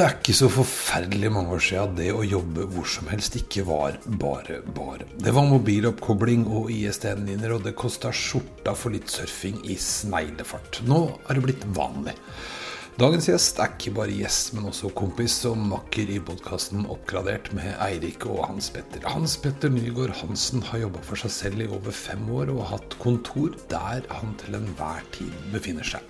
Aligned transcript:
Det 0.00 0.06
er 0.06 0.14
ikke 0.16 0.32
så 0.32 0.46
forferdelig 0.48 1.28
mange 1.28 1.52
år 1.52 1.60
siden 1.60 1.90
det 1.98 2.06
å 2.16 2.22
jobbe 2.24 2.64
hvor 2.72 2.86
som 2.88 3.10
helst 3.12 3.34
ikke 3.36 3.66
var 3.68 3.98
bare 4.22 4.62
bare. 4.72 5.04
Det 5.20 5.34
var 5.36 5.44
mobiloppkobling 5.50 6.46
og 6.48 6.70
ISDN-linjer, 6.72 7.52
og 7.52 7.66
det 7.66 7.74
kosta 7.76 8.08
skjorta 8.08 8.72
for 8.72 8.96
litt 8.96 9.12
surfing 9.12 9.58
i 9.68 9.76
sneglefart. 9.76 10.80
Nå 10.88 11.02
er 11.28 11.36
det 11.36 11.44
blitt 11.44 11.66
vanlig. 11.76 12.14
Dagens 13.00 13.30
gjest 13.30 13.56
er 13.64 13.70
ikke 13.72 13.94
bare 13.96 14.12
gjest, 14.12 14.50
men 14.52 14.66
også 14.68 14.90
kompis 14.92 15.38
og 15.48 15.54
makker 15.56 16.10
i 16.12 16.18
podkasten 16.20 16.82
Oppgradert 16.92 17.46
med 17.56 17.70
Eirik 17.80 18.26
og 18.28 18.42
Hans 18.44 18.68
Petter. 18.74 19.06
Hans 19.08 19.38
Petter 19.40 19.72
Nygaard 19.72 20.12
Hansen 20.18 20.60
har 20.68 20.82
jobba 20.82 21.00
for 21.06 21.16
seg 21.22 21.32
selv 21.32 21.62
i 21.64 21.68
over 21.72 21.96
fem 21.96 22.28
år 22.28 22.52
og 22.52 22.60
har 22.60 22.74
hatt 22.74 22.98
kontor 23.00 23.56
der 23.72 24.04
han 24.12 24.36
til 24.44 24.58
enhver 24.58 25.00
tid 25.16 25.32
befinner 25.48 25.88
seg. 25.94 26.04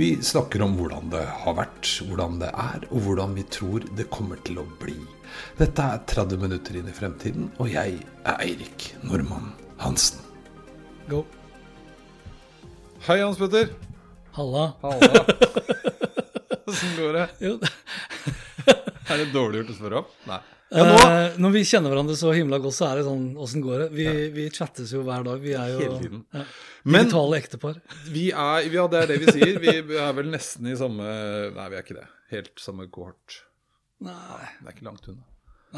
Vi 0.00 0.10
snakker 0.26 0.66
om 0.66 0.74
hvordan 0.80 1.06
det 1.14 1.22
har 1.44 1.58
vært, 1.60 1.94
hvordan 2.10 2.42
det 2.42 2.50
er, 2.50 2.90
og 2.90 3.06
hvordan 3.06 3.38
vi 3.38 3.46
tror 3.54 3.86
det 3.94 4.10
kommer 4.10 4.42
til 4.42 4.58
å 4.58 4.66
bli. 4.82 4.98
Dette 5.62 5.86
er 5.86 6.02
30 6.18 6.42
minutter 6.48 6.82
inn 6.82 6.90
i 6.90 6.98
fremtiden, 6.98 7.52
og 7.62 7.70
jeg 7.70 8.00
er 8.24 8.42
Eirik 8.42 8.90
Normann 9.06 9.52
Hansen. 9.78 10.18
Go. 11.06 11.22
Hei, 13.06 13.20
Hans 13.22 13.38
Petter. 13.38 13.70
Halla. 14.34 14.72
Halla. 14.82 15.76
Åssen 16.68 16.94
går 16.98 17.16
det? 17.18 17.26
Jo, 17.46 17.56
Er 19.08 19.20
det 19.22 19.28
dårlig 19.32 19.62
gjort 19.62 19.72
å 19.72 19.76
spørre 19.78 20.00
om? 20.02 20.08
Nei. 20.28 20.38
Ja, 20.68 20.82
nå? 20.84 20.96
eh, 21.00 21.36
når 21.40 21.52
vi 21.54 21.60
kjenner 21.64 21.88
hverandre 21.94 22.14
så 22.20 22.28
himla 22.36 22.58
godt, 22.60 22.76
så 22.76 22.90
er 22.90 22.98
det 23.00 23.04
sånn 23.06 23.22
åssen 23.40 23.62
går 23.64 23.86
det? 23.86 23.88
Vi, 23.96 24.04
vi 24.34 24.44
chattes 24.52 24.90
jo 24.92 25.00
hver 25.06 25.24
dag. 25.24 25.38
Vi 25.40 25.54
er 25.56 25.70
jo 25.72 25.78
Hele 25.80 26.00
tiden. 26.02 26.24
ja, 26.36 26.42
digitale 26.84 27.38
ektepar. 27.40 27.78
Vi 28.12 28.26
er, 28.34 28.66
ja, 28.74 28.84
det 28.92 29.00
er 29.00 29.08
det 29.14 29.16
vi 29.22 29.32
sier. 29.38 29.56
Vi 29.64 29.72
er 29.96 30.12
vel 30.18 30.28
nesten 30.34 30.68
i 30.68 30.76
samme 30.76 31.06
Nei, 31.56 31.68
vi 31.72 31.78
er 31.78 31.86
ikke 31.86 31.96
det. 32.02 32.04
Helt 32.34 32.52
samme 32.60 32.84
kohort. 32.92 33.38
Nei, 34.04 34.44
Det 34.60 34.68
er 34.68 34.76
ikke 34.76 34.86
langt 34.90 35.08
unna. 35.08 35.24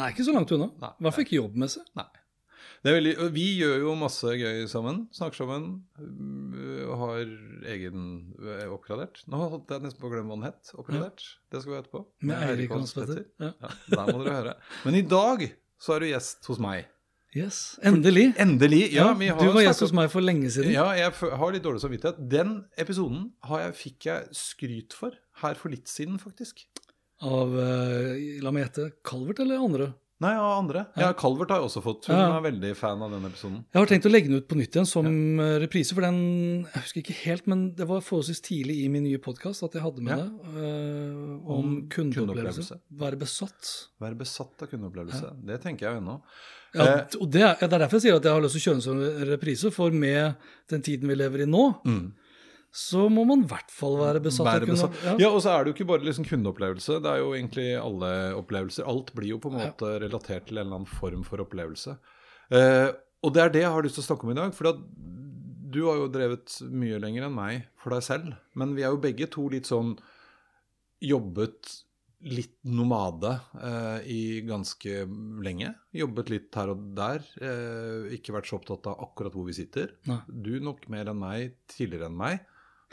nei 0.01 0.11
ikke 0.11 0.27
så 0.27 0.35
langt 0.35 0.51
unna. 0.59 0.67
I 0.91 1.07
hvert 1.07 1.15
fall 1.21 1.25
ikke 1.29 1.39
jobbmessig. 1.39 1.85
Nei. 2.01 2.09
Veldig, 2.87 3.11
vi 3.35 3.43
gjør 3.61 3.83
jo 3.83 3.95
masse 4.01 4.31
gøy 4.41 4.63
sammen. 4.71 5.03
Snakker 5.13 5.43
sammen. 5.43 5.65
øh, 6.01 6.87
har 6.97 7.19
egen 7.75 8.07
øh, 8.41 8.63
oppgradert. 8.73 9.21
Nå 9.29 9.37
holdt 9.53 9.75
jeg 9.75 9.85
nesten 9.85 10.01
på 10.01 10.09
å 10.09 10.13
glemme 10.15 10.33
hva 10.33 10.39
den 10.39 10.47
het. 10.49 10.71
Oppgradert. 10.81 11.27
Det 11.53 11.61
skal 11.61 11.75
vi 11.75 11.81
etterpå. 11.83 12.01
Med 12.31 12.47
Eirik 12.47 12.73
Hans 12.73 12.95
Petter. 12.97 13.27
Ja. 13.43 13.53
Ja, 13.61 13.75
der 13.93 14.09
må 14.15 14.23
dere 14.25 14.39
høre. 14.39 14.57
Men 14.87 14.97
i 14.97 15.05
dag 15.05 15.45
så 15.81 15.99
er 15.99 16.07
du 16.07 16.09
gjest 16.09 16.49
hos 16.49 16.63
meg. 16.63 16.89
Yes, 17.37 17.79
Endelig. 17.87 18.33
Endelig. 18.43 18.81
Ja, 18.91 19.11
Ja, 19.11 19.15
vi 19.15 19.29
har 19.31 19.39
du 19.39 19.53
var 19.55 19.63
gjest 19.63 19.85
hos 19.85 19.93
meg 19.95 20.09
for 20.11 20.25
lenge 20.25 20.49
siden. 20.51 20.73
Ja, 20.75 20.89
jeg 20.99 21.13
har 21.15 21.53
litt 21.55 21.63
dårlig 21.63 21.85
samvittighet. 21.85 22.17
Den 22.33 22.57
episoden 22.81 23.29
har 23.47 23.67
jeg, 23.69 23.77
fikk 23.79 24.09
jeg 24.09 24.33
skryt 24.35 24.97
for 24.99 25.15
her 25.45 25.55
for 25.61 25.71
litt 25.71 25.87
siden, 25.87 26.17
faktisk. 26.19 26.65
Av 27.23 27.53
eh, 27.61 28.41
la 28.43 28.51
meg 28.51 28.65
gjette 28.67 28.89
Calvert 29.07 29.45
eller 29.45 29.61
andre? 29.63 29.93
Nei, 30.21 30.35
av 30.37 30.59
andre. 30.59 30.83
Ja, 31.01 31.13
Calvert 31.17 31.49
har 31.49 31.63
jeg 31.63 31.69
også 31.71 31.81
fått. 31.83 32.05
Hun 32.11 32.17
Ja. 32.17 32.37
er 32.37 32.43
veldig 32.45 32.77
fan 32.77 33.01
av 33.01 33.11
den 33.11 33.25
episoden. 33.25 33.65
Jeg 33.73 33.81
har 33.81 33.87
tenkt 33.87 34.05
å 34.05 34.11
legge 34.13 34.29
den 34.29 34.37
ut 34.37 34.49
på 34.49 34.57
nytt 34.59 34.75
igjen 34.77 34.87
som 34.87 35.07
ja. 35.39 35.59
reprise, 35.63 35.95
for 35.95 36.03
den 36.03 36.67
Jeg 36.69 36.83
husker 36.83 37.01
ikke 37.03 37.17
helt, 37.25 37.47
men 37.47 37.75
det 37.75 37.87
var 37.89 38.01
forholdsvis 38.05 38.43
tidlig 38.45 38.85
i 38.85 38.89
min 38.93 39.05
nye 39.05 39.17
podkast 39.19 39.63
at 39.65 39.73
jeg 39.73 39.81
hadde 39.83 40.03
med 40.03 40.19
Ja. 40.19 40.25
det. 40.25 40.31
eh, 40.61 41.49
om 41.49 41.65
Om 41.65 41.89
kundeopplevelse. 41.89 42.79
Være 42.93 43.17
besatt. 43.17 43.89
Være 44.01 44.15
besatt 44.19 44.61
av 44.63 44.69
kundeopplevelse. 44.69 45.33
Det 45.47 45.61
tenker 45.63 45.89
jeg 45.89 46.03
ennå. 46.03 46.21
Ja, 46.75 46.85
Eh. 46.85 47.07
og 47.21 47.31
det 47.31 47.41
er, 47.43 47.55
det 47.59 47.73
er 47.73 47.79
derfor 47.79 47.99
jeg 47.99 48.03
sier 48.03 48.17
at 48.17 48.23
jeg 48.23 48.33
har 48.33 48.41
lyst 48.43 48.55
til 48.55 48.61
å 48.61 48.67
kjøre 48.69 48.79
den 48.79 48.83
som 48.83 49.27
reprise, 49.33 49.73
for 49.73 49.91
med 49.91 50.37
den 50.69 50.83
tiden 50.83 51.09
vi 51.09 51.15
lever 51.17 51.41
i 51.43 51.47
nå, 51.47 51.83
Mm. 51.85 52.13
Så 52.71 53.09
må 53.11 53.25
man 53.27 53.43
i 53.43 53.49
hvert 53.51 53.73
fall 53.75 53.97
være 53.99 54.23
besatt 54.23 54.47
av 54.53 54.67
kunne... 54.69 54.89
Ja. 55.03 55.15
Ja, 55.25 55.31
og 55.35 55.41
så 55.43 55.53
er 55.53 55.65
det 55.65 55.73
jo 55.73 55.77
ikke 55.79 55.89
bare 55.91 56.07
liksom 56.07 56.27
kundeopplevelse. 56.29 57.01
Det 57.03 57.11
er 57.11 57.23
jo 57.23 57.33
egentlig 57.35 57.67
alle 57.81 58.11
opplevelser. 58.39 58.87
Alt 58.91 59.11
blir 59.17 59.33
jo 59.33 59.41
på 59.43 59.51
en 59.51 59.59
måte 59.59 59.97
relatert 60.05 60.47
til 60.47 60.61
en 60.61 60.69
eller 60.69 60.79
annen 60.79 60.91
form 61.01 61.25
for 61.27 61.43
opplevelse. 61.43 61.97
Eh, 62.55 62.89
og 63.27 63.35
det 63.35 63.43
er 63.43 63.53
det 63.57 63.65
jeg 63.65 63.75
har 63.75 63.87
lyst 63.87 63.99
til 63.99 64.05
å 64.05 64.09
snakke 64.13 64.29
om 64.29 64.33
i 64.33 64.39
dag. 64.39 64.55
For 64.55 64.71
du 65.71 65.83
har 65.89 65.99
jo 65.99 66.09
drevet 66.15 66.61
mye 66.71 67.03
lenger 67.03 67.27
enn 67.27 67.37
meg 67.37 67.69
for 67.83 67.97
deg 67.97 68.07
selv. 68.07 68.39
Men 68.55 68.79
vi 68.79 68.87
er 68.87 68.95
jo 68.95 69.03
begge 69.03 69.31
to 69.35 69.49
litt 69.51 69.71
sånn 69.71 69.97
jobbet 71.03 71.75
litt 72.29 72.59
nomade 72.69 73.33
eh, 73.65 74.09
i 74.13 74.23
ganske 74.45 75.05
lenge. 75.41 75.73
Jobbet 75.97 76.33
litt 76.33 76.57
her 76.59 76.73
og 76.75 76.83
der. 76.97 77.25
Eh, 77.41 78.11
ikke 78.19 78.35
vært 78.37 78.51
så 78.51 78.59
opptatt 78.59 78.91
av 78.91 79.01
akkurat 79.07 79.37
hvor 79.37 79.47
vi 79.49 79.57
sitter. 79.57 79.95
Nei. 80.11 80.21
Du 80.29 80.53
nok 80.63 80.85
mer 80.93 81.09
enn 81.13 81.21
meg 81.21 81.57
tidligere 81.73 82.11
enn 82.11 82.19
meg, 82.21 82.45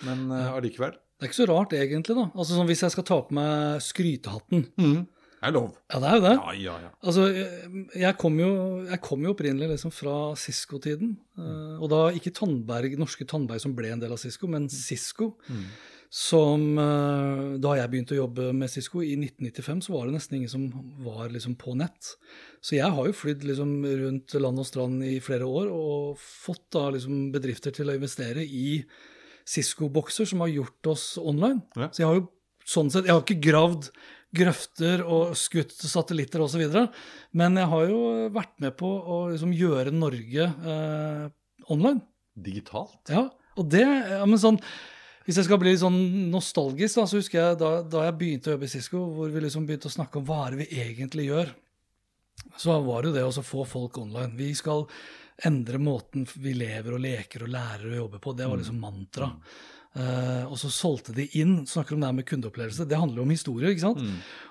men 0.05 0.27
allikevel. 0.31 0.57
allikevel. 0.61 0.95
Det 1.17 1.25
er 1.25 1.31
ikke 1.31 1.45
så 1.45 1.47
rart, 1.49 1.71
egentlig. 1.73 2.15
da. 2.15 2.27
Altså 2.35 2.53
sånn, 2.53 2.67
Hvis 2.67 2.81
jeg 2.85 2.91
skal 2.91 3.03
ta 3.03 3.21
på 3.25 3.31
meg 3.33 3.81
skrytehatten 3.81 4.67
Det 4.77 5.47
er 5.49 5.51
lov. 5.53 5.75
Ja, 5.93 5.99
det 5.99 6.09
er 6.09 6.15
jo 6.15 6.21
det. 6.21 6.35
Ja, 6.37 6.51
ja, 6.51 6.75
ja. 6.81 6.89
Altså, 7.03 7.23
jeg- 7.33 7.89
jeg 8.01 8.17
kom 8.17 8.37
jo, 8.39 8.85
jeg 8.89 9.01
kom 9.01 9.21
jo 9.23 9.33
opprinnelig 9.33 9.69
liksom 9.69 9.91
fra 9.93 10.33
Cisco-tiden. 10.35 11.17
eh, 11.37 11.77
og 11.81 11.89
da 11.89 12.09
ikke 12.11 12.33
Tandberg, 12.33 12.97
norske 12.97 13.25
Tandberg 13.25 13.59
som 13.61 13.73
ble 13.75 13.91
en 13.91 13.99
del 13.99 14.11
av 14.11 14.17
Cisco, 14.17 14.47
men 14.47 14.67
Cisco. 14.69 15.35
Som 16.09 16.77
eh, 16.79 17.57
Da 17.59 17.73
jeg 17.75 17.89
begynte 17.91 18.15
å 18.15 18.21
jobbe 18.27 18.53
med 18.55 18.69
Cisco 18.71 19.01
i 19.03 19.15
1995, 19.19 19.81
så 19.87 19.93
var 19.93 20.05
det 20.07 20.15
nesten 20.15 20.37
ingen 20.37 20.49
som 20.49 20.69
var 21.03 21.27
liksom 21.29 21.55
på 21.59 21.75
nett. 21.75 22.15
Så 22.63 22.77
jeg 22.77 22.89
har 22.89 23.05
jo 23.05 23.11
flydd 23.13 23.43
liksom 23.43 23.83
rundt 23.83 24.33
land 24.39 24.59
og 24.59 24.65
strand 24.65 25.03
i 25.03 25.19
flere 25.19 25.43
år 25.45 25.67
og 25.73 26.17
fått 26.17 26.69
da 26.71 26.89
liksom 26.95 27.31
bedrifter 27.33 27.71
til 27.75 27.87
å 27.91 27.97
investere 27.99 28.45
i 28.47 28.83
Cisco-bokser 29.47 30.27
som 30.27 30.43
har 30.43 30.51
gjort 30.51 30.91
oss 30.91 31.05
online. 31.21 31.61
Ja. 31.79 31.89
Så 31.91 32.03
jeg 32.03 32.09
har 32.09 32.19
jo 32.19 32.27
sånn 32.67 32.89
sett 32.91 33.07
Jeg 33.07 33.15
har 33.15 33.23
ikke 33.23 33.45
gravd 33.47 33.91
grøfter 34.35 35.03
og 35.07 35.37
skutt 35.39 35.71
satellitter 35.77 36.43
osv. 36.43 36.65
Men 37.37 37.57
jeg 37.59 37.71
har 37.71 37.87
jo 37.91 38.01
vært 38.35 38.53
med 38.63 38.75
på 38.79 38.89
å 38.89 39.21
liksom 39.31 39.53
gjøre 39.55 39.93
Norge 39.95 40.49
eh, 40.51 41.23
online. 41.71 42.03
Digitalt? 42.37 42.99
Ja, 43.09 43.27
og 43.57 43.69
det 43.71 43.85
ja, 43.85 44.25
men 44.27 44.37
sånn, 44.37 44.59
Hvis 45.25 45.39
jeg 45.39 45.47
skal 45.47 45.59
bli 45.59 45.73
litt 45.73 45.81
sånn 45.81 46.29
nostalgisk, 46.31 46.99
da, 46.99 47.07
så 47.09 47.19
husker 47.19 47.39
jeg 47.39 47.55
da, 47.59 47.71
da 47.83 48.05
jeg 48.05 48.17
begynte 48.19 48.51
å 48.51 48.53
jobbe 48.55 48.67
i 48.67 48.71
Cisco, 48.71 49.01
hvor 49.15 49.31
vi 49.33 49.41
liksom 49.43 49.65
begynte 49.67 49.89
å 49.89 49.95
snakke 49.95 50.21
om 50.21 50.27
hva 50.27 50.45
er 50.45 50.53
det 50.53 50.61
vi 50.61 50.83
egentlig 50.85 51.25
gjør, 51.27 51.49
så 52.55 52.77
var 52.85 53.03
det 53.03 53.09
jo 53.09 53.15
det 53.17 53.25
å 53.27 53.43
få 53.43 53.65
folk 53.67 53.97
online. 53.99 54.37
Vi 54.39 54.53
skal 54.55 54.85
endre 55.45 55.77
måten 55.77 56.25
vi 56.33 56.53
lever 56.57 56.95
og 56.95 57.01
leker 57.03 57.45
og 57.45 57.51
lærer 57.53 57.91
å 57.91 57.99
jobbe 58.03 58.21
på. 58.21 58.33
Det 58.33 58.47
var 58.49 58.57
liksom 58.57 58.79
mantra. 58.81 59.31
Uh, 59.97 60.45
og 60.51 60.57
så 60.61 60.69
solgte 60.69 61.13
de 61.15 61.23
inn 61.39 61.63
snakker 61.65 61.95
om 61.95 62.03
det 62.03 62.09
her 62.09 62.15
med 62.19 62.25
kundeopplevelse, 62.29 62.85
det 62.85 62.99
handler 62.99 63.21
jo 63.21 63.25
om 63.25 63.31
historie. 63.33 63.71
ikke 63.73 63.85
sant? 63.87 64.01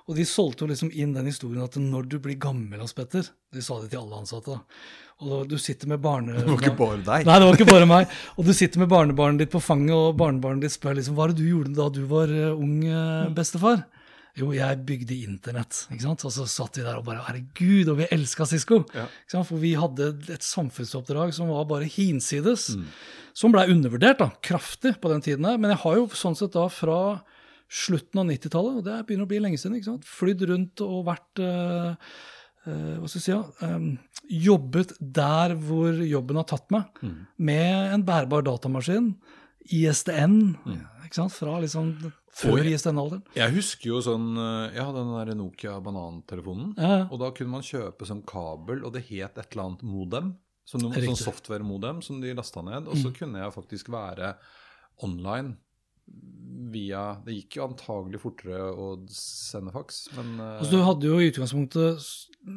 Og 0.09 0.19
de 0.19 0.25
solgte 0.27 0.65
jo 0.65 0.71
liksom 0.73 0.91
inn 0.91 1.13
den 1.15 1.29
historien 1.31 1.63
at 1.63 1.77
når 1.79 2.09
du 2.11 2.17
blir 2.23 2.39
gammel, 2.41 2.81
Hans 2.83 2.97
Petter 2.97 3.29
De 3.55 3.63
sa 3.63 3.79
det 3.83 3.93
til 3.93 4.01
alle 4.01 4.23
ansatte. 4.25 4.57
da, 4.57 4.89
Og 5.23 5.47
du 5.47 5.55
sitter 5.63 5.93
med 5.93 6.03
barne... 6.03 6.35
Det 6.35 6.49
var 6.49 6.65
ikke 6.65 6.79
bare 6.81 6.99
deg. 6.99 7.29
Nei, 7.29 7.39
det 7.39 7.47
var 7.47 7.61
ikke 7.61 7.71
bare 7.71 7.91
meg. 7.93 8.17
Og 8.35 8.49
du 8.49 8.53
sitter 8.57 8.83
med 8.83 8.91
barnebarnet 8.91 9.45
ditt 9.45 9.55
på 9.55 9.63
fanget, 9.63 9.95
og 9.95 10.19
barnebarnet 10.19 10.67
ditt 10.67 10.75
spør 10.75 10.99
liksom, 10.99 11.15
hva 11.15 11.29
er 11.29 11.35
det 11.35 11.45
du 11.45 11.51
gjorde 11.53 11.77
da 11.79 11.87
du 11.95 12.03
var 12.11 12.33
eh, 12.33 12.51
ung 12.51 12.81
eh, 12.83 13.31
bestefar? 13.37 13.85
Jo, 14.37 14.51
jeg 14.53 14.83
bygde 14.85 15.17
internett. 15.25 15.87
ikke 15.89 16.05
sant? 16.05 16.25
Og 16.29 16.33
så 16.35 16.45
satt 16.51 16.77
vi 16.77 16.85
der 16.85 16.99
og 16.99 17.07
bare 17.07 17.25
herregud, 17.25 17.89
og 17.89 18.03
vi 18.03 18.09
elska 18.13 18.45
Cisco. 18.49 18.83
Ja. 18.93 19.07
Ikke 19.09 19.33
sant? 19.33 19.49
For 19.49 19.63
vi 19.63 19.73
hadde 19.81 20.11
et 20.35 20.45
samfunnsoppdrag 20.45 21.33
som 21.37 21.49
var 21.53 21.65
bare 21.71 21.89
hinsides. 21.89 22.69
Som 23.37 23.55
blei 23.55 23.65
undervurdert 23.73 24.21
da, 24.21 24.29
kraftig 24.45 24.99
på 25.01 25.13
den 25.13 25.25
tiden 25.25 25.49
her. 25.49 25.57
Men 25.61 25.73
jeg 25.73 25.81
har 25.87 25.97
jo 25.97 26.07
sånn 26.13 26.37
sett 26.37 26.53
da 26.57 26.67
fra 26.73 27.01
slutten 27.73 28.23
av 28.23 28.29
90-tallet, 28.29 28.79
og 28.79 28.85
det 28.87 29.01
begynner 29.07 29.27
å 29.27 29.31
bli 29.31 29.41
lenge 29.43 29.59
siden, 29.61 29.79
ikke 29.79 29.91
sant? 29.91 30.07
flydd 30.07 30.45
rundt 30.53 30.83
og 30.85 31.01
vært 31.09 31.43
uh, 31.43 31.97
uh, 32.69 32.93
hva 33.01 33.09
skal 33.11 33.19
jeg 33.19 33.25
si, 33.25 33.33
ja, 33.33 33.41
um, 33.67 33.89
jobbet 34.31 34.95
der 35.01 35.57
hvor 35.59 35.99
jobben 36.07 36.39
har 36.39 36.47
tatt 36.47 36.71
meg, 36.75 37.03
med 37.37 37.97
en 37.97 38.07
bærbar 38.07 38.47
datamaskin 38.47 39.11
ISDN, 39.75 40.39
ikke 41.07 41.19
sant? 41.19 41.35
fra 41.35 41.59
liksom 41.63 41.93
før 42.37 42.61
jeg, 42.61 42.77
ISDN-alderen. 42.77 43.23
Jeg 43.37 43.55
husker 43.55 43.91
jo 43.91 44.01
sånn 44.05 44.35
eh, 44.37 44.75
Jeg 44.77 44.85
hadde 44.85 45.03
den 45.03 45.15
der 45.17 45.39
Nokia 45.39 45.77
banantelefonen. 45.85 46.75
Ja. 46.77 46.99
Og 47.09 47.21
da 47.23 47.31
kunne 47.37 47.57
man 47.57 47.65
kjøpe 47.67 48.09
sånn 48.09 48.25
kabel, 48.29 48.85
og 48.85 48.93
det 48.97 49.07
het 49.09 49.39
et 49.39 49.47
eller 49.55 49.71
annet 49.71 49.87
modem. 49.87 50.35
Sånn, 50.67 50.83
sånn 50.91 51.21
software-modem 51.21 52.01
som 52.03 52.19
de 52.19 52.33
lasta 52.35 52.65
ned. 52.67 52.89
Og 52.91 52.99
så 52.99 53.13
kunne 53.15 53.39
jeg 53.39 53.55
faktisk 53.55 53.93
være 53.95 54.35
online 55.07 55.55
via 56.73 57.17
Det 57.25 57.35
gikk 57.37 57.59
jo 57.59 57.67
antagelig 57.69 58.21
fortere 58.23 58.71
å 58.73 58.89
sende 59.13 59.73
faks, 59.75 60.07
men 60.17 60.37
eh, 60.41 60.57
Altså, 60.61 60.73
du 60.75 60.85
hadde 60.87 61.09
jo 61.09 61.19
i 61.23 61.29
utgangspunktet 61.31 62.07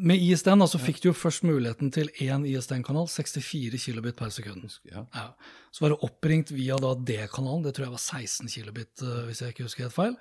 Med 0.09 0.21
ISDN 0.21 0.65
så 0.69 0.81
fikk 0.81 1.01
du 1.03 1.09
jo 1.09 1.15
først 1.17 1.45
muligheten 1.47 1.91
til 1.93 2.11
én 2.21 2.45
ISDN-kanal, 2.47 3.09
64 3.09 3.79
kilobit 3.81 4.17
per 4.19 4.33
sekund. 4.33 4.67
ja. 4.89 5.05
Ja. 5.15 5.27
Så 5.71 5.83
var 5.85 5.93
det 5.93 5.99
oppringt 6.05 6.49
via 6.53 6.77
da 6.81 6.95
D-kanalen, 6.95 7.61
det 7.65 7.75
tror 7.77 7.87
jeg 7.87 7.93
var 7.93 8.01
16 8.01 8.49
kilobit, 8.53 9.03
eh, 9.05 9.23
hvis 9.29 9.41
jeg 9.43 9.53
ikke 9.53 9.67
husker 9.67 9.85
helt 9.87 9.97
feil. 9.97 10.15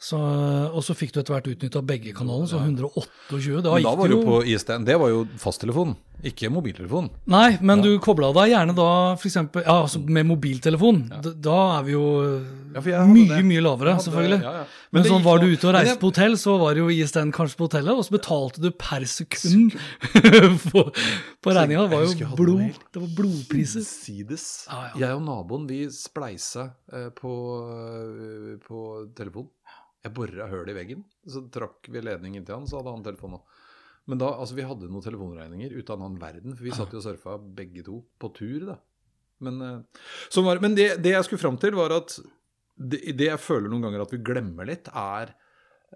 Så, 0.00 0.16
og 0.16 0.80
så 0.80 0.94
fikk 0.96 1.10
du 1.12 1.18
etter 1.20 1.34
hvert 1.34 1.48
utnytta 1.52 1.82
begge 1.84 2.14
kanalene, 2.16 2.48
så 2.48 2.56
128. 2.56 3.60
Da 3.60 3.74
Men 3.74 3.84
da 3.84 3.90
var 3.98 4.08
det 4.08 4.14
jo 4.16 4.22
på 4.24 4.38
ISDN. 4.48 4.86
Det 4.88 4.94
var 4.96 5.10
jo 5.12 5.18
fasttelefonen, 5.36 5.92
ikke 6.24 6.48
mobiltelefon. 6.52 7.10
Nei, 7.28 7.58
men 7.60 7.82
du 7.84 7.90
kobla 8.00 8.30
deg 8.32 8.54
gjerne 8.54 8.72
da 8.78 8.86
f.eks. 9.20 9.36
Ja, 9.60 9.74
altså 9.82 10.00
med 10.00 10.24
mobiltelefon. 10.30 11.02
Da, 11.20 11.34
da 11.48 11.58
er 11.76 11.84
vi 11.84 11.92
jo 11.98 12.04
Ja, 12.88 13.02
mye, 13.12 13.42
mye 13.44 13.60
lavere, 13.66 13.98
selvfølgelig. 14.00 14.40
ja, 14.40 14.54
ja. 14.62 14.64
Men, 14.90 15.02
Men 15.02 15.10
sånn 15.12 15.22
var 15.22 15.38
du 15.44 15.46
ute 15.52 15.68
og 15.68 15.74
reiste 15.76 15.92
jeg- 15.92 16.00
på 16.00 16.08
hotell, 16.14 16.32
så 16.40 16.56
var 16.64 16.74
det 16.74 16.80
jo 16.80 16.88
ISDN 16.96 17.30
kanskje 17.36 17.60
på 17.60 17.68
hotellet, 17.68 17.92
og 18.00 18.04
så 18.08 18.16
betalte 18.16 18.64
du 18.64 18.70
per 18.72 19.04
sekund 19.06 19.76
på, 20.72 20.86
på 21.44 21.54
regninga. 21.60 21.84
Det 21.84 21.92
var 21.92 22.08
jo 22.08 22.34
blod. 22.40 22.64
Det 22.96 23.04
var 23.04 23.12
blodpriser. 23.20 23.84
Sides. 23.84 24.48
Ja, 24.66 24.80
ja. 24.94 24.98
Jeg 25.04 25.20
og 25.20 25.24
naboen 25.28 25.68
vi 25.68 25.84
spleisa 25.92 26.70
eh, 26.92 27.10
på, 27.20 27.36
eh, 27.68 28.56
på 28.64 28.84
telefon. 29.14 29.48
Jeg 30.00 30.14
bora 30.16 30.46
hull 30.48 30.70
i 30.72 30.76
veggen, 30.76 31.02
så 31.28 31.42
trakk 31.52 31.90
vi 31.92 32.00
ledningen 32.00 32.44
til 32.46 32.56
han, 32.56 32.68
så 32.68 32.80
hadde 32.80 32.94
han 32.94 33.04
telefon 33.04 33.36
òg. 33.36 33.58
Men 34.08 34.20
da, 34.22 34.30
altså 34.42 34.56
vi 34.56 34.64
hadde 34.64 34.88
noen 34.88 35.04
telefonregninger 35.04 35.74
ute 35.76 35.92
av 35.92 35.98
en 35.98 36.06
annen 36.08 36.22
verden, 36.22 36.54
for 36.56 36.66
vi 36.66 36.72
satt 36.74 36.94
jo 36.94 37.02
og 37.02 37.04
surfa 37.04 37.36
begge 37.58 37.84
to 37.86 38.00
på 38.20 38.30
tur, 38.36 38.70
da. 38.72 38.78
Men, 39.44 39.60
eh, 39.64 40.40
var, 40.44 40.60
men 40.60 40.76
det, 40.76 40.94
det 41.04 41.14
jeg 41.14 41.26
skulle 41.26 41.42
fram 41.42 41.58
til, 41.60 41.76
var 41.78 41.94
at 41.96 42.16
det, 42.80 43.02
det 43.16 43.28
jeg 43.28 43.42
føler 43.42 43.68
noen 43.68 43.86
ganger 43.86 44.04
at 44.04 44.14
vi 44.14 44.22
glemmer 44.24 44.68
litt, 44.68 44.88
er 44.88 45.34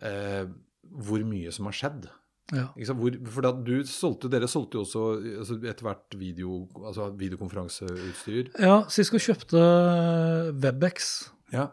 eh, 0.05 0.45
hvor 0.85 1.25
mye 1.27 1.53
som 1.55 1.69
har 1.71 1.77
skjedd. 1.77 2.11
Ja. 2.53 2.67
Hvor, 2.77 3.15
for 3.33 3.47
du 3.65 3.73
solgte, 3.89 4.29
Dere 4.33 4.49
solgte 4.53 4.77
jo 4.77 4.83
også 4.85 5.05
altså 5.41 5.57
etter 5.65 5.87
hvert 5.87 6.17
video, 6.21 6.59
altså 6.77 7.09
videokonferanseutstyr. 7.17 8.53
ja, 8.61 8.83
Cisco 8.93 9.21
kjøpte 9.23 9.63
Webex. 10.61 11.15
Ja. 11.55 11.71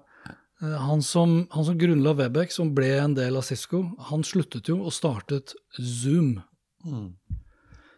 Eh, 0.61 0.77
Han 0.87 1.01
som, 1.01 1.47
han 1.51 1.65
som 1.65 1.77
grunnla 1.77 2.13
Webex, 2.13 2.55
som 2.55 2.73
ble 2.75 2.91
en 2.99 3.13
del 3.17 3.35
av 3.37 3.41
Cisco, 3.47 3.83
han 4.11 4.23
sluttet 4.23 4.67
jo 4.69 4.79
og 4.85 4.91
startet 4.93 5.53
Zoom. 5.79 6.41
Mm. 6.85 7.13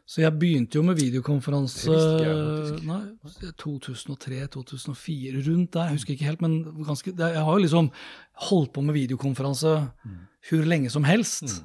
Så 0.06 0.20
jeg 0.22 0.36
begynte 0.36 0.76
jo 0.76 0.84
med 0.84 0.98
videokonferanse 1.00 1.94
nei, 2.84 3.02
2003-2004, 3.62 5.44
rundt 5.48 5.72
der, 5.74 5.88
jeg 5.90 5.98
husker 5.98 6.14
ikke 6.16 6.28
helt, 6.28 6.42
men 6.44 6.58
ganske, 6.86 7.14
jeg 7.16 7.44
har 7.46 7.54
jo 7.58 7.64
liksom 7.64 7.90
holdt 8.50 8.74
på 8.76 8.84
med 8.84 8.98
videokonferanse 8.98 9.74
Mm. 10.04 10.18
hvor 10.50 10.66
lenge 10.68 10.90
som 10.92 11.04
helst. 11.04 11.64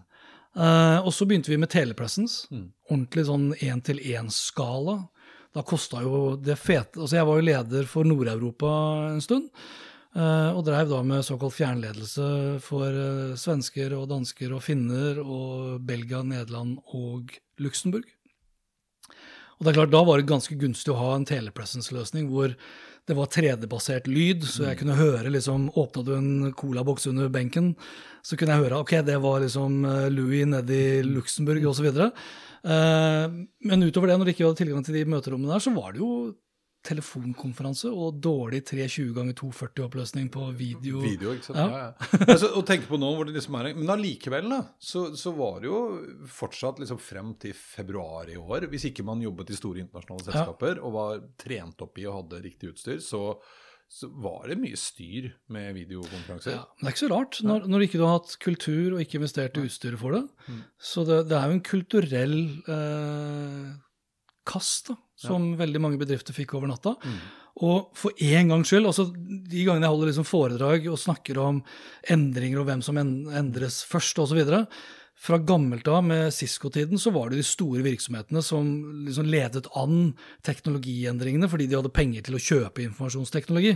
Eh, 0.56 0.98
og 1.04 1.12
så 1.12 1.26
begynte 1.26 1.48
vi 1.50 1.56
med 1.56 1.68
telepresence, 1.70 2.46
Mm. 2.50 2.70
ordentlig 2.90 3.24
sånn 3.26 3.54
én-til-én-skala. 3.58 5.08
Da 5.54 5.62
kosta 5.62 6.02
jo 6.02 6.36
det 6.36 6.58
fete 6.58 7.00
Altså, 7.00 7.16
jeg 7.16 7.26
var 7.26 7.36
jo 7.40 7.42
leder 7.46 7.86
for 7.86 8.04
Nord-Europa 8.04 9.10
en 9.14 9.20
stund. 9.20 9.50
Eh, 10.16 10.50
og 10.52 10.62
dreiv 10.66 10.90
da 10.90 11.00
med 11.06 11.26
såkalt 11.26 11.56
fjernledelse 11.56 12.28
for 12.64 12.88
eh, 12.88 13.36
svensker 13.38 13.94
og 13.98 14.08
dansker 14.12 14.54
og 14.54 14.64
finner 14.64 15.20
og 15.22 15.82
Belgia, 15.88 16.22
Nederland 16.22 16.78
og 16.96 17.34
Luxembourg. 17.62 18.06
Og 19.58 19.66
det 19.66 19.72
er 19.72 19.78
klart, 19.80 19.90
Da 19.90 20.04
var 20.06 20.20
det 20.20 20.30
ganske 20.30 20.54
gunstig 20.54 20.92
å 20.94 21.00
ha 21.00 21.14
en 21.16 21.26
telepresence-løsning 21.26 22.28
hvor 22.30 22.52
det 23.08 23.16
var 23.16 23.30
3D-basert 23.32 24.06
lyd, 24.06 24.44
så 24.44 24.68
jeg 24.68 24.78
kunne 24.82 24.98
høre 24.98 25.32
liksom, 25.32 25.70
Åpna 25.80 26.04
du 26.04 26.12
en 26.14 26.52
colaboks 26.52 27.08
under 27.08 27.30
benken, 27.32 27.72
så 28.22 28.36
kunne 28.36 28.54
jeg 28.54 28.66
høre 28.66 28.82
ok, 28.84 29.00
det 29.02 29.16
var 29.24 29.40
liksom 29.42 29.80
eh, 29.88 30.10
Louis 30.14 30.46
nede 30.46 30.76
i 30.76 31.00
Luxembourg 31.06 31.64
osv. 31.72 31.88
Men 32.62 33.86
utover 33.86 34.10
det, 34.10 34.18
når 34.20 34.30
ikke 34.30 34.42
vi 34.42 34.46
hadde 34.48 34.60
tilgang 34.60 34.84
til 34.84 34.98
de 34.98 35.08
møterommene 35.08 35.54
der, 35.54 35.62
så 35.64 35.72
var 35.72 35.94
det 35.94 36.02
jo 36.02 36.12
telefonkonferanse 36.88 37.90
og 37.92 38.18
dårlig 38.24 38.62
320 38.68 39.12
ganger 39.16 39.36
240-oppløsning 39.38 40.30
på 40.34 40.46
video. 40.58 41.02
Video, 41.04 41.34
ikke 41.36 41.50
sant. 41.50 41.60
Ja. 41.60 41.68
Ja. 41.68 42.08
Ja, 42.18 42.24
altså, 42.32 42.50
å 42.58 42.64
tenke 42.66 42.88
på 42.90 42.98
nå 43.00 43.12
hvor 43.16 43.28
det 43.28 43.36
liksom 43.36 43.58
er 43.60 43.70
Men 43.76 43.92
allikevel, 43.94 44.48
da, 44.52 44.60
så, 44.80 45.08
så 45.18 45.32
var 45.36 45.60
det 45.62 45.70
jo 45.70 45.78
fortsatt 46.40 46.80
liksom 46.82 47.00
frem 47.02 47.34
til 47.42 47.54
februar 47.58 48.28
i 48.32 48.36
år, 48.40 48.68
hvis 48.72 48.88
ikke 48.90 49.06
man 49.06 49.22
jobbet 49.24 49.52
i 49.54 49.58
store 49.60 49.84
internasjonale 49.84 50.26
Ja. 50.28 50.32
selskaper 50.32 50.82
og 50.82 50.94
var 50.98 51.24
trent 51.40 51.82
opp 51.84 51.98
i 52.00 52.06
og 52.08 52.22
hadde 52.22 52.42
riktig 52.44 52.72
utstyr, 52.72 52.98
så, 53.04 53.22
så 53.88 54.08
var 54.20 54.48
det 54.50 54.58
mye 54.60 54.76
styr 54.78 55.30
med 55.54 55.74
videokonferanser. 55.78 56.56
Ja, 56.56 56.64
men 56.78 56.84
det 56.84 56.90
er 56.90 56.94
ikke 56.96 57.04
så 57.06 57.10
rart, 57.14 57.38
når, 57.46 57.68
når 57.72 57.84
ikke 57.86 58.00
du 58.00 58.04
har 58.06 58.16
hatt 58.18 58.34
kultur 58.44 58.96
og 58.96 59.02
ikke 59.04 59.20
investert 59.20 59.56
i 59.60 59.64
utstyret 59.68 60.00
for 60.00 60.16
det. 60.16 60.24
Mm. 60.48 60.62
Så 60.90 61.04
det, 61.08 61.20
det 61.30 61.38
er 61.38 61.46
jo 61.52 61.56
en 61.58 61.64
kulturell 61.68 62.36
eh, 62.68 63.68
kast 64.48 64.92
da, 64.92 64.98
som 65.18 65.50
veldig 65.58 65.82
mange 65.82 66.00
bedrifter 66.00 66.36
fikk 66.36 66.56
over 66.58 66.70
natta. 66.70 66.94
Mm. 67.04 67.18
Og 67.66 67.90
for 67.98 68.14
en 68.22 68.52
gangs 68.52 68.70
skyld, 68.70 68.86
altså 68.86 69.08
de 69.10 69.64
gangene 69.66 69.88
jeg 69.88 69.94
holder 69.94 70.12
liksom 70.12 70.28
foredrag 70.28 70.86
og 70.92 71.00
snakker 71.00 71.40
om 71.42 71.58
endringer 72.10 72.62
og 72.62 72.68
hvem 72.70 72.84
som 72.86 73.00
endres 73.00 73.82
først 73.88 74.20
osv. 74.22 74.44
Fra 75.18 75.34
gammelt 75.42 75.88
av 75.90 76.04
med 76.06 76.28
Cisco-tiden 76.30 77.00
så 77.02 77.10
var 77.10 77.32
det 77.32 77.40
de 77.40 77.46
store 77.46 77.82
virksomhetene 77.82 78.38
som 78.46 78.68
liksom 79.08 79.26
ledet 79.26 79.66
an 79.80 80.12
teknologiendringene 80.46 81.48
fordi 81.50 81.66
de 81.66 81.74
hadde 81.74 81.90
penger 81.94 82.28
til 82.28 82.38
å 82.38 82.42
kjøpe 82.44 82.84
informasjonsteknologi. 82.84 83.72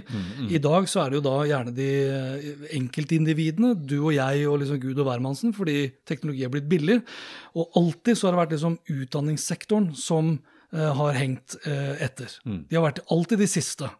I 0.54 0.60
dag 0.62 0.86
så 0.86 1.02
er 1.02 1.10
det 1.10 1.18
jo 1.18 1.24
da 1.26 1.34
gjerne 1.50 1.74
de 1.74 1.88
eh, 2.06 2.62
enkeltindividene, 2.78 3.74
du 3.74 3.96
og 4.04 4.14
jeg 4.14 4.46
og 4.46 4.60
liksom 4.62 4.78
Gud 4.86 5.02
og 5.02 5.10
hvermannsen, 5.10 5.56
fordi 5.56 5.90
teknologi 6.06 6.46
er 6.46 6.54
blitt 6.54 6.70
billig. 6.70 7.00
Og 7.58 7.74
alltid 7.82 8.14
så 8.14 8.28
har 8.28 8.36
det 8.36 8.42
vært 8.44 8.56
liksom 8.60 8.78
utdanningssektoren 8.94 9.90
som 9.98 10.36
har 10.72 11.18
hengt 11.18 11.56
eh, 11.66 12.04
etter. 12.04 12.32
De 12.68 12.78
har 12.78 12.86
vært 12.86 13.02
alltid 13.12 13.42
de 13.44 13.50
siste, 13.50 13.90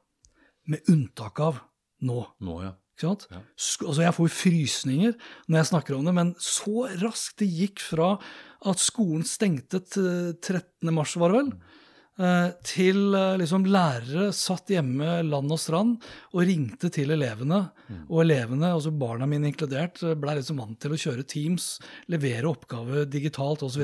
med 0.70 0.88
unntak 0.92 1.40
av 1.42 1.58
nå. 2.06 2.22
Nå, 2.42 2.62
ja. 2.62 2.76
Ja. 3.02 3.16
Altså 3.82 4.02
jeg 4.04 4.14
får 4.14 4.28
frysninger 4.30 5.14
når 5.50 5.58
jeg 5.58 5.68
snakker 5.72 5.96
om 5.96 6.06
det, 6.06 6.12
men 6.14 6.32
så 6.38 6.86
raskt 7.00 7.40
det 7.42 7.48
gikk 7.50 7.82
fra 7.82 8.14
at 8.68 8.82
skolen 8.82 9.24
stengte 9.26 9.80
til 9.90 10.36
13. 10.36 10.92
mars, 10.94 11.16
var 11.18 11.32
det 11.32 11.40
vel, 11.40 11.48
mm. 12.20 12.52
til 12.68 13.00
eh, 13.18 13.32
liksom 13.42 13.66
lærere 13.66 14.28
satt 14.36 14.70
hjemme 14.70 15.16
land 15.26 15.50
og 15.50 15.58
strand 15.58 15.96
og 16.30 16.44
ringte 16.46 16.92
til 16.94 17.10
elevene. 17.16 17.64
Og 18.06 18.22
elevene, 18.22 18.70
altså 18.70 18.94
barna 18.94 19.26
mine 19.26 19.50
inkludert, 19.50 19.98
blei 20.20 20.38
liksom 20.38 20.62
vant 20.62 20.78
til 20.78 20.94
å 20.94 21.00
kjøre 21.08 21.26
Teams, 21.26 21.74
levere 22.12 22.52
oppgave 22.52 23.06
digitalt 23.10 23.66
osv. 23.66 23.82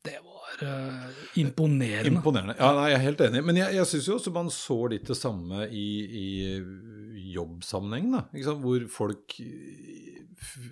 Det 0.00 0.16
var 0.24 0.39
eh, 0.62 1.22
imponerende. 1.42 2.12
Imponerende. 2.12 2.56
Ja, 2.58 2.72
nei, 2.76 2.88
Jeg 2.90 2.98
er 2.98 3.06
helt 3.08 3.24
enig. 3.28 3.44
Men 3.46 3.60
jeg, 3.62 3.74
jeg 3.78 3.90
syns 3.92 4.08
jo 4.10 4.16
også 4.18 4.32
man 4.34 4.50
så 4.54 4.78
litt 4.92 5.06
det 5.10 5.18
samme 5.18 5.66
i, 5.70 5.88
i 6.24 6.28
jobbsammenheng. 7.36 8.10
da, 8.16 8.24
ikke 8.34 8.48
sant? 8.50 8.64
Hvor 8.64 8.88
folk 8.90 9.38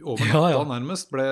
over 0.00 0.24
natta 0.24 0.48
ja. 0.54 0.60
nærmest 0.64 1.10
ble 1.12 1.24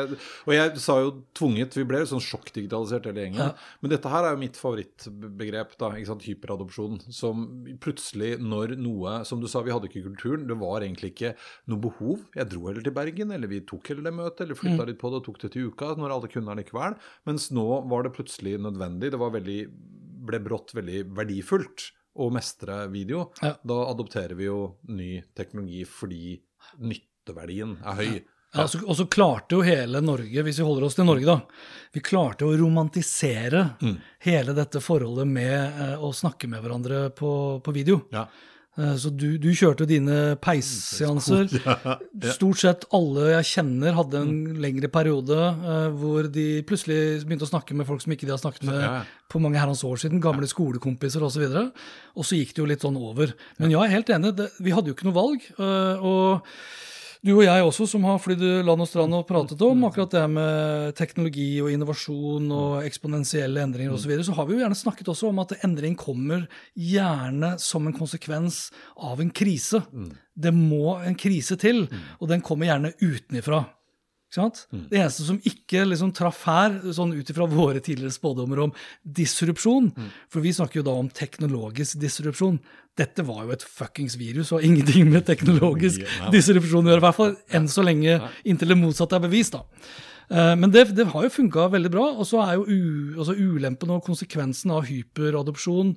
Og 0.44 0.50
jeg 0.52 0.80
sa 0.82 0.98
jo 1.00 1.12
tvunget, 1.36 1.72
vi 1.78 1.86
ble 1.88 2.02
sånn 2.04 2.20
sjokkdigitalisert 2.20 3.06
hele 3.08 3.22
gjengen. 3.24 3.40
Ja. 3.40 3.78
Men 3.80 3.92
dette 3.94 4.10
her 4.12 4.26
er 4.28 4.34
jo 4.34 4.40
mitt 4.42 4.58
favorittbegrep, 4.60 5.72
da, 5.80 5.88
ikke 5.96 6.10
sant? 6.10 6.26
hyperadopsjon. 6.28 6.98
Som 7.16 7.46
plutselig, 7.80 8.34
når 8.44 8.74
noe 8.76 9.22
Som 9.24 9.40
du 9.40 9.48
sa, 9.48 9.62
vi 9.64 9.72
hadde 9.72 9.88
ikke 9.88 10.04
kulturen. 10.04 10.44
Det 10.50 10.58
var 10.60 10.84
egentlig 10.84 11.14
ikke 11.14 11.32
noe 11.72 11.80
behov. 11.88 12.26
Jeg 12.36 12.50
dro 12.52 12.68
heller 12.68 12.84
til 12.84 12.94
Bergen, 12.98 13.32
eller 13.32 13.48
vi 13.48 13.62
tok 13.64 13.88
heller 13.88 14.04
det 14.10 14.14
møtet, 14.18 14.44
eller 14.44 14.60
flytta 14.60 14.76
Mm. 14.76 14.88
litt 14.90 14.98
på 15.00 15.08
det 15.08 15.16
og 15.22 15.24
tok 15.24 15.38
det 15.40 15.48
til 15.54 15.70
uka, 15.72 15.94
når 15.96 16.12
alle 16.12 16.28
kunne 16.28 16.52
allikevel. 16.52 16.96
Mens 17.24 17.48
nå 17.56 17.64
var 17.88 18.02
det 18.04 18.12
plutselig 18.12 18.35
nødvendig. 18.42 19.12
Det 19.12 19.20
var 19.20 19.34
veldig, 19.34 19.60
ble 20.26 20.40
brått 20.44 20.74
veldig 20.76 21.04
verdifullt 21.16 21.90
å 22.16 22.30
mestre 22.32 22.86
video. 22.92 23.30
Ja. 23.42 23.54
Da 23.62 23.82
adopterer 23.90 24.36
vi 24.38 24.48
jo 24.48 24.78
ny 24.88 25.20
teknologi 25.36 25.84
fordi 25.88 26.38
nytteverdien 26.80 27.76
er 27.84 28.00
høy. 28.00 28.16
Ja, 28.56 28.64
så, 28.70 28.80
og 28.86 28.96
så 28.96 29.04
klarte 29.10 29.58
jo 29.58 29.64
hele 29.66 30.00
Norge, 30.00 30.42
hvis 30.46 30.60
vi 30.60 30.64
holder 30.64 30.86
oss 30.86 30.94
til 30.96 31.04
Norge, 31.04 31.26
da 31.26 31.40
Vi 31.92 32.00
klarte 32.00 32.46
å 32.46 32.54
romantisere 32.56 33.62
hele 34.24 34.54
dette 34.56 34.80
forholdet 34.80 35.28
med 35.28 35.80
eh, 35.82 35.96
å 36.00 36.12
snakke 36.14 36.48
med 36.48 36.62
hverandre 36.64 37.10
på, 37.16 37.30
på 37.60 37.74
video. 37.74 38.04
Ja. 38.14 38.24
Eh, 38.76 38.94
Så 39.00 39.10
du, 39.14 39.38
du 39.40 39.48
kjørte 39.56 39.86
dine 39.88 40.36
peisseanser. 40.42 41.48
Stort 42.36 42.60
sett 42.60 42.86
alle 42.96 43.30
jeg 43.32 43.48
kjenner, 43.54 43.96
hadde 43.96 44.20
en 44.20 44.34
lengre 44.62 44.90
periode 44.92 45.36
eh, 45.36 45.88
hvor 45.96 46.28
de 46.32 46.46
plutselig 46.68 47.24
begynte 47.24 47.48
å 47.48 47.52
snakke 47.52 47.76
med 47.76 47.88
folk 47.88 48.04
som 48.04 48.12
ikke 48.16 48.28
de 48.28 48.34
har 48.34 48.42
snakket 48.42 48.68
med 48.68 49.12
på 49.32 49.40
mange 49.42 49.60
herrens 49.60 49.84
år 49.86 50.00
siden. 50.02 50.22
Gamle 50.24 50.48
skolekompiser 50.50 51.24
osv. 51.24 51.46
Og, 51.46 51.54
så 51.56 51.64
og 52.16 52.28
så 52.28 52.40
gikk 52.40 52.54
det 52.56 52.62
jo 52.64 52.70
litt 52.72 52.84
sånn 52.84 53.00
over. 53.00 53.32
Men 53.60 53.72
ja, 53.72 53.80
jeg 53.84 53.92
er 53.92 53.96
helt 54.00 54.12
enig. 54.18 54.34
Det, 54.38 54.50
vi 54.60 54.76
hadde 54.76 54.92
jo 54.92 54.98
ikke 54.98 55.08
noe 55.08 55.20
valg. 55.20 55.48
eh, 55.56 56.04
og 56.04 56.50
du 57.24 57.32
og 57.36 57.44
jeg 57.44 57.64
også, 57.64 57.86
som 57.88 58.04
har 58.08 58.20
flydd 58.22 58.42
land 58.66 58.84
og 58.84 58.88
strand 58.88 59.16
og 59.16 59.26
pratet 59.28 59.62
om 59.64 59.86
akkurat 59.88 60.16
det 60.16 60.24
med 60.32 60.96
teknologi 60.98 61.48
og 61.62 61.70
innovasjon 61.72 62.50
og 62.52 62.86
eksponentielle 62.86 63.62
endringer 63.64 63.94
osv., 63.94 64.04
så, 64.06 64.10
videre, 64.10 64.26
så 64.28 64.36
har 64.36 64.48
vi 64.48 64.56
jo 64.56 64.62
gjerne 64.64 64.78
snakket 64.78 65.12
også 65.12 65.30
om 65.30 65.40
at 65.42 65.56
endring 65.66 65.96
kommer 65.98 66.46
gjerne 66.74 67.54
som 67.62 67.86
en 67.88 67.96
konsekvens 67.96 68.66
av 68.96 69.22
en 69.22 69.32
krise. 69.34 69.82
Det 70.36 70.52
må 70.54 70.98
en 71.00 71.16
krise 71.18 71.56
til, 71.60 71.86
og 72.20 72.30
den 72.32 72.44
kommer 72.44 72.70
gjerne 72.70 72.94
utenifra. 73.00 73.64
Sant? 74.34 74.64
Det 74.90 74.98
eneste 74.98 75.22
som 75.24 75.36
ikke 75.46 75.84
liksom 75.86 76.10
traff 76.12 76.40
her, 76.48 76.74
sånn 76.92 77.12
ut 77.14 77.28
ifra 77.30 77.46
våre 77.48 77.78
tidligere 77.80 78.10
spådommer 78.12 78.58
om 78.64 78.72
disrupsjon 79.06 79.92
For 80.28 80.42
vi 80.44 80.50
snakker 80.52 80.80
jo 80.80 80.86
da 80.88 80.96
om 80.98 81.08
teknologisk 81.08 82.00
disrupsjon. 82.02 82.58
Dette 82.98 83.22
var 83.28 83.44
jo 83.46 83.54
et 83.54 83.62
fuckings 83.62 84.16
virus 84.18 84.50
og 84.52 84.64
ingenting 84.66 85.08
med 85.12 85.26
teknologisk 85.28 86.02
disrupsjon 86.34 86.84
å 86.84 86.90
gjøre. 86.90 87.00
I 87.02 87.06
hvert 87.06 87.18
fall 87.20 87.36
enn 87.54 87.68
så 87.70 87.84
lenge 87.86 88.18
inntil 88.44 88.68
det 88.74 88.78
motsatte 88.80 89.16
er 89.16 89.24
bevist. 89.28 89.52
da. 89.52 89.62
Eh, 90.28 90.54
Men 90.56 90.70
det, 90.74 90.88
det 90.96 91.06
har 91.12 91.22
jo 91.22 91.30
funka 91.30 91.68
veldig 91.70 91.92
bra. 91.94 92.06
Og 92.18 92.26
så 92.26 92.42
er 92.42 92.56
jo 92.58 92.66
u, 92.66 93.14
altså 93.18 93.36
ulempen 93.38 93.90
og 93.94 94.04
konsekvensen 94.04 94.74
av 94.74 94.84
hyperadopsjon 94.90 95.94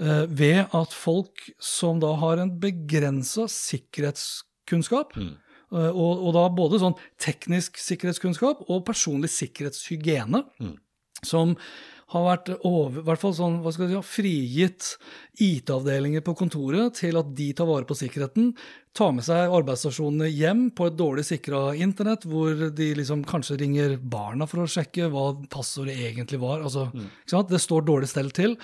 eh, 0.00 0.24
ved 0.26 0.64
at 0.72 0.96
folk 0.96 1.50
som 1.60 2.00
da 2.00 2.14
har 2.24 2.38
en 2.40 2.56
begrensa 2.58 3.46
sikkerhetskunnskap, 3.46 5.16
Mm. 5.16 5.36
Eh, 5.72 5.90
og, 5.90 6.26
og 6.26 6.34
da 6.36 6.48
både 6.54 6.80
sånn 6.82 6.98
teknisk 7.22 7.78
sikkerhetskunnskap 7.80 8.66
og 8.68 8.84
personlig 8.88 9.30
sikkerhetshygiene, 9.36 10.44
Mm. 10.60 10.76
som 11.22 11.56
har 12.10 12.24
vært 12.26 12.48
over, 12.66 12.98
i 12.98 13.04
hvert 13.06 13.20
fall 13.22 13.34
sånn, 13.36 13.60
hva 13.62 13.70
skal 13.70 13.86
jeg 13.86 14.00
si, 14.02 14.08
frigitt 14.16 14.86
IT-avdelinger 15.38 16.24
på 16.26 16.34
kontoret 16.38 16.96
til 16.98 17.14
at 17.20 17.28
de 17.38 17.52
tar 17.54 17.68
vare 17.68 17.86
på 17.86 17.94
sikkerheten, 17.94 18.48
tar 18.98 19.12
med 19.14 19.22
seg 19.22 19.52
arbeidsstasjonene 19.54 20.26
hjem 20.32 20.64
på 20.74 20.88
et 20.90 20.96
dårlig 20.98 21.22
sikra 21.28 21.60
internett, 21.78 22.26
hvor 22.26 22.50
de 22.74 22.88
liksom 22.98 23.22
kanskje 23.28 23.60
ringer 23.62 23.94
barna 24.02 24.48
for 24.50 24.64
å 24.64 24.70
sjekke 24.70 25.06
hva 25.12 25.28
passordet 25.52 25.94
egentlig 26.02 26.40
var. 26.42 26.64
Altså, 26.66 26.88
sant? 27.30 27.52
Det 27.52 27.62
står 27.62 27.86
dårlig 27.86 28.10
stelt 28.10 28.34
til. 28.34 28.58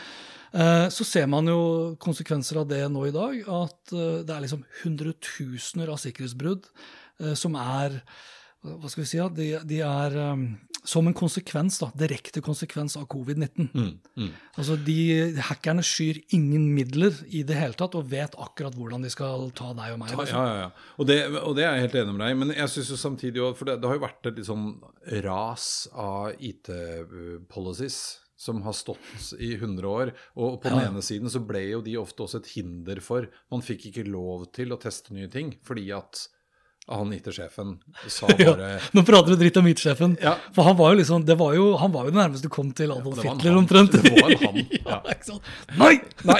Eh, 0.56 0.88
Så 0.88 1.04
ser 1.04 1.26
man 1.30 1.48
jo 1.50 1.96
konsekvenser 2.00 2.62
av 2.62 2.70
det 2.70 2.84
nå 2.92 3.08
i 3.08 3.14
dag, 3.14 3.42
at 3.44 3.92
eh, 3.92 4.22
det 4.26 4.32
er 4.32 4.46
liksom 4.46 4.64
hundretusener 4.82 5.92
av 5.92 6.00
sikkerhetsbrudd 6.00 6.70
eh, 7.20 7.34
som 7.36 7.58
er 7.60 8.00
hva 8.66 8.88
skal 8.90 9.04
vi 9.04 9.06
si, 9.06 9.18
ja, 9.20 9.28
de, 9.30 9.44
de 9.68 9.76
er 9.84 10.14
um, 10.32 10.40
som 10.86 11.06
en 11.06 11.14
konsekvens, 11.14 11.76
da, 11.78 11.86
direkte 11.98 12.40
konsekvens 12.42 12.96
av 12.98 13.04
covid-19. 13.12 13.68
Mm, 13.70 13.92
mm. 14.18 14.32
Altså, 14.58 14.74
de 14.86 14.96
Hackerne 15.48 15.84
skyr 15.86 16.18
ingen 16.34 16.64
midler 16.74 17.14
i 17.26 17.44
det 17.46 17.58
hele 17.58 17.76
tatt, 17.78 17.94
og 17.98 18.10
vet 18.10 18.34
akkurat 18.42 18.74
hvordan 18.74 19.06
de 19.06 19.12
skal 19.12 19.52
ta 19.54 19.72
deg 19.76 19.94
og 19.94 20.00
meg. 20.02 20.10
Ja, 20.14 20.18
liksom. 20.18 20.42
ja, 20.42 20.64
ja. 20.64 20.92
Og 20.98 21.10
det, 21.10 21.18
og 21.42 21.56
det 21.58 21.66
er 21.66 21.76
jeg 21.76 21.86
helt 21.86 21.98
enig 22.02 22.16
med 22.16 22.24
deg. 22.26 22.38
Men 22.42 22.54
jeg 22.56 22.74
synes 22.74 22.92
jo 22.92 23.00
samtidig 23.00 23.46
For 23.58 23.70
det, 23.70 23.78
det 23.82 23.90
har 23.90 23.98
jo 23.98 24.06
vært 24.06 24.30
et 24.30 24.40
litt 24.40 24.50
sånn 24.50 24.68
ras 25.26 25.68
av 25.94 26.34
IT-policies 26.50 28.00
som 28.36 28.60
har 28.66 28.72
stått 28.76 29.32
i 29.40 29.54
100 29.56 29.88
år. 29.88 30.12
Og 30.36 30.60
på 30.62 30.68
den 30.68 30.78
Ja. 30.82 30.90
ene 30.90 31.02
siden 31.02 31.30
så 31.32 31.40
ble 31.40 31.62
jo 31.70 31.80
de 31.80 31.96
ofte 31.96 32.22
også 32.26 32.42
et 32.42 32.52
hinder 32.56 33.00
for 33.00 33.28
Man 33.50 33.62
fikk 33.64 33.86
ikke 33.90 34.06
lov 34.08 34.50
til 34.52 34.72
å 34.76 34.80
teste 34.80 35.14
nye 35.16 35.28
ting 35.32 35.54
fordi 35.64 35.88
at 35.96 36.28
han 36.88 37.10
IT-sjefen 37.10 37.72
sa 38.06 38.28
Ja, 38.38 38.52
bare 38.54 38.76
nå 38.94 39.02
prater 39.02 39.32
du 39.34 39.40
dritt 39.40 39.56
om 39.58 39.66
IT-sjefen. 39.66 40.12
Ja. 40.22 40.36
For 40.54 40.62
han 40.68 40.76
var 40.78 40.92
jo 40.92 41.00
liksom, 41.00 41.24
det 41.26 41.34
var 41.40 41.56
jo, 41.56 41.72
han 41.80 41.90
var 41.90 42.06
jo 42.06 42.12
det 42.14 42.20
nærmeste 42.20 42.46
du 42.46 42.52
kom 42.54 42.68
til 42.78 42.92
Adolf 42.94 43.24
ja, 43.24 43.32
Hitler, 43.32 43.56
omtrent. 43.58 43.96
Det 43.96 44.12
var 44.14 44.36
han, 44.44 44.60
ja. 44.86 45.00
ja. 45.02 45.38
Nei! 45.80 45.96
Nei! 46.28 46.38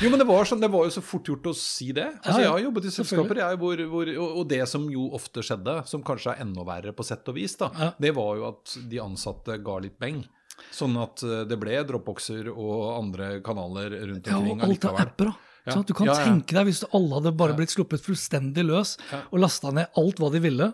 Jo, 0.00 0.08
men 0.08 0.16
det 0.22 0.28
var, 0.30 0.48
sånn, 0.48 0.62
det 0.64 0.70
var 0.72 0.86
jo 0.88 0.94
så 0.96 1.02
fort 1.04 1.28
gjort 1.28 1.50
å 1.52 1.54
si 1.58 1.90
det. 1.92 2.06
Altså, 2.22 2.38
Ja, 2.38 2.38
ja. 2.38 2.46
Jeg 2.46 2.52
har 2.54 2.64
jobbet 2.70 2.88
i 2.88 2.94
selskaper, 2.96 3.42
jeg, 3.44 3.60
hvor, 3.60 3.84
hvor, 3.92 4.12
og, 4.30 4.42
det 4.48 4.62
som 4.72 4.88
jo 4.94 5.10
ofte 5.12 5.44
skjedde, 5.44 5.76
som 5.90 6.06
kanskje 6.08 6.32
er 6.38 6.46
enda 6.46 6.64
verre 6.64 6.94
på 6.96 7.04
sett 7.04 7.28
og 7.28 7.36
vis, 7.36 7.58
da, 7.60 7.68
Ja. 7.76 7.90
det 8.00 8.14
var 8.16 8.36
jo 8.40 8.48
at 8.48 8.78
de 8.88 9.02
ansatte 9.04 9.58
ga 9.60 9.76
litt 9.84 9.98
beng. 10.00 10.24
Sånn 10.72 10.96
at 11.02 11.22
eh, 11.22 11.44
det 11.48 11.58
ble 11.60 11.78
dropboxer 11.88 12.48
og 12.52 12.98
andre 12.98 13.40
kanaler 13.44 13.90
rundt 14.08 14.26
Ja, 14.26 14.38
omkring 14.38 14.60
og 14.62 14.68
alt 14.68 14.84
er 14.84 15.06
apper, 15.06 15.24
da. 15.32 15.36
Ja. 15.66 15.72
Sånn 15.76 15.86
du 15.86 15.92
kan 15.94 16.06
Ja, 16.06 16.14
ja. 16.18 16.24
tenke 16.26 16.56
deg 16.58 16.66
hvis 16.66 16.82
alle 16.92 17.14
hadde 17.20 17.36
bare 17.38 17.54
blitt 17.54 17.70
sluppet 17.70 18.02
fullstendig 18.02 18.64
løs 18.66 18.96
og 19.30 19.38
lasta 19.38 19.70
ned 19.70 19.86
alt 19.96 20.18
hva 20.18 20.30
de 20.32 20.40
ville. 20.42 20.72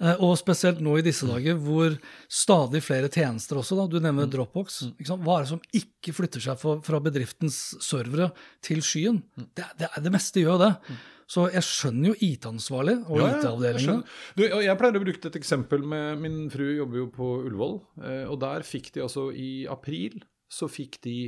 eh, 0.00 0.14
Og 0.22 0.36
spesielt 0.38 0.78
nå 0.80 0.96
i 0.98 1.02
disse 1.02 1.26
Mm. 1.26 1.32
dager 1.34 1.56
hvor 1.58 1.98
stadig 2.30 2.80
flere 2.84 3.08
tjenester 3.10 3.56
også, 3.58 3.74
da, 3.76 3.86
du 3.88 3.98
nevner 3.98 4.26
Mm. 4.28 4.30
Dropbox. 4.30 4.78
Sant? 5.04 5.22
Hva 5.24 5.38
er 5.38 5.42
det 5.42 5.48
som 5.48 5.60
ikke 5.74 6.14
flytter 6.14 6.40
seg 6.40 6.56
fra, 6.58 7.00
bedriftens 7.00 7.74
servere 7.82 8.30
til 8.62 8.78
skyen? 8.78 9.22
Mm. 9.36 9.46
Det, 9.56 9.64
det, 9.76 9.88
det 10.04 10.12
meste 10.12 10.38
gjør 10.40 10.58
det. 10.62 10.76
Så 11.28 11.44
jeg 11.52 11.64
skjønner 11.66 12.14
jo 12.14 12.16
IT-ansvarlig 12.24 12.94
og 13.04 13.18
Ja, 13.20 13.26
IT-avdelingene. 13.34 14.06
Jeg, 14.40 14.52
jeg 14.64 14.78
pleier 14.80 14.96
å 14.96 15.02
bruke 15.04 15.28
et 15.28 15.36
eksempel 15.36 15.84
med 15.84 16.22
Min 16.24 16.38
fru 16.52 16.64
jobber 16.70 17.02
jo 17.02 17.08
på 17.12 17.28
Ullevål, 17.44 17.76
eh, 18.00 18.24
og 18.30 18.38
der 18.40 18.64
fikk 18.64 18.94
de 18.94 19.04
altså 19.04 19.28
i 19.36 19.50
april 19.68 20.22
så 20.48 20.70
fikk 20.72 20.96
de 21.04 21.18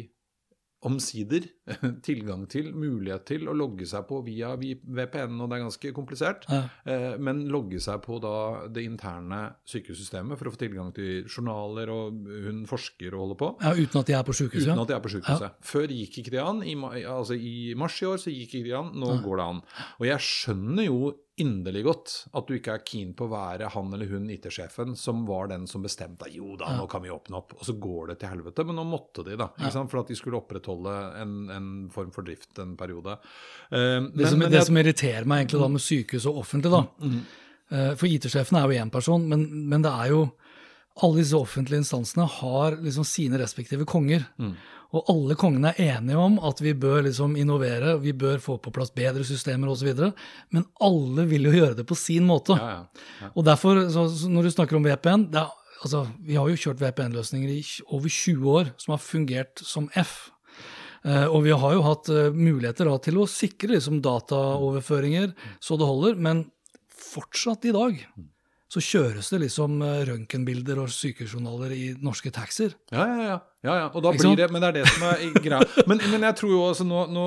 omsider 0.88 1.44
tilgang 2.06 2.46
til, 2.48 2.70
mulighet 2.72 3.26
til 3.28 3.48
å 3.50 3.54
logge 3.56 3.84
seg 3.88 4.06
på 4.08 4.22
via 4.24 4.54
VPN, 4.56 5.34
og 5.44 5.50
det 5.50 5.58
er 5.58 5.64
ganske 5.66 5.92
komplisert, 5.96 6.46
Ja. 6.48 6.62
eh, 6.88 7.18
men 7.20 7.42
logge 7.52 7.80
seg 7.84 8.00
på 8.06 8.16
da 8.24 8.66
det 8.72 8.86
interne 8.88 9.42
sykehussystemet 9.68 10.38
for 10.40 10.48
å 10.48 10.54
få 10.54 10.62
tilgang 10.64 10.92
til 10.96 11.24
journaler, 11.28 11.92
og 11.92 12.24
hun 12.46 12.62
forsker 12.70 13.12
og 13.12 13.26
holder 13.26 13.40
på. 13.42 13.50
Ja, 13.66 13.74
uten 13.76 14.00
at 14.00 14.06
de 14.08 14.16
er 14.16 14.24
på 14.24 14.36
sykehuset? 14.40 14.70
Uten 14.72 14.84
at 14.86 14.88
de 14.88 14.96
er 14.96 15.04
på 15.04 15.12
sykehuset. 15.12 15.60
Før 15.74 15.86
gikk 15.92 16.18
ikke 16.22 16.34
det 16.38 16.42
an. 16.44 16.62
I, 16.64 16.74
altså 17.04 17.36
I 17.36 17.74
mars 17.76 18.00
i 18.02 18.08
år 18.08 18.16
så 18.24 18.32
gikk 18.32 18.54
ikke 18.60 18.70
det 18.70 18.78
an. 18.80 18.92
Nå 19.00 19.18
går 19.24 19.36
det 19.42 19.48
an. 19.52 19.60
Og 20.00 20.06
jeg 20.08 20.24
skjønner 20.30 20.88
jo 20.88 21.12
inderlig 21.40 21.82
godt 21.86 22.12
at 22.36 22.46
du 22.48 22.54
ikke 22.56 22.74
er 22.76 22.82
keen 22.86 23.10
på 23.16 23.26
å 23.26 23.30
være 23.32 23.68
han 23.74 23.92
eller 23.96 24.06
hun 24.12 24.28
IT-sjefen 24.30 24.94
som 24.96 25.24
var 25.28 25.48
den 25.50 25.66
som 25.70 25.82
bestemte 25.82 26.28
jo 26.32 26.54
da, 26.60 26.70
nå 26.78 26.86
kan 26.90 27.02
vi 27.02 27.10
åpne 27.10 27.36
opp. 27.40 27.54
Og 27.58 27.64
så 27.66 27.74
går 27.80 28.12
det 28.12 28.18
til 28.20 28.30
helvete. 28.34 28.64
Men 28.68 28.76
nå 28.80 28.84
måtte 28.90 29.24
de, 29.26 29.36
da. 29.40 29.48
For 29.58 30.00
at 30.02 30.08
de 30.12 30.16
skulle 30.18 30.38
opprettholde 30.40 30.94
en, 31.22 31.34
en 31.50 31.68
form 31.90 32.10
for 32.14 32.22
drift 32.26 32.58
en 32.62 32.76
periode. 32.80 33.18
Eh, 33.70 34.00
Det, 34.00 34.14
men- 34.14 34.26
som, 34.28 34.38
men 34.38 34.50
det 34.50 34.58
jeg- 34.60 34.66
som 34.70 34.76
irriterer 34.82 35.26
meg 35.26 35.44
egentlig 35.46 35.60
da 35.64 35.68
med 35.68 35.80
sykehus 35.80 36.26
og 36.30 36.42
offentlig, 36.44 36.70
da 36.76 36.84
Eh, 37.70 37.92
For 37.94 38.06
IT-sjefen 38.10 38.56
er 38.58 38.64
jo 38.66 38.80
én 38.82 38.90
person, 38.90 39.28
men, 39.30 39.44
men 39.70 39.82
det 39.84 39.90
er 39.94 40.08
jo 40.10 40.24
alle 41.00 41.22
disse 41.22 41.38
offentlige 41.38 41.84
instansene 41.84 42.26
har 42.28 42.76
liksom 42.82 43.06
sine 43.08 43.38
respektive 43.40 43.86
konger. 43.88 44.26
Og 44.90 45.06
alle 45.12 45.36
kongene 45.38 45.70
er 45.70 46.00
enige 46.00 46.18
om 46.18 46.38
at 46.46 46.58
vi 46.62 46.72
bør 46.74 47.04
liksom 47.06 47.36
innovere, 47.38 47.94
vi 48.02 48.10
bør 48.16 48.40
få 48.42 48.56
på 48.62 48.72
plass 48.74 48.90
bedre 48.94 49.22
systemer 49.26 49.70
osv. 49.70 49.92
Men 50.50 50.66
alle 50.82 51.28
vil 51.30 51.46
jo 51.46 51.54
gjøre 51.54 51.78
det 51.78 51.86
på 51.86 51.98
sin 51.98 52.26
måte. 52.26 52.58
ja, 52.58 52.82
ja. 53.22 53.30
Og 53.30 53.46
derfor, 53.46 53.84
så, 53.92 54.08
så 54.10 54.30
når 54.32 54.48
du 54.48 54.54
snakker 54.56 54.78
om 54.78 54.88
VPN 54.88 55.28
er, 55.30 55.52
altså, 55.84 56.08
Vi 56.26 56.36
har 56.36 56.50
jo 56.50 56.58
kjørt 56.58 56.82
VPN-løsninger 56.82 57.54
i 57.54 57.62
over 57.86 58.08
20 58.08 58.50
år 58.58 58.74
som 58.82 58.96
har 58.96 59.04
fungert 59.04 59.62
som 59.64 59.88
F. 59.94 60.32
Uh, 61.00 61.30
og 61.30 61.46
vi 61.46 61.54
har 61.56 61.72
jo 61.72 61.86
hatt 61.86 62.10
uh, 62.12 62.34
muligheter 62.34 62.90
da, 62.90 62.98
til 63.00 63.22
å 63.22 63.30
sikre 63.30 63.72
liksom, 63.72 64.02
dataoverføringer 64.04 65.30
så 65.62 65.78
det 65.80 65.88
holder, 65.88 66.18
men 66.20 66.42
fortsatt 66.92 67.64
i 67.70 67.72
dag 67.72 68.02
så 68.70 68.78
kjøres 68.86 69.28
det 69.32 69.40
liksom 69.42 69.80
eh, 69.82 70.00
røntgenbilder 70.06 70.78
og 70.78 70.92
sykehusjournaler 70.94 71.72
i 71.74 71.84
norske 72.06 72.30
taxier. 72.30 72.76
Ja, 72.94 73.02
ja, 73.08 73.24
ja. 73.26 73.38
ja, 73.66 73.74
ja. 73.80 73.86
Og 73.90 74.04
da 74.04 74.12
blir 74.14 74.36
det, 74.38 74.46
men 74.54 74.62
det 74.62 74.68
er 74.70 74.76
det 74.78 74.84
som 74.92 75.06
er 75.08 75.24
greia. 75.42 75.58
Men, 75.90 75.98
men 76.12 76.26
jeg 76.28 76.36
tror 76.38 76.52
jo 76.54 76.60
altså 76.68 76.86
nå, 76.86 77.00
nå, 77.10 77.24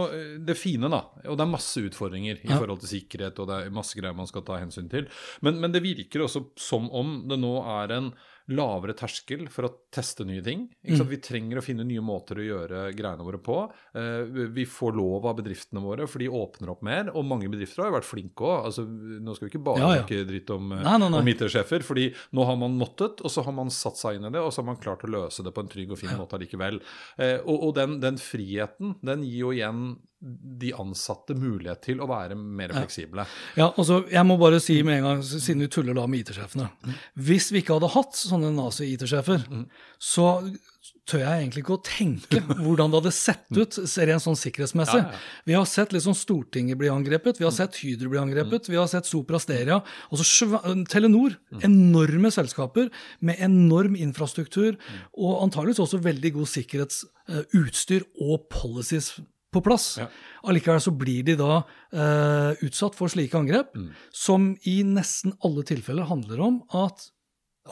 Det 0.48 0.56
fine, 0.56 0.88
da, 0.94 1.02
og 1.28 1.36
det 1.40 1.44
er 1.44 1.52
masse 1.52 1.84
utfordringer 1.84 2.40
i 2.40 2.48
Ja. 2.48 2.62
forhold 2.62 2.80
til 2.86 2.94
sikkerhet, 2.96 3.40
og 3.44 3.50
det 3.52 3.58
er 3.66 3.76
masse 3.76 4.00
greier 4.00 4.16
man 4.16 4.30
skal 4.32 4.46
ta 4.48 4.62
hensyn 4.62 4.88
til, 4.92 5.10
men, 5.44 5.60
men 5.60 5.76
det 5.76 5.84
virker 5.84 6.24
også 6.24 6.46
som 6.60 6.88
om 6.96 7.18
det 7.28 7.40
nå 7.44 7.58
er 7.82 7.98
en 8.00 8.14
lavere 8.52 8.92
terskel 8.98 9.46
for 9.48 9.68
å 9.70 9.72
teste 9.94 10.26
nye 10.28 10.42
ting. 10.44 10.66
Mm. 10.84 11.04
Vi 11.08 11.20
trenger 11.24 11.62
å 11.62 11.64
finne 11.64 11.86
nye 11.88 12.02
måter 12.04 12.42
å 12.42 12.44
gjøre 12.44 12.82
greiene 12.98 13.24
våre 13.24 13.40
på. 13.40 13.56
Eh, 13.96 14.26
vi 14.52 14.66
får 14.68 14.98
lov 14.98 15.28
av 15.30 15.38
bedriftene 15.40 15.80
våre, 15.84 16.08
for 16.12 16.20
de 16.20 16.28
åpner 16.28 16.74
opp 16.74 16.82
mer. 16.84 17.12
Og 17.16 17.24
mange 17.30 17.48
bedrifter 17.52 17.84
har 17.86 17.92
jo 17.92 17.98
vært 18.00 18.10
flinke 18.10 18.44
òg. 18.44 18.68
Altså, 18.68 18.84
nå 18.86 19.36
skal 19.38 19.48
vi 19.48 19.54
ikke 19.54 19.64
bare 19.64 19.80
Ja, 19.80 19.92
ja. 19.96 20.02
snakke 20.04 20.28
dritt 20.28 20.50
om, 20.56 20.70
Nei, 20.76 20.98
nei, 21.00 21.10
nei. 21.10 21.20
om 21.24 21.32
IT-sjefer, 21.32 21.84
fordi 21.88 22.10
nå 22.36 22.46
har 22.50 22.60
man 22.60 22.76
måttet, 22.78 23.24
og 23.24 23.32
så 23.32 23.46
har 23.48 23.56
man 23.56 23.72
satt 23.72 23.98
seg 24.02 24.20
inn 24.20 24.26
i 24.28 24.34
det, 24.36 24.42
og 24.44 24.52
så 24.52 24.60
har 24.62 24.70
man 24.74 24.82
klart 24.84 25.06
å 25.08 25.12
løse 25.14 25.44
det 25.46 25.54
på 25.56 25.64
en 25.64 25.72
trygg 25.72 25.92
og 25.96 26.02
fin 26.04 26.18
måte 26.20 26.36
allikevel. 26.36 26.82
Eh, 27.18 27.38
og 27.46 27.70
og 27.70 27.76
den, 27.78 28.00
den 28.04 28.18
friheten, 28.20 28.98
den 29.02 29.24
gir 29.24 29.46
jo 29.46 29.54
igjen 29.56 29.86
de 30.24 30.72
ansatte 30.80 31.36
mulighet 31.36 31.82
til 31.84 32.02
å 32.04 32.08
være 32.08 32.38
mer 32.40 32.72
fleksible. 32.72 33.26
Ja, 33.60 33.72
altså, 33.72 34.04
Jeg 34.12 34.24
må 34.28 34.38
bare 34.40 34.62
si 34.64 34.78
med 34.86 35.02
en 35.02 35.08
gang, 35.10 35.24
siden 35.24 35.66
vi 35.66 35.72
tuller 35.72 35.98
da 35.98 36.06
med 36.08 36.24
IT-sjefene 36.24 36.70
Hvis 37.20 37.52
vi 37.52 37.60
ikke 37.60 37.76
hadde 37.76 37.92
hatt 37.92 38.16
sånne 38.16 38.54
nazi-IT-sjefer, 38.56 39.44
så 40.00 40.30
tør 41.08 41.20
jeg 41.20 41.42
egentlig 41.42 41.64
ikke 41.64 41.76
å 41.76 41.84
tenke 41.84 42.40
hvordan 42.64 42.92
det 42.92 43.00
hadde 43.02 43.12
sett 43.16 43.58
ut 43.58 43.78
rent 44.08 44.24
sånn 44.24 44.38
sikkerhetsmessig. 44.40 45.02
Ja, 45.02 45.12
ja. 45.12 45.42
Vi 45.50 45.58
har 45.58 45.68
sett 45.68 45.92
liksom 45.96 46.16
Stortinget 46.16 46.80
bli 46.80 46.92
angrepet, 46.92 47.42
vi 47.42 47.48
har 47.48 47.56
sett 47.56 47.76
Hydro 47.82 48.14
bli 48.14 48.22
angrepet, 48.22 48.70
vi 48.72 48.80
har 48.80 48.88
sett 48.92 49.10
Sopra 49.10 49.42
Steria. 49.44 49.82
Også 50.16 50.48
Telenor, 50.92 51.36
enorme 51.60 52.32
selskaper 52.32 52.88
med 53.20 53.44
enorm 53.44 53.98
infrastruktur 54.00 54.80
og 55.12 55.44
antageligvis 55.44 55.84
også 55.84 56.00
veldig 56.08 56.34
god 56.40 56.52
sikkerhetsutstyr 56.54 58.08
og 58.24 58.48
policies 58.54 59.14
på 59.54 59.62
plass. 59.66 59.88
Ja. 60.02 60.10
Allikevel 60.50 60.82
så 60.84 60.92
blir 60.98 61.24
de 61.28 61.38
da 61.40 61.62
eh, 61.94 62.66
utsatt 62.68 62.98
for 62.98 63.12
slike 63.12 63.38
angrep, 63.40 63.76
som 64.12 64.52
i 64.70 64.80
nesten 64.88 65.36
alle 65.46 65.64
tilfeller 65.68 66.10
handler 66.10 66.42
om 66.44 66.62
at 66.84 67.10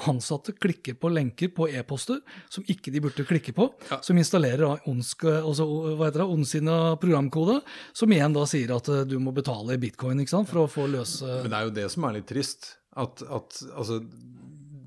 ansatte 0.07 0.53
klikker 0.55 0.95
på 0.95 1.09
lenker 1.11 1.49
på 1.51 1.65
e-poster 1.67 2.21
som 2.47 2.63
ikke 2.71 2.93
de 2.95 3.01
burde 3.03 3.25
klikke 3.27 3.51
på, 3.57 3.65
Ja. 3.89 3.97
som 4.01 4.15
installerer 4.15 4.63
da 4.63 4.77
ondsk, 4.87 5.25
altså, 5.27 5.65
det, 5.99 6.23
ondsinna 6.23 6.95
programkode, 7.01 7.57
som 7.91 8.13
igjen 8.15 8.31
da 8.37 8.45
sier 8.47 8.71
at 8.77 8.87
eh, 8.87 9.01
du 9.03 9.17
må 9.19 9.33
betale 9.35 9.75
i 9.75 9.81
bitcoin 9.83 10.23
sant, 10.31 10.47
for 10.47 10.63
å 10.63 10.69
få 10.71 10.87
løse 10.87 11.25
Men 11.41 11.51
det 11.51 11.57
er 11.59 11.67
jo 11.67 11.75
det 11.81 11.89
som 11.91 12.07
er 12.07 12.13
litt 12.21 12.29
trist. 12.31 12.77
At, 12.95 13.21
at 13.23 13.59
altså 13.75 13.99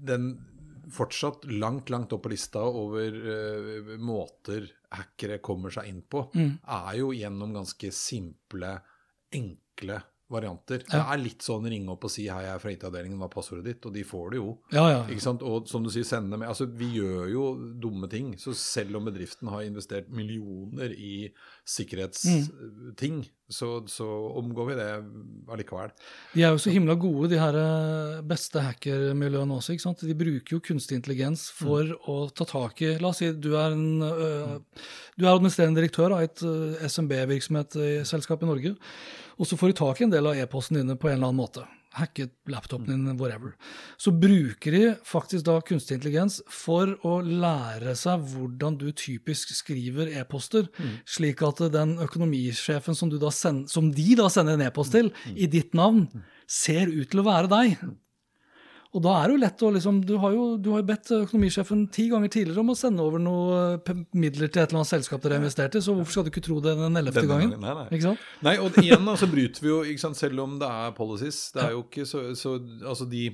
Den 0.05 0.39
fortsatt 0.95 1.45
langt, 1.51 1.91
langt 1.93 2.15
opp 2.17 2.25
på 2.25 2.33
lista 2.33 2.63
over 2.65 3.21
uh, 3.21 3.95
måter 3.99 4.71
hackere 4.95 5.41
kommer 5.43 5.75
seg 5.75 5.91
inn 5.91 6.03
på, 6.07 6.29
er 6.39 6.99
jo 7.01 7.13
gjennom 7.17 7.55
ganske 7.57 7.91
simple, 7.95 8.77
enkle 9.35 9.99
varianter. 10.35 10.83
Det 10.89 11.01
er 11.01 11.21
litt 11.21 11.45
sånn 11.45 11.67
ringe 11.69 11.93
opp 11.93 12.07
og 12.09 12.13
si 12.13 12.27
'hei, 12.29 12.43
jeg 12.47 12.55
er 12.55 12.63
fra 12.63 12.73
IT-avdelingen, 12.73 13.19
hva 13.21 13.29
er 13.29 13.35
passordet 13.35 13.65
ditt?' 13.69 13.87
Og 13.87 13.93
de 13.93 14.05
får 14.09 14.31
det 14.33 14.41
jo. 14.41 14.59
Ja, 14.73 14.85
ja. 14.91 15.01
Ikke 15.07 15.25
sant? 15.25 15.43
Og 15.43 15.69
som 15.69 15.85
du 15.85 15.91
sier, 15.91 16.07
sende 16.09 16.39
med 16.39 16.49
Altså, 16.49 16.67
vi 16.67 16.89
gjør 16.99 17.29
jo 17.31 17.45
dumme 17.81 18.09
ting. 18.09 18.35
Så 18.39 18.55
selv 18.55 18.97
om 18.97 19.05
bedriften 19.05 19.49
har 19.49 19.63
investert 19.63 20.09
millioner 20.09 20.93
i 20.93 21.33
sikkerhetsting, 21.65 23.27
så, 23.49 23.85
så 23.87 24.07
omgår 24.41 24.67
vi 24.71 24.77
det 24.79 24.89
allikevel. 25.53 25.91
De 26.33 26.45
er 26.47 26.55
jo 26.55 26.61
så 26.63 26.73
himla 26.73 26.97
gode, 27.01 27.29
de 27.35 27.41
her 27.41 27.59
eh, 27.61 28.23
beste 28.25 28.63
hackermiljøene 28.65 29.59
også. 29.59 29.75
ikke 29.75 29.85
sant? 29.85 30.05
De 30.09 30.17
bruker 30.17 30.57
jo 30.57 30.63
kunstig 30.65 30.99
intelligens 30.99 31.47
for 31.53 31.93
å 32.09 32.17
ta 32.33 32.49
tak 32.49 32.81
i 32.87 32.95
La 33.03 33.13
oss 33.13 33.21
si 33.21 33.29
du 33.37 33.53
er, 33.53 33.77
en, 33.77 34.01
øh, 34.01 34.57
du 35.19 35.27
er 35.27 35.35
administrerende 35.35 35.83
direktør 35.83 36.17
av 36.17 36.25
et 36.25 36.45
øh, 36.49 36.81
SMB-virksomhet 36.89 37.77
i 37.77 37.95
selskap 38.09 38.43
i 38.43 38.49
Norge, 38.49 38.75
og 39.37 39.51
så 39.51 39.59
får 39.61 39.73
du 39.73 39.81
tak 39.83 40.01
i 40.01 40.09
en 40.09 40.15
del 40.15 40.31
av 40.31 40.41
e-posten 40.41 40.81
dine 40.81 40.97
på 40.97 41.11
en 41.11 41.19
eller 41.19 41.33
annen 41.33 41.43
måte. 41.45 41.69
Hacket 41.95 42.33
laptopen 42.51 42.91
din, 42.91 43.19
whatever. 43.21 43.55
Så 43.97 44.11
bruker 44.11 44.75
de 44.75 44.83
faktisk 45.07 45.47
da 45.47 45.61
kunstig 45.65 45.99
intelligens 45.99 46.41
for 46.51 46.97
å 47.07 47.21
lære 47.23 47.95
seg 47.99 48.25
hvordan 48.33 48.79
du 48.81 48.89
typisk 48.91 49.55
skriver 49.55 50.11
e-poster, 50.19 50.67
slik 51.07 51.43
at 51.47 51.63
den 51.75 51.97
økonomisjefen 52.03 52.99
som, 52.99 53.13
du 53.13 53.19
da 53.23 53.31
send, 53.35 53.69
som 53.71 53.93
de 53.95 54.15
da 54.19 54.29
sender 54.33 54.59
en 54.59 54.67
e-post 54.67 54.97
til, 54.97 55.13
i 55.35 55.47
ditt 55.51 55.75
navn, 55.79 56.09
ser 56.51 56.91
ut 56.91 57.11
til 57.11 57.23
å 57.23 57.29
være 57.29 57.53
deg. 57.53 57.79
Og 58.95 59.03
da 59.03 59.15
er 59.19 59.27
det 59.27 59.35
jo 59.35 59.43
lett 59.43 59.63
å 59.67 59.71
liksom 59.75 59.97
Du 60.07 60.15
har 60.23 60.35
jo, 60.35 60.45
du 60.61 60.71
har 60.75 60.85
bedt 60.87 61.11
økonomisjefen 61.17 61.87
ti 61.95 62.07
ganger 62.13 62.31
tidligere 62.31 62.63
om 62.63 62.71
å 62.73 62.77
sende 62.79 63.03
over 63.03 63.23
noe 63.23 63.79
midler 64.15 64.51
til 64.53 64.63
et 64.63 64.71
eller 64.71 64.83
annet 64.83 64.93
selskap 64.93 65.23
dere 65.25 65.39
har 65.39 65.43
investert 65.43 65.75
i, 65.75 65.83
så 65.83 65.97
hvorfor 65.97 66.15
skal 66.15 66.27
du 66.27 66.31
ikke 66.31 66.45
tro 66.47 66.61
det 66.63 66.77
den 66.79 67.01
ellevte 67.01 67.25
gangen? 67.29 67.57
nei, 67.59 67.75
nei. 67.81 67.87
Ikke 67.91 68.07
sant? 68.11 68.29
Nei, 68.47 68.55
og 68.63 68.79
igjen 68.83 69.09
da, 69.09 69.17
så 69.19 69.29
bryter 69.31 69.65
vi 69.65 69.73
jo, 69.73 69.81
ikke 69.91 70.05
sant, 70.05 70.21
selv 70.21 70.45
om 70.45 70.57
det 70.63 70.71
er 70.71 70.95
policies. 70.97 71.41
Det 71.57 71.65
er 71.65 71.75
jo 71.75 71.83
ikke 71.87 72.07
så, 72.09 72.23
så 72.39 72.55
Altså 72.85 73.07
de 73.11 73.25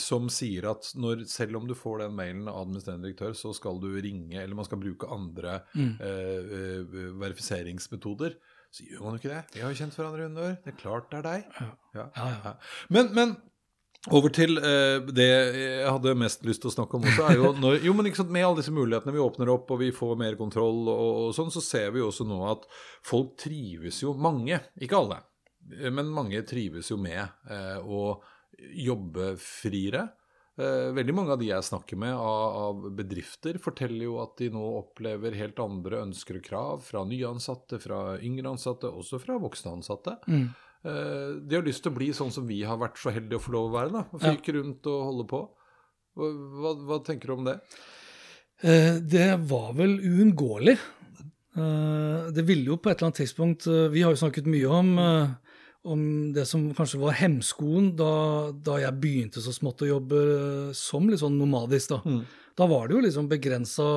som 0.00 0.28
sier 0.32 0.68
at 0.68 0.90
når, 0.98 1.24
selv 1.30 1.58
om 1.60 1.66
du 1.68 1.74
får 1.78 2.04
den 2.04 2.16
mailen 2.18 2.50
av 2.50 2.60
administrerende 2.64 3.08
direktør, 3.08 3.34
så 3.38 3.54
skal 3.56 3.80
du 3.82 3.88
ringe, 3.96 4.36
eller 4.42 4.58
man 4.58 4.68
skal 4.68 4.80
bruke 4.82 5.08
andre 5.14 5.60
mm. 5.72 5.92
eh, 6.04 6.96
verifiseringsmetoder. 7.22 8.36
Så 8.74 8.84
gjør 8.84 9.04
man 9.06 9.14
jo 9.16 9.22
ikke 9.22 9.32
det. 9.32 9.42
Vi 9.54 9.62
har 9.64 9.72
jo 9.72 9.78
kjent 9.78 9.94
hverandre 9.96 10.20
i 10.20 10.28
100 10.28 10.48
år. 10.50 10.56
Det 10.64 10.72
er 10.74 10.80
klart 10.82 11.06
det 11.12 11.18
er 11.18 11.28
deg. 11.28 11.60
Ja. 11.96 12.08
Ja. 12.18 12.52
Men, 12.92 13.14
men 13.16 13.38
over 14.06 14.30
til 14.32 14.60
eh, 14.62 15.00
det 15.10 15.26
jeg 15.28 15.88
hadde 15.90 16.14
mest 16.18 16.44
lyst 16.46 16.62
til 16.62 16.70
å 16.70 16.74
snakke 16.76 16.98
om 16.98 17.06
også, 17.08 17.24
er 17.26 17.40
jo 17.40 17.52
når, 17.62 17.80
jo, 17.84 17.94
men 17.98 18.08
ikke 18.08 18.22
sant, 18.22 18.34
med 18.34 18.46
alle 18.46 18.60
disse 18.60 18.74
mulighetene 18.74 19.14
vi 19.16 19.24
åpner 19.24 19.50
opp 19.52 19.72
og 19.74 19.82
vi 19.82 19.90
får 19.94 20.14
mer 20.20 20.38
kontroll 20.38 20.86
og, 20.86 21.08
og 21.24 21.32
sånn, 21.36 21.50
så 21.54 21.64
ser 21.64 21.90
vi 21.94 22.02
jo 22.02 22.12
også 22.12 22.28
nå 22.28 22.38
at 22.48 22.68
folk 23.06 23.34
trives 23.42 24.02
jo, 24.04 24.14
mange, 24.14 24.60
ikke 24.78 25.00
alle, 25.02 25.22
eh, 25.74 25.90
men 25.90 26.14
mange 26.14 26.44
trives 26.48 26.92
jo 26.92 27.00
med 27.00 27.24
eh, 27.50 27.78
å 27.82 28.20
jobbe 28.58 29.34
friere. 29.38 30.08
Eh, 30.58 30.88
veldig 30.90 31.14
mange 31.14 31.34
av 31.34 31.38
de 31.38 31.50
jeg 31.52 31.66
snakker 31.68 31.98
med 32.02 32.14
av, 32.18 32.56
av 32.62 32.86
bedrifter, 32.98 33.60
forteller 33.62 34.08
jo 34.08 34.16
at 34.22 34.32
de 34.40 34.48
nå 34.50 34.62
opplever 34.80 35.36
helt 35.38 35.60
andre 35.62 36.00
ønsker 36.02 36.40
og 36.40 36.48
krav 36.48 36.80
fra 36.82 37.04
nyansatte, 37.06 37.78
fra 37.82 38.00
yngre 38.18 38.56
ansatte, 38.56 38.90
også 38.90 39.20
fra 39.22 39.36
voksne 39.38 39.76
ansatte. 39.78 40.16
Mm. 40.26 40.48
Eh, 40.86 41.30
de 41.42 41.56
har 41.58 41.66
lyst 41.66 41.82
til 41.82 41.92
å 41.92 41.96
bli 41.96 42.10
sånn 42.14 42.30
som 42.32 42.46
vi 42.46 42.60
har 42.66 42.78
vært 42.78 43.00
så 43.00 43.10
heldige 43.14 43.40
å 43.40 43.42
få 43.42 43.54
lov 43.56 43.70
å 43.70 43.74
være. 43.74 43.92
da, 43.92 44.04
og 44.12 44.22
Ja. 44.22 44.34
Rundt 44.58 44.86
og 44.86 45.04
holde 45.04 45.26
på. 45.28 45.48
Hva, 46.18 46.74
hva, 46.86 47.04
tenker 47.04 47.26
du 47.28 47.32
om 47.34 47.44
det? 47.44 47.60
Eh, 48.62 48.98
Det 49.00 49.38
var 49.48 49.72
vel 49.74 49.98
uunngåelig. 49.98 50.78
Eh, 51.56 52.30
Det 52.32 52.44
ville 52.46 52.64
jo 52.66 52.76
på 52.76 52.90
et 52.90 52.98
eller 52.98 53.10
annet 53.10 53.22
tidspunkt 53.22 53.66
Vi 53.92 54.02
har 54.02 54.12
jo 54.14 54.22
snakket 54.26 54.46
mye 54.46 54.66
om, 54.66 55.36
om 55.84 56.32
det 56.32 56.46
som 56.46 56.72
kanskje 56.74 57.00
var 57.00 57.12
hemskoen 57.12 57.96
da, 57.96 58.52
da 58.52 58.78
jeg 58.78 59.00
begynte 59.00 59.40
så 59.40 59.52
smått 59.52 59.82
å 59.82 59.88
jobbe 59.98 60.74
som 60.74 61.08
litt 61.08 61.20
sånn 61.20 61.38
nomadisk. 61.38 61.88
Da 61.90 62.02
Da 62.58 62.66
var 62.66 62.88
det 62.88 62.96
jo 62.96 63.04
liksom 63.04 63.28
begrensa 63.30 63.88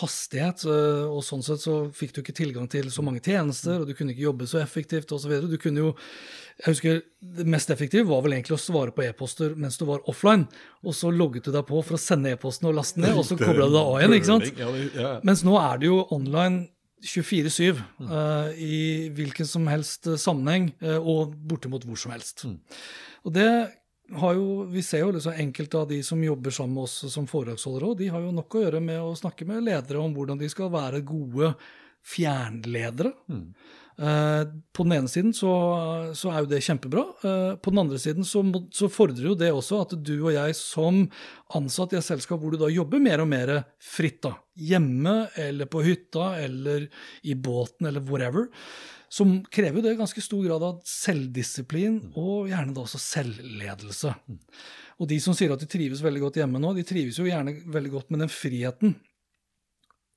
hastighet, 0.00 0.66
eh, 0.68 1.04
og 1.08 1.22
sånn 1.24 1.44
sett 1.46 1.62
så 1.62 1.76
fikk 1.94 2.14
du 2.14 2.20
ikke 2.20 2.36
tilgang 2.36 2.68
til 2.70 2.90
så 2.92 3.04
mange 3.04 3.22
tjenester, 3.24 3.80
og 3.80 3.88
du 3.88 3.94
kunne 3.96 4.12
ikke 4.12 4.26
jobbe 4.26 4.48
så 4.50 4.60
effektivt 4.60 5.14
osv. 5.16 5.38
Du 5.48 5.56
kunne 5.60 5.86
jo 5.86 5.94
jeg 6.54 6.70
husker 6.70 7.00
Det 7.34 7.46
mest 7.50 7.70
effektive 7.72 8.06
var 8.06 8.20
vel 8.22 8.36
egentlig 8.36 8.54
å 8.54 8.60
svare 8.62 8.92
på 8.94 9.02
e-poster 9.02 9.56
mens 9.58 9.78
du 9.80 9.86
var 9.88 10.04
offline. 10.06 10.44
Og 10.84 10.94
så 10.94 11.10
logget 11.10 11.48
du 11.48 11.50
deg 11.50 11.64
på 11.66 11.80
for 11.82 11.96
å 11.96 11.98
sende 11.98 12.30
e-posten 12.30 12.68
og 12.68 12.76
laste 12.76 13.00
ned, 13.02 13.16
og 13.16 13.24
så 13.26 13.34
kobla 13.40 13.66
du 13.66 13.74
deg 13.74 13.80
av 13.80 13.96
igjen. 13.98 14.14
ikke 14.14 14.28
sant? 14.28 15.24
Mens 15.26 15.42
nå 15.42 15.56
er 15.58 15.80
det 15.80 15.88
jo 15.88 16.04
online 16.14 16.68
24-7 17.04 17.80
uh, 18.06 18.52
i 18.54 19.08
hvilken 19.16 19.48
som 19.48 19.66
helst 19.68 20.06
eh, 20.08 20.20
sammenheng, 20.20 20.70
uh, 20.84 20.96
og 21.00 21.34
bortimot 21.48 21.84
hvor 21.84 21.98
som 22.00 22.14
helst. 22.14 22.46
Og 23.24 23.34
det 23.34 23.50
jo, 24.14 24.64
Vi 24.70 24.82
ser 24.82 25.04
jo 25.04 25.12
liksom 25.14 25.38
enkelte 25.38 25.78
av 25.78 25.88
de 25.88 26.02
som 26.02 26.22
jobber 26.22 26.50
sammen 26.54 26.74
med 26.74 26.86
oss 26.86 27.12
som 27.12 27.26
foredragsholdere, 27.30 27.92
òg, 27.92 27.98
de 27.98 28.10
har 28.12 28.20
jo 28.24 28.34
nok 28.34 28.54
å 28.54 28.66
gjøre 28.66 28.82
med 28.84 29.00
å 29.02 29.14
snakke 29.18 29.46
med 29.48 29.64
ledere 29.66 30.02
om 30.02 30.14
hvordan 30.14 30.38
de 30.40 30.50
skal 30.52 30.72
være 30.72 31.04
gode 31.06 31.54
fjernledere. 32.04 33.12
Eh, 33.94 34.44
på 34.74 34.82
den 34.82 34.96
ene 34.96 35.10
siden 35.10 35.30
så, 35.36 35.50
så 36.18 36.32
er 36.32 36.42
jo 36.42 36.50
det 36.50 36.62
kjempebra. 36.66 37.04
Eh, 37.22 37.52
på 37.62 37.70
den 37.70 37.82
andre 37.84 38.00
siden 38.02 38.26
så, 38.26 38.42
må, 38.42 38.64
så 38.74 38.90
fordrer 38.90 39.28
jo 39.30 39.36
det 39.38 39.52
også 39.54 39.84
at 39.84 39.94
du 40.02 40.16
og 40.16 40.32
jeg 40.34 40.56
som 40.58 41.04
ansatt 41.54 41.94
i 41.94 42.00
et 42.00 42.06
selskap 42.06 42.42
hvor 42.42 42.54
du 42.54 42.58
da 42.60 42.72
jobber 42.72 43.02
mer 43.02 43.22
og 43.22 43.30
mer 43.30 43.54
fritt, 43.78 44.20
da, 44.26 44.34
hjemme 44.58 45.28
eller 45.40 45.70
på 45.70 45.84
hytta 45.86 46.32
eller 46.42 46.88
i 47.22 47.38
båten 47.38 47.90
eller 47.90 48.04
whatever, 48.10 48.50
som 49.14 49.36
krever 49.54 49.78
jo 49.78 49.84
det 49.86 49.96
ganske 50.00 50.22
stor 50.24 50.42
grad 50.46 50.64
av 50.66 50.80
selvdisiplin 50.90 52.00
og 52.18 52.48
gjerne 52.50 52.74
da 52.74 52.82
også 52.82 52.98
selvledelse. 53.02 54.14
Og 54.98 55.10
de 55.10 55.18
som 55.22 55.36
sier 55.36 55.54
at 55.54 55.62
de 55.62 55.70
trives 55.70 56.02
veldig 56.02 56.22
godt 56.26 56.38
hjemme 56.42 56.58
nå, 56.62 56.72
de 56.74 56.86
trives 56.86 57.18
jo 57.20 57.28
gjerne 57.28 57.60
veldig 57.74 57.92
godt 57.94 58.10
med 58.14 58.24
den 58.26 58.32
friheten 58.32 58.96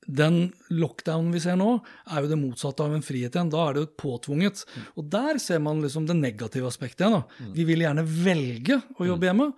den 0.08 0.54
lockdownen 0.72 1.34
vi 1.36 1.40
ser 1.44 1.58
nå, 1.60 1.68
er 2.08 2.24
jo 2.24 2.30
det 2.32 2.40
motsatte 2.40 2.86
av 2.86 2.94
en 2.96 3.04
frihet 3.04 3.34
igjen. 3.36 3.50
Da 3.52 3.66
er 3.68 3.76
det 3.76 3.82
jo 3.84 3.90
påtvunget. 4.06 4.62
Og 4.96 5.10
der 5.12 5.40
ser 5.44 5.60
man 5.64 5.82
liksom 5.84 6.08
det 6.08 6.16
negative 6.16 6.70
aspektet 6.70 7.04
igjen. 7.04 7.18
da. 7.18 7.50
Vi 7.58 7.66
vil 7.68 7.84
gjerne 7.84 8.06
velge 8.08 8.80
å 8.98 9.08
jobbe 9.10 9.28
hjemme. 9.28 9.50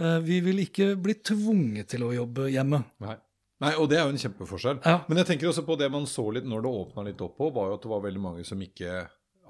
Eh, 0.00 0.18
Vi 0.24 0.40
vil 0.46 0.62
ikke 0.64 0.94
bli 0.96 1.18
tvunget 1.20 1.92
til 1.92 2.06
å 2.06 2.14
jobbe 2.16 2.48
hjemme. 2.48 2.80
Nei. 3.04 3.16
Nei, 3.60 3.74
og 3.76 3.88
det 3.92 3.98
er 4.00 4.06
jo 4.08 4.14
en 4.14 4.20
kjempeforskjell. 4.22 4.78
Ja. 4.86 4.98
Men 5.08 5.20
jeg 5.20 5.26
tenker 5.32 5.50
også 5.50 5.64
på 5.66 5.76
det 5.80 5.90
man 5.92 6.06
så 6.08 6.24
litt 6.32 6.46
når 6.48 6.62
det 6.64 6.70
åpna 6.82 7.04
litt 7.10 7.20
opp 7.24 7.34
på, 7.40 7.50
var 7.52 7.68
jo 7.72 7.74
at 7.78 7.82
det 7.84 7.90
var 7.92 8.04
veldig 8.06 8.22
mange 8.24 8.44
som 8.48 8.62
ikke 8.64 8.94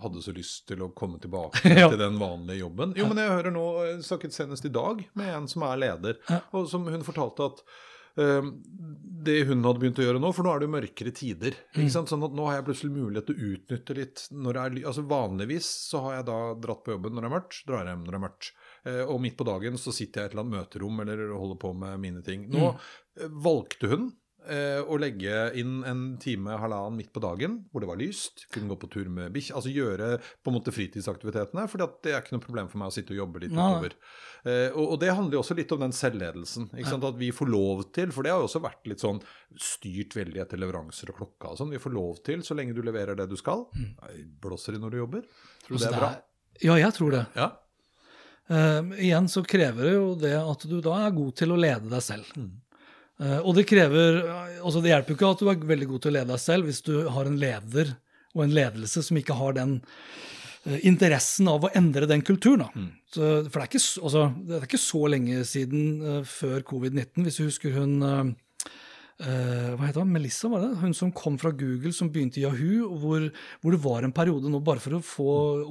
hadde 0.00 0.22
så 0.24 0.32
lyst 0.32 0.64
til 0.70 0.80
å 0.82 0.88
komme 0.96 1.18
tilbake 1.20 1.60
Ja. 1.82 1.90
til 1.92 2.00
den 2.00 2.16
vanlige 2.18 2.62
jobben. 2.64 2.94
Jo, 2.98 3.06
men 3.10 3.20
jeg 3.20 3.30
hører 3.36 3.52
nå, 3.54 3.64
jeg 3.86 4.02
snakket 4.08 4.32
senest 4.34 4.64
i 4.66 4.72
dag 4.72 5.04
med 5.20 5.30
en 5.36 5.46
som 5.52 5.62
er 5.68 5.78
leder, 5.82 6.18
Ja. 6.30 6.40
og 6.56 6.66
som 6.72 6.86
hun 6.88 7.04
fortalte 7.06 7.50
at 7.52 7.60
eh, 8.18 8.48
det 9.28 9.36
hun 9.50 9.60
hadde 9.66 9.82
begynt 9.82 10.00
å 10.00 10.06
gjøre 10.08 10.22
nå, 10.24 10.30
for 10.34 10.42
nå 10.48 10.54
er 10.56 10.62
det 10.64 10.68
jo 10.70 10.74
mørkere 10.74 11.12
tider. 11.14 11.58
Mm. 11.76 11.82
ikke 11.84 11.94
sant? 11.98 12.08
Sånn 12.10 12.24
at 12.26 12.32
Nå 12.34 12.48
har 12.48 12.56
jeg 12.58 12.66
plutselig 12.70 12.94
mulighet 12.96 13.28
til 13.28 13.36
å 13.36 13.50
utnytte 13.54 13.96
litt 14.00 14.24
når 14.32 14.56
det 14.56 14.62
er 14.64 14.74
ly- 14.78 14.86
altså 14.90 15.04
Vanligvis 15.12 15.68
så 15.92 16.00
har 16.06 16.16
jeg 16.18 16.28
da 16.32 16.38
dratt 16.64 16.82
på 16.86 16.96
jobben 16.96 17.14
når 17.14 17.26
det 17.26 17.30
er 17.30 17.36
mørkt, 17.36 17.60
drar 17.68 17.86
hjem 17.92 18.02
når 18.08 18.16
det 18.16 18.18
er 18.22 18.24
mørkt. 18.26 18.50
Eh, 18.86 19.02
og 19.04 19.20
midt 19.20 19.36
på 19.36 19.44
dagen 19.48 19.76
så 19.80 19.92
sitter 19.92 20.22
jeg 20.22 20.24
i 20.24 20.30
et 20.30 20.32
eller 20.38 20.46
annet 20.46 20.58
møterom 20.60 21.00
eller 21.04 21.26
holder 21.36 21.58
på 21.60 21.74
med 21.76 22.00
mine 22.00 22.22
ting. 22.24 22.48
Nå 22.50 22.72
Mm. 22.72 22.80
eh, 23.20 23.28
valgte 23.44 23.88
hun 23.92 24.12
eh, 24.48 24.80
å 24.80 24.96
legge 24.96 25.52
inn 25.60 25.82
en 25.84 26.16
time, 26.16 26.54
halvannen 26.56 26.96
midt 26.96 27.10
på 27.12 27.20
dagen 27.20 27.58
hvor 27.70 27.82
det 27.84 27.88
var 27.90 27.98
lyst. 28.00 28.46
Kunne 28.54 28.70
gå 28.72 28.78
på 28.80 28.88
tur 28.90 29.10
med 29.12 29.34
bikkje. 29.34 29.52
Altså 29.54 29.68
gjøre 29.74 30.14
på 30.42 30.48
en 30.48 30.56
måte 30.56 30.72
fritidsaktivitetene. 30.72 31.66
For 31.68 31.76
det 31.76 32.08
er 32.14 32.22
ikke 32.22 32.38
noe 32.38 32.46
problem 32.46 32.70
for 32.72 32.80
meg 32.80 32.88
å 32.88 32.94
sitte 32.96 33.12
og 33.12 33.18
jobbe 33.20 33.42
litt 33.44 33.52
utover. 33.52 33.92
Eh, 34.48 34.70
og, 34.72 34.94
og 34.94 35.00
det 35.02 35.12
handler 35.12 35.36
jo 35.36 35.42
også 35.44 35.56
litt 35.58 35.72
om 35.76 35.84
den 35.84 35.92
selvledelsen. 35.92 36.70
At 36.72 37.18
vi 37.20 37.28
får 37.36 37.52
lov 37.52 37.84
til, 37.92 38.10
for 38.16 38.24
det 38.24 38.32
har 38.32 38.40
jo 38.40 38.48
også 38.48 38.62
vært 38.64 38.88
litt 38.88 39.04
sånn 39.04 39.20
styrt 39.60 40.16
veldig 40.16 40.40
etter 40.46 40.56
leveranser 40.62 41.12
og 41.12 41.20
klokka 41.20 41.52
og 41.52 41.60
sånn. 41.60 41.70
Vi 41.76 41.82
får 41.84 41.92
lov 41.92 42.22
til, 42.24 42.40
så 42.40 42.56
lenge 42.56 42.72
du 42.74 42.80
leverer 42.86 43.14
det 43.20 43.28
du 43.28 43.36
skal. 43.36 43.66
Nei, 43.76 44.24
Blåser 44.40 44.72
det 44.72 44.80
når 44.80 44.90
du 44.96 45.02
jobber? 45.04 45.28
Tror 45.66 45.68
du 45.68 45.74
Altså, 45.76 45.90
det 45.90 45.96
er 45.98 46.00
bra? 46.00 46.14
Ja, 46.64 46.74
jeg 46.80 46.96
tror 46.96 47.10
det. 47.18 47.26
Ja. 47.36 47.50
Eh, 48.50 49.06
igjen 49.06 49.28
så 49.30 49.44
krever 49.46 49.86
det 49.86 49.94
jo 49.94 50.10
det 50.18 50.34
at 50.34 50.66
du 50.66 50.80
da 50.82 50.96
er 51.04 51.14
god 51.14 51.36
til 51.38 51.54
å 51.54 51.60
lede 51.60 51.90
deg 51.90 52.02
selv. 52.02 52.26
Mm. 52.34 52.50
Uh, 53.20 53.36
og 53.44 53.52
det 53.52 53.66
krever 53.68 54.22
altså 54.64 54.80
Det 54.80 54.88
hjelper 54.88 55.12
jo 55.12 55.16
ikke 55.18 55.28
at 55.34 55.40
du 55.42 55.48
er 55.52 55.64
veldig 55.68 55.88
god 55.90 56.00
til 56.00 56.08
å 56.08 56.14
lede 56.14 56.30
deg 56.30 56.40
selv 56.40 56.70
hvis 56.70 56.78
du 56.86 56.94
har 57.12 57.28
en 57.28 57.36
leder 57.36 57.90
og 58.32 58.46
en 58.46 58.54
ledelse 58.56 59.02
som 59.04 59.18
ikke 59.20 59.36
har 59.36 59.58
den 59.58 59.74
uh, 59.84 60.78
interessen 60.88 61.50
av 61.52 61.66
å 61.66 61.72
endre 61.76 62.08
den 62.08 62.24
kulturen. 62.24 62.64
Mm. 62.72 62.88
Så, 63.12 63.26
for 63.50 63.58
det 63.58 63.66
er, 63.66 63.68
ikke, 63.68 63.82
altså, 64.08 64.24
det 64.48 64.56
er 64.56 64.64
ikke 64.70 64.80
så 64.80 65.02
lenge 65.10 65.42
siden 65.48 65.84
eh, 66.00 66.20
før 66.30 66.62
covid-19, 66.62 67.24
hvis 67.26 67.40
du 67.40 67.42
husker 67.42 67.74
hun 67.74 67.96
eh, 69.20 69.70
hva 69.76 69.86
heter 69.88 70.02
hun? 70.04 70.12
Melissa, 70.14 70.48
var 70.52 70.62
det? 70.64 70.70
Hun 70.80 70.94
som 70.96 71.10
kom 71.16 71.36
fra 71.40 71.50
Google, 71.52 71.92
som 71.96 72.08
begynte 72.12 72.40
i 72.40 72.44
Yahoo. 72.46 72.88
Hvor, 73.02 73.26
hvor 73.62 73.74
det 73.76 73.80
var 73.84 74.06
en 74.06 74.14
periode 74.16 74.50
nå, 74.52 74.60
bare 74.64 74.80
for 74.82 74.96
å 74.96 75.02
få 75.04 75.28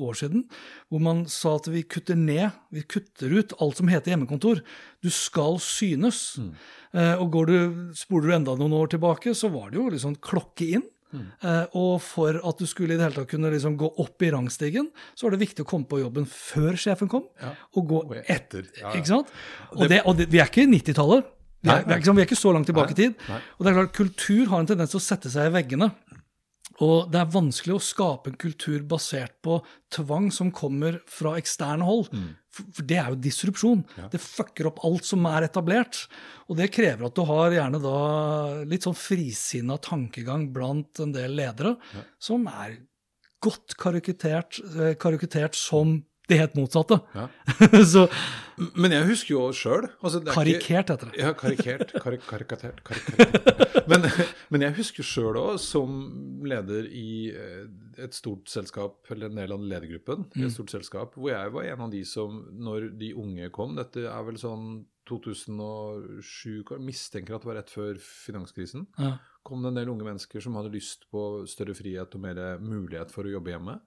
år 0.09 0.19
siden, 0.21 0.45
hvor 0.89 1.01
man 1.03 1.25
sa 1.29 1.55
at 1.57 1.67
vi 1.73 1.81
kutter 1.83 2.15
ned, 2.19 2.51
vi 2.73 2.85
kutter 2.85 3.33
ut 3.39 3.55
alt 3.59 3.81
som 3.81 3.89
heter 3.91 4.13
hjemmekontor. 4.13 4.62
Du 5.03 5.09
skal 5.13 5.59
synes. 5.63 6.21
Eh, 6.93 7.15
og 7.19 7.31
går 7.35 7.51
du, 7.51 7.57
spoler 7.97 8.29
du 8.31 8.38
enda 8.39 8.55
noen 8.59 8.77
år 8.79 8.93
tilbake, 8.95 9.33
så 9.38 9.51
var 9.53 9.69
det 9.73 9.81
jo 9.81 9.89
liksom 9.93 10.15
klokke 10.23 10.69
inn. 10.77 10.88
Eh, 11.09 11.63
og 11.73 11.95
for 12.05 12.35
at 12.45 12.59
du 12.62 12.67
skulle 12.69 12.93
i 12.93 12.97
det 12.99 13.01
hele 13.07 13.15
tatt 13.17 13.31
kunne 13.31 13.49
liksom 13.49 13.73
gå 13.81 13.88
opp 14.03 14.21
i 14.21 14.29
rangstigen, 14.29 14.91
så 15.17 15.25
var 15.25 15.33
det 15.33 15.39
viktig 15.41 15.63
å 15.65 15.69
komme 15.71 15.89
på 15.89 15.97
jobben 16.03 16.27
før 16.29 16.77
sjefen 16.77 17.09
kom, 17.09 17.23
Ja. 17.41 17.55
og 17.73 17.88
gå 17.89 18.01
etter. 18.21 18.29
etter, 18.35 18.67
ja, 18.77 18.91
ja. 18.91 18.99
Ikke 18.99 19.09
sant? 19.15 19.31
Og, 19.73 19.88
det, 19.89 20.03
og 20.05 20.19
det, 20.19 20.27
vi 20.29 20.38
er 20.38 20.45
ikke 20.51 20.67
i 20.67 20.69
90-tallet. 20.69 21.31
Vi, 21.62 21.69
er- 21.69 21.98
ikke 22.00 22.13
vi 22.15 22.22
er 22.24 22.28
ikke 22.30 22.39
så 22.39 22.54
langt 22.56 22.69
tilbake 22.72 22.91
i 22.95 23.00
tid. 23.02 23.15
Og 23.58 23.65
det 23.65 23.72
er 23.72 23.78
klart, 23.82 23.93
Kultur 23.98 24.45
har 24.54 24.60
en 24.63 24.69
tendens 24.69 24.91
til 24.93 25.00
å 25.02 25.04
sette 25.04 25.30
seg 25.34 25.50
i 25.50 25.56
veggene. 25.58 25.91
Og 26.80 27.10
det 27.12 27.19
er 27.19 27.32
vanskelig 27.34 27.74
å 27.76 27.82
skape 27.84 28.30
en 28.32 28.38
kultur 28.39 28.80
basert 28.88 29.34
på 29.43 29.58
tvang 29.91 30.30
som 30.32 30.52
kommer 30.56 31.02
fra 31.12 31.34
eksterne 31.36 31.84
hold. 31.84 32.08
For, 32.56 32.63
for 32.78 32.88
det 32.88 32.98
er 33.02 33.10
jo 33.12 33.17
disrupsjon. 33.19 33.82
Det 34.13 34.22
fucker 34.24 34.69
opp 34.69 34.80
alt 34.88 35.04
som 35.04 35.26
er 35.28 35.43
etablert. 35.50 36.06
Og 36.48 36.56
det 36.56 36.69
krever 36.72 37.10
at 37.10 37.15
du 37.19 37.26
har 37.28 37.52
gjerne 37.58 37.82
da 37.84 37.98
litt 38.63 38.88
sånn 38.88 38.95
frisinna 38.95 39.76
tankegang 39.84 40.48
blant 40.56 41.04
en 41.04 41.12
del 41.12 41.36
ledere 41.36 41.76
som 42.24 42.48
er 42.48 42.78
godt 43.43 43.76
karikert, 43.80 44.62
eh, 44.80 44.95
karikert 45.00 45.56
som 45.60 45.98
det 46.29 46.39
helt 46.39 46.55
motsatte. 46.57 46.99
Ja. 47.15 47.27
Så 47.93 48.05
Men 48.75 48.91
jeg 48.91 49.07
husker 49.07 49.33
jo 49.33 49.41
sjøl 49.55 49.87
altså, 49.87 50.19
er 50.19 50.35
karikert 50.35 50.91
heter 50.91 51.09
det. 51.09 51.19
Ja, 51.21 51.31
karikert. 51.37 51.93
Karik 52.03 52.25
karikatert. 52.27 52.81
karikatert. 52.83 53.87
Men, 53.89 54.05
men 54.53 54.65
jeg 54.67 54.75
husker 54.81 55.05
sjøl 55.07 55.39
òg, 55.39 55.55
som 55.63 55.95
leder 56.45 56.89
i 56.91 57.31
eh, 57.31 57.65
et 58.03 58.15
stort 58.15 58.51
selskap, 58.51 58.99
eller 59.11 59.29
en 59.29 59.39
del 59.41 59.55
av 59.55 59.63
ledergruppen 59.63 60.27
i 60.37 60.45
et 60.45 60.53
stort 60.53 60.73
selskap, 60.73 61.15
hvor 61.17 61.31
jeg 61.31 61.55
var 61.55 61.69
en 61.71 61.85
av 61.87 61.93
de 61.93 62.03
som, 62.07 62.43
når 62.51 62.91
de 62.99 63.13
unge 63.17 63.49
kom 63.55 63.75
Dette 63.79 64.05
er 64.09 64.25
vel 64.27 64.39
sånn 64.41 64.83
2007, 65.09 66.77
mistenker 66.85 67.35
at 67.35 67.43
det 67.43 67.49
var 67.49 67.59
rett 67.61 67.73
før 67.73 67.99
finanskrisen. 67.99 68.85
Ja. 68.99 69.17
kom 69.43 69.63
det 69.63 69.71
en 69.71 69.79
del 69.79 69.89
unge 69.89 70.05
mennesker 70.05 70.43
som 70.43 70.57
hadde 70.59 70.73
lyst 70.73 71.07
på 71.09 71.45
større 71.49 71.73
frihet 71.77 72.13
og 72.13 72.21
mer 72.21 72.59
mulighet 72.61 73.13
for 73.13 73.25
å 73.25 73.33
jobbe 73.33 73.55
hjemme. 73.55 73.79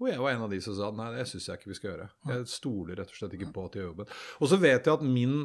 Og 0.00 0.10
jeg 0.10 0.18
var 0.20 0.34
en 0.34 0.42
av 0.44 0.50
de 0.52 0.58
som 0.60 0.74
sa 0.76 0.90
nei, 0.92 1.10
det 1.16 1.24
syns 1.30 1.46
jeg 1.48 1.56
ikke 1.60 1.70
vi 1.72 1.78
skal 1.78 1.92
gjøre. 1.94 2.08
Jeg 2.32 2.48
stoler 2.52 2.98
rett 3.00 3.12
og 3.14 3.16
slett 3.22 3.36
ikke 3.38 3.52
på 3.54 3.62
at 3.68 3.72
de 3.76 3.80
gjør 3.80 3.92
jobben. 3.94 4.10
Og 4.42 4.50
så 4.52 4.58
vet 4.60 4.84
jeg 4.90 4.92
at 4.98 5.06
min 5.06 5.38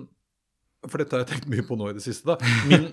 For 0.89 0.97
dette 0.97 1.13
har 1.13 1.21
jeg 1.21 1.27
tenkt 1.29 1.49
mye 1.53 1.61
på 1.61 1.75
nå 1.77 1.91
i 1.91 1.93
det 1.93 2.01
siste. 2.01 2.25
da, 2.25 2.41
Min 2.71 2.87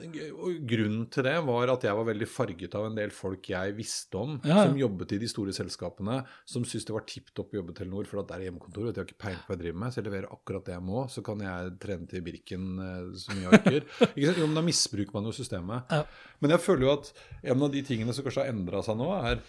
grunn 0.69 0.99
til 1.09 1.25
det 1.25 1.33
var 1.47 1.71
at 1.73 1.87
jeg 1.89 1.97
var 1.97 2.05
veldig 2.05 2.27
farget 2.29 2.75
av 2.77 2.85
en 2.85 2.99
del 2.99 3.09
folk 3.17 3.49
jeg 3.49 3.73
visste 3.79 4.19
om, 4.21 4.35
Ja, 4.45 4.59
ja. 4.59 4.65
som 4.69 4.77
jobbet 4.77 5.15
i 5.17 5.19
de 5.23 5.29
store 5.33 5.55
selskapene, 5.57 6.19
som 6.45 6.67
syntes 6.69 6.85
det 6.85 6.93
var 6.93 7.07
tipp 7.09 7.31
topp 7.33 7.55
å 7.57 7.59
jobbe 7.63 7.73
i 7.73 7.79
Telenor, 7.79 8.05
for 8.11 8.21
at 8.21 8.29
det 8.29 8.37
er 8.37 8.45
hjemmekontor, 8.51 8.91
og 8.91 8.93
de 8.93 9.01
har 9.01 9.09
ikke 9.09 9.23
peiling 9.25 9.41
på 9.41 9.49
hva 9.49 9.57
jeg 9.57 9.63
driver 9.63 9.81
med, 9.81 9.95
så 9.95 10.01
jeg 10.03 10.09
leverer 10.11 10.35
akkurat 10.37 10.69
det 10.69 10.75
jeg 10.77 10.85
må, 10.91 11.07
så 11.17 11.25
kan 11.31 11.45
jeg 11.47 11.73
trene 11.87 12.11
til 12.13 12.27
Birken 12.29 12.67
eh, 12.85 13.09
så 13.25 13.39
mye 13.39 13.47
jeg 13.47 13.63
orker. 13.63 13.89
Ikke 14.13 14.27
sant? 14.29 14.43
Jo, 14.45 14.51
men 14.53 14.61
da 14.61 14.67
misbruker 14.69 15.17
man 15.17 15.31
jo 15.31 15.35
systemet. 15.41 15.97
Ja. 15.97 16.03
Men 16.45 16.55
jeg 16.59 16.65
føler 16.69 16.87
jo 16.91 16.93
at 16.99 17.11
en 17.55 17.65
av 17.71 17.73
de 17.73 17.83
tingene 17.89 18.13
som 18.13 18.29
kanskje 18.29 18.45
har 18.45 18.53
endra 18.53 18.85
seg 18.85 19.01
nå, 19.01 19.09
er 19.33 19.41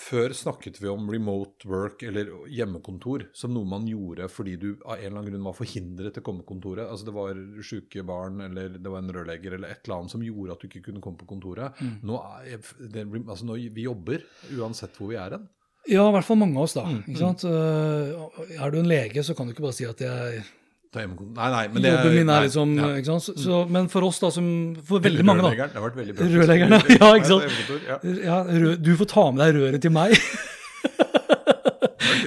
Før 0.00 0.32
snakket 0.32 0.78
vi 0.80 0.88
om 0.88 1.10
remote 1.12 1.68
work 1.68 2.02
eller 2.08 2.30
hjemmekontor 2.48 3.26
som 3.36 3.52
noe 3.52 3.68
man 3.68 3.84
gjorde 3.88 4.30
fordi 4.32 4.56
du 4.56 4.68
av 4.78 4.96
en 4.96 5.04
eller 5.04 5.18
annen 5.18 5.30
grunn 5.34 5.48
var 5.50 5.58
forhindret 5.58 6.14
til 6.16 6.24
å 6.24 6.26
komme 6.30 6.44
på 6.44 6.54
kontoret. 6.54 6.86
Altså 6.86 7.10
Det 7.10 7.16
var 7.16 7.40
syke 7.66 8.04
barn 8.08 8.40
eller 8.46 8.78
det 8.80 8.92
var 8.92 9.04
en 9.04 9.12
rørlegger 9.12 9.58
eller 9.58 9.74
et 9.74 9.84
eller 9.84 9.98
annet 9.98 10.14
som 10.14 10.24
gjorde 10.24 10.56
at 10.56 10.64
du 10.64 10.70
ikke 10.70 10.86
kunne 10.88 11.04
komme 11.04 11.20
på 11.20 11.28
kontoret. 11.28 11.82
Nå 12.06 12.20
er 12.40 12.62
det, 12.80 13.04
altså 13.20 13.50
nå, 13.50 13.58
Vi 13.76 13.84
jobber 13.84 14.24
uansett 14.56 14.96
hvor 14.96 15.12
vi 15.12 15.20
er 15.20 15.36
hen. 15.36 15.48
Ja, 15.88 16.04
i 16.08 16.12
hvert 16.12 16.26
fall 16.26 16.38
mange 16.40 16.58
av 16.60 16.66
oss, 16.66 16.76
da. 16.76 16.84
Mm, 16.84 17.16
sant? 17.16 17.44
Eh, 17.48 18.56
er 18.60 18.72
du 18.72 18.80
en 18.80 18.88
lege, 18.88 19.22
så 19.24 19.36
kan 19.36 19.48
du 19.48 19.54
ikke 19.54 19.64
bare 19.64 19.76
si 19.78 19.86
at 19.88 20.02
jeg, 20.04 20.42
Ta 20.90 21.04
hjemmekontor. 21.04 21.36
Nei, 21.38 21.48
nei, 21.54 21.66
men 21.70 21.84
det 21.84 21.90
jobben 21.92 22.14
min 22.16 22.26
nei, 22.26 22.36
er 22.36 22.46
liksom 22.48 22.70
ja. 22.74 22.86
ikke 22.98 23.08
sant? 23.12 23.22
Så, 23.28 23.34
så, 23.38 23.58
Men 23.70 23.84
for 23.92 24.08
oss, 24.08 24.18
da, 24.18 24.32
som 24.34 24.46
For 24.88 25.02
veldig 25.04 25.22
mange, 25.22 25.44
da. 25.44 25.52
Rørleggeren, 25.52 25.70
Det 25.70 25.78
har 25.78 25.84
vært 25.86 25.98
veldig 26.00 26.16
bra. 26.16 26.30
Rørleggerne, 26.32 26.80
ja, 26.98 27.10
ikke 27.14 27.30
sant? 27.30 27.60
Nei, 27.70 27.76
ja. 27.86 27.98
Ja, 28.26 28.74
du 28.74 28.90
får 28.98 29.10
ta 29.12 29.28
med 29.30 29.44
deg 29.44 29.60
røret 29.60 29.84
til 29.86 29.94
meg. 29.94 30.16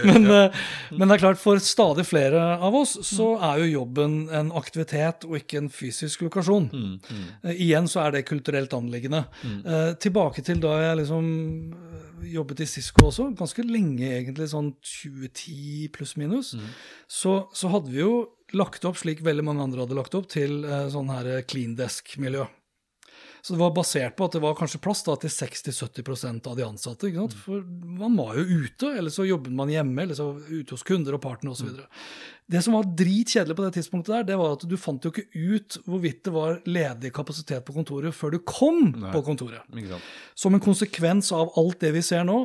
men, 0.10 0.28
eh, 0.32 0.64
men 0.92 1.08
det 1.08 1.18
er 1.18 1.24
klart, 1.24 1.42
for 1.42 1.62
stadig 1.64 2.06
flere 2.10 2.42
av 2.64 2.76
oss 2.78 2.96
så 3.08 3.34
er 3.52 3.64
jo 3.64 3.72
jobben 3.80 4.18
en 4.34 4.52
aktivitet 4.58 5.28
og 5.28 5.38
ikke 5.40 5.64
en 5.64 5.72
fysisk 5.74 6.26
lokasjon. 6.28 6.70
Eh, 7.44 7.54
igjen 7.56 7.90
så 7.92 8.06
er 8.06 8.18
det 8.18 8.26
kulturelt 8.30 8.74
anliggende. 8.78 9.26
Eh, 9.44 9.92
tilbake 10.04 10.44
til 10.46 10.62
da 10.64 10.76
jeg 10.82 11.02
liksom 11.04 11.28
eh, 11.74 12.30
jobbet 12.34 12.64
i 12.64 12.70
Cisco 12.70 13.10
også, 13.10 13.30
ganske 13.40 13.66
lenge 13.68 14.08
egentlig, 14.08 14.50
sånn 14.54 14.74
2010 14.80 15.90
pluss 15.96 16.16
minus, 16.20 16.54
så, 17.08 17.44
så 17.54 17.72
hadde 17.74 17.92
vi 17.94 18.02
jo 18.04 18.16
lagt 18.54 18.86
opp, 18.86 19.00
slik 19.02 19.24
veldig 19.26 19.46
mange 19.46 19.66
andre 19.66 19.84
hadde 19.84 19.98
lagt 19.98 20.16
opp, 20.18 20.30
til 20.32 20.62
eh, 20.66 20.88
sånn 20.94 21.12
her 21.14 21.36
clean 21.50 21.76
desk-miljø. 21.80 22.46
Så 23.44 23.54
det 23.54 23.60
var 23.60 23.74
basert 23.76 24.14
på 24.16 24.24
at 24.24 24.38
det 24.38 24.40
var 24.40 24.54
kanskje 24.56 24.80
plass 24.80 25.02
da, 25.04 25.18
til 25.20 25.32
60-70% 25.34 26.46
av 26.48 26.54
de 26.56 26.64
ansatte. 26.64 27.10
ikke 27.10 27.26
sant? 27.26 27.34
For 27.44 27.66
man 28.00 28.14
var 28.16 28.38
jo 28.40 28.62
ute, 28.64 28.92
eller 28.96 29.12
så 29.12 29.26
jobbet 29.28 29.52
man 29.52 29.72
hjemme, 29.74 30.06
eller 30.06 30.16
så 30.16 30.30
ute 30.48 30.72
hos 30.72 30.86
kunder 30.88 31.18
og 31.18 31.20
partnere 31.26 31.52
osv. 31.52 31.82
Det 32.48 32.62
som 32.64 32.78
var 32.78 32.88
dritkjedelig 32.88 33.58
på 33.58 33.66
det 33.66 33.74
tidspunktet, 33.76 34.14
der, 34.14 34.30
det 34.32 34.38
var 34.40 34.56
at 34.56 34.64
du 34.64 34.78
fant 34.80 35.04
jo 35.04 35.12
ikke 35.12 35.28
ut 35.36 35.78
hvorvidt 35.84 36.22
det 36.24 36.34
var 36.38 36.62
ledig 36.72 37.12
kapasitet 37.16 37.68
på 37.68 37.76
kontoret 37.76 38.16
før 38.16 38.38
du 38.38 38.40
kom 38.48 38.94
Nei. 38.94 39.12
på 39.12 39.26
kontoret. 39.28 39.76
Som 40.40 40.56
en 40.56 40.64
konsekvens 40.64 41.34
av 41.36 41.52
alt 41.60 41.84
det 41.84 41.92
vi 41.98 42.06
ser 42.06 42.24
nå, 42.30 42.40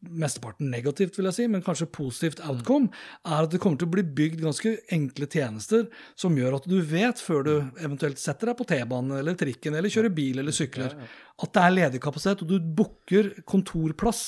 mesteparten 0.00 0.68
negativt, 0.70 1.16
vil 1.18 1.26
jeg 1.26 1.34
si, 1.34 1.46
men 1.50 1.62
kanskje 1.64 1.88
positivt 1.90 2.42
outcome, 2.46 2.90
er 3.26 3.46
at 3.46 3.50
det 3.50 3.58
kommer 3.62 3.80
til 3.80 3.88
å 3.88 3.94
bli 3.96 4.04
bygd 4.20 4.44
ganske 4.44 4.74
enkle 4.94 5.26
tjenester 5.30 5.88
som 6.18 6.36
gjør 6.38 6.60
at 6.60 6.68
du 6.70 6.76
vet, 6.86 7.18
før 7.18 7.42
du 7.46 7.54
eventuelt 7.82 8.20
setter 8.22 8.52
deg 8.52 8.58
på 8.60 8.68
T-banen 8.70 9.16
eller 9.18 9.38
trikken 9.38 9.74
eller 9.74 9.90
kjører 9.92 10.14
bil 10.14 10.38
eller 10.38 10.54
sykler, 10.54 10.94
at 11.38 11.54
det 11.54 11.64
er 11.64 11.74
ledig 11.74 12.02
kapasitet, 12.04 12.44
og 12.46 12.52
du 12.52 12.60
booker 12.78 13.32
kontorplass. 13.48 14.22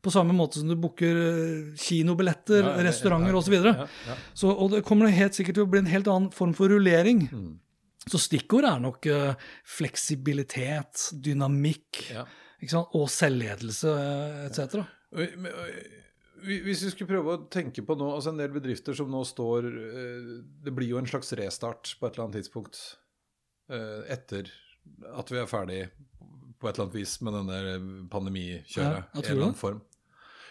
På 0.00 0.12
samme 0.12 0.32
måte 0.32 0.60
som 0.60 0.68
du 0.68 0.76
booker 0.80 1.16
eh, 1.20 1.72
kinobilletter, 1.76 2.62
Ja, 2.64 2.76
restauranter 2.86 3.36
osv. 3.36 3.56
ja, 3.60 3.74
ja. 3.84 4.14
Så, 4.32 4.48
og 4.48 4.70
det 4.72 4.84
kommer 4.88 5.12
helt 5.12 5.36
sikkert 5.36 5.58
til 5.58 5.66
å 5.66 5.72
bli 5.72 5.82
en 5.82 5.90
helt 5.92 6.08
annen 6.08 6.30
form 6.32 6.54
for 6.56 6.72
rullering. 6.72 7.26
Så 8.08 8.16
stikkord 8.16 8.64
er 8.64 8.78
nok 8.80 9.04
uh, 9.12 9.34
fleksibilitet, 9.68 11.10
dynamikk 11.20 12.06
Ja. 12.14 12.24
Og 12.68 13.06
selvledelse 13.12 13.94
eh, 13.94 14.42
etc. 14.48 14.80
Hvis 16.40 16.84
vi 16.86 16.92
skulle 16.92 17.10
prøve 17.10 17.34
å 17.34 17.42
tenke 17.52 17.84
på 17.84 17.96
nå, 17.98 18.08
altså 18.14 18.32
en 18.32 18.40
del 18.40 18.52
bedrifter 18.54 18.96
som 18.96 19.10
nå 19.12 19.20
står 19.28 19.66
eh, 19.68 20.30
Det 20.64 20.72
blir 20.72 20.92
jo 20.92 21.00
en 21.00 21.08
slags 21.10 21.32
restart 21.36 21.94
på 21.98 22.06
et 22.06 22.14
eller 22.14 22.28
annet 22.28 22.40
tidspunkt 22.40 22.80
eh, 23.72 24.00
etter 24.12 24.52
at 25.16 25.32
vi 25.32 25.40
er 25.40 25.50
ferdig 25.50 25.82
på 26.60 26.68
et 26.68 26.74
eller 26.74 26.86
annet 26.86 26.98
vis 26.98 27.14
med 27.24 27.36
denne 27.36 27.58
pandemikjøret. 28.12 29.04
Ja, 29.12 29.20
i 29.20 29.24
en 29.24 29.30
eller 29.32 29.46
annen 29.50 29.60
form. 29.60 29.80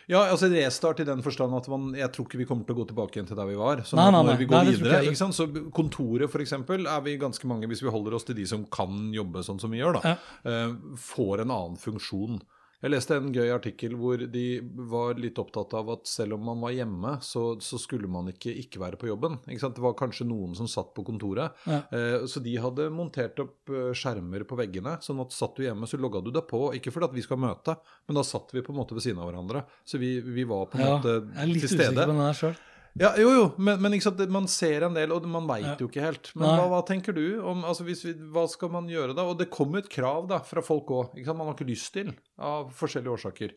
Ja, 0.09 0.23
altså 0.25 0.47
restart 0.49 0.99
i 1.03 1.05
den 1.05 1.21
forstand 1.21 1.53
at 1.53 1.67
man, 1.69 1.91
jeg 1.97 2.09
tror 2.15 2.25
ikke 2.25 2.39
vi 2.41 2.47
kommer 2.49 2.65
til 2.65 2.73
å 2.73 2.79
gå 2.81 2.87
tilbake 2.89 3.17
igjen 3.19 3.27
til 3.29 3.37
der 3.37 3.45
vi 3.45 3.57
var. 3.59 3.83
Så 3.85 3.97
Nei, 3.99 4.07
nei, 4.15 4.23
når 4.25 4.39
vi 4.41 4.47
går 4.49 4.63
Nei, 4.65 4.73
videre, 4.73 5.01
ikke 5.05 5.19
sant? 5.21 5.37
Så 5.37 5.45
Kontoret 5.75 6.33
eksempel, 6.41 6.87
er 6.89 7.03
vi 7.05 7.13
ganske 7.21 7.45
mange, 7.49 7.69
hvis 7.69 7.83
vi 7.85 7.93
holder 7.93 8.17
oss 8.17 8.25
til 8.25 8.37
de 8.39 8.47
som 8.49 8.63
kan 8.73 9.11
jobbe 9.13 9.43
sånn 9.45 9.61
som 9.61 9.69
vi 9.69 9.83
gjør, 9.83 9.99
da, 9.99 10.15
Ja. 10.15 10.15
eh, 10.49 10.73
får 10.97 11.45
en 11.45 11.53
annen 11.53 11.77
funksjon 11.77 12.41
Jeg 12.79 12.93
leste 12.93 13.15
en 13.19 13.33
gøy 13.35 13.49
artikkel 13.51 13.95
hvor 13.99 14.21
de 14.31 14.43
var 14.87 15.17
litt 15.19 15.39
opptatt 15.41 15.73
av 15.75 15.89
at 15.97 16.07
selv 16.07 16.37
om 16.37 16.45
man 16.47 16.61
var 16.63 16.71
hjemme, 16.71 17.17
så, 17.25 17.57
så 17.59 17.75
skulle 17.81 18.07
man 18.07 18.29
ikke 18.31 18.53
ikke 18.55 18.79
være 18.79 18.99
på 19.01 19.09
jobben. 19.09 19.35
Ikke 19.51 19.65
sant? 19.65 19.75
Det 19.75 19.83
var 19.83 19.97
kanskje 19.99 20.27
noen 20.29 20.55
som 20.55 20.69
satt 20.71 20.93
på 20.95 21.03
kontoret. 21.07 21.59
Ja. 21.67 21.81
Eh, 21.91 22.23
så 22.31 22.39
de 22.45 22.53
hadde 22.63 22.87
montert 22.95 23.41
opp 23.43 23.73
eh, 23.73 23.91
skjermer 23.91 24.47
på 24.47 24.55
veggene. 24.61 24.95
sånn 25.03 25.19
at 25.25 25.35
satt 25.35 25.59
du 25.59 25.65
hjemme, 25.67 25.89
så 25.91 25.99
logga 25.99 26.23
du 26.23 26.31
deg 26.31 26.47
på. 26.47 26.69
Ikke 26.79 26.93
fordi 26.95 27.09
at 27.11 27.19
vi 27.19 27.25
skal 27.27 27.41
møte, 27.43 27.75
men 28.07 28.21
da 28.21 28.23
satt 28.23 28.55
vi 28.55 28.63
på 28.63 28.71
en 28.71 28.79
måte 28.79 28.95
ved 28.95 29.03
siden 29.09 29.19
av 29.19 29.27
hverandre. 29.27 29.65
Så 29.83 29.99
vi, 29.99 30.15
vi 30.23 30.47
var 30.47 30.71
på 30.71 30.79
en 30.79 30.85
Ja, 30.85 30.95
måte 30.95 31.17
jeg 31.19 31.43
er 31.43 31.51
litt 31.51 31.67
usikker 31.67 31.95
på 31.99 32.11
den 32.13 32.23
der 32.23 32.39
sjøl. 32.45 32.55
Ja, 32.99 33.13
jo, 33.15 33.29
jo, 33.31 33.43
men, 33.63 33.79
men 33.81 33.95
sant, 34.03 34.19
man 34.31 34.47
ser 34.51 34.83
en 34.89 34.97
del, 34.97 35.13
og 35.15 35.25
man 35.31 35.47
veit 35.47 35.65
Ja. 35.65 35.75
jo 35.79 35.87
ikke 35.87 36.03
helt. 36.03 36.31
Men 36.35 36.49
hva, 36.51 36.65
hva 36.73 36.81
tenker 36.87 37.15
du 37.15 37.39
om 37.47 37.63
altså 37.63 37.85
hvis 37.87 38.03
vi, 38.03 38.13
Hva 38.33 38.43
skal 38.51 38.71
man 38.73 38.89
gjøre 38.91 39.15
da? 39.15 39.23
Og 39.23 39.37
det 39.39 39.49
kommer 39.53 39.79
et 39.79 39.89
krav 39.91 40.27
da 40.27 40.41
fra 40.43 40.63
folk 40.65 40.91
òg. 40.91 41.15
Man 41.29 41.47
har 41.47 41.55
ikke 41.55 41.69
lyst 41.69 41.93
til, 41.95 42.11
av 42.37 42.73
forskjellige 42.75 43.15
årsaker, 43.15 43.55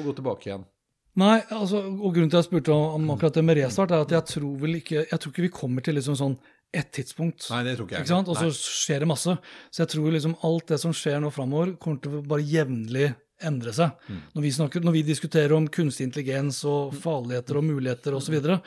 å 0.00 0.06
gå 0.06 0.16
tilbake 0.16 0.48
igjen. 0.48 0.64
Nei, 1.18 1.40
altså, 1.50 1.82
og 1.82 2.14
grunnen 2.14 2.30
til 2.30 2.38
at 2.38 2.44
jeg 2.44 2.50
spurte 2.52 2.72
om, 2.72 2.94
om 3.00 3.10
akkurat 3.16 3.34
det 3.34 3.44
med 3.44 3.58
restart, 3.58 3.90
er 3.92 4.04
at 4.06 4.12
jeg 4.14 4.24
tror 4.38 4.56
vel 4.60 4.78
ikke 4.78 5.02
Jeg 5.02 5.18
tror 5.18 5.32
ikke 5.32 5.46
vi 5.48 5.54
kommer 5.56 5.84
til 5.84 5.98
liksom 5.98 6.16
sånn 6.18 6.36
ett 6.72 6.90
tidspunkt. 6.92 7.46
Nei, 7.50 7.62
det 7.64 7.76
tror 7.78 7.88
ikke 7.88 7.96
jeg. 7.96 8.04
Ikke 8.06 8.12
sant? 8.14 8.28
Og 8.28 8.36
så 8.36 8.50
skjer 8.52 9.02
det 9.04 9.08
masse. 9.08 9.34
Så 9.72 9.82
jeg 9.82 9.90
tror 9.94 10.12
liksom 10.12 10.36
alt 10.44 10.68
det 10.68 10.78
som 10.80 10.92
skjer 10.96 11.20
nå 11.24 11.30
framover, 11.32 11.74
kommer 11.80 12.00
til 12.04 12.18
å 12.20 12.22
bare 12.28 12.44
jevnlig 12.44 13.08
endre 13.44 13.72
seg. 13.74 13.92
Mm. 14.08 14.22
Når, 14.34 14.42
vi 14.42 14.50
snakker, 14.54 14.82
når 14.84 14.94
vi 14.96 15.02
diskuterer 15.06 15.54
om 15.54 15.68
kunstig 15.70 16.08
intelligens 16.08 16.58
og 16.68 16.96
farligheter 17.02 17.60
og 17.60 17.66
muligheter 17.68 18.16
osv., 18.16 18.28
så, 18.28 18.34
videre, 18.34 18.58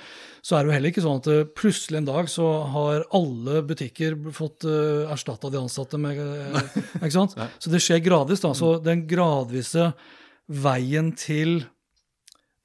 så 0.41 0.55
er 0.55 0.63
det 0.63 0.71
jo 0.71 0.75
heller 0.77 0.93
ikke 0.93 1.03
sånn 1.05 1.19
at 1.21 1.29
eh, 1.31 1.43
plutselig 1.59 1.99
en 1.99 2.07
dag 2.07 2.31
så 2.31 2.47
har 2.75 3.03
alle 3.17 3.61
butikker 3.67 4.15
fått 4.35 4.65
uh, 4.69 5.11
erstatta 5.11 5.51
de 5.51 5.59
ansatte 5.59 5.99
med 6.01 6.21
eh, 6.23 6.79
Ikke 7.01 7.13
sant? 7.13 7.35
Så 7.61 7.73
det 7.73 7.83
skjer 7.83 8.01
gradvis. 8.05 8.41
da, 8.43 8.53
Så 8.57 8.73
den 8.83 9.05
gradvise 9.09 9.91
veien 10.51 11.11
til 11.19 11.61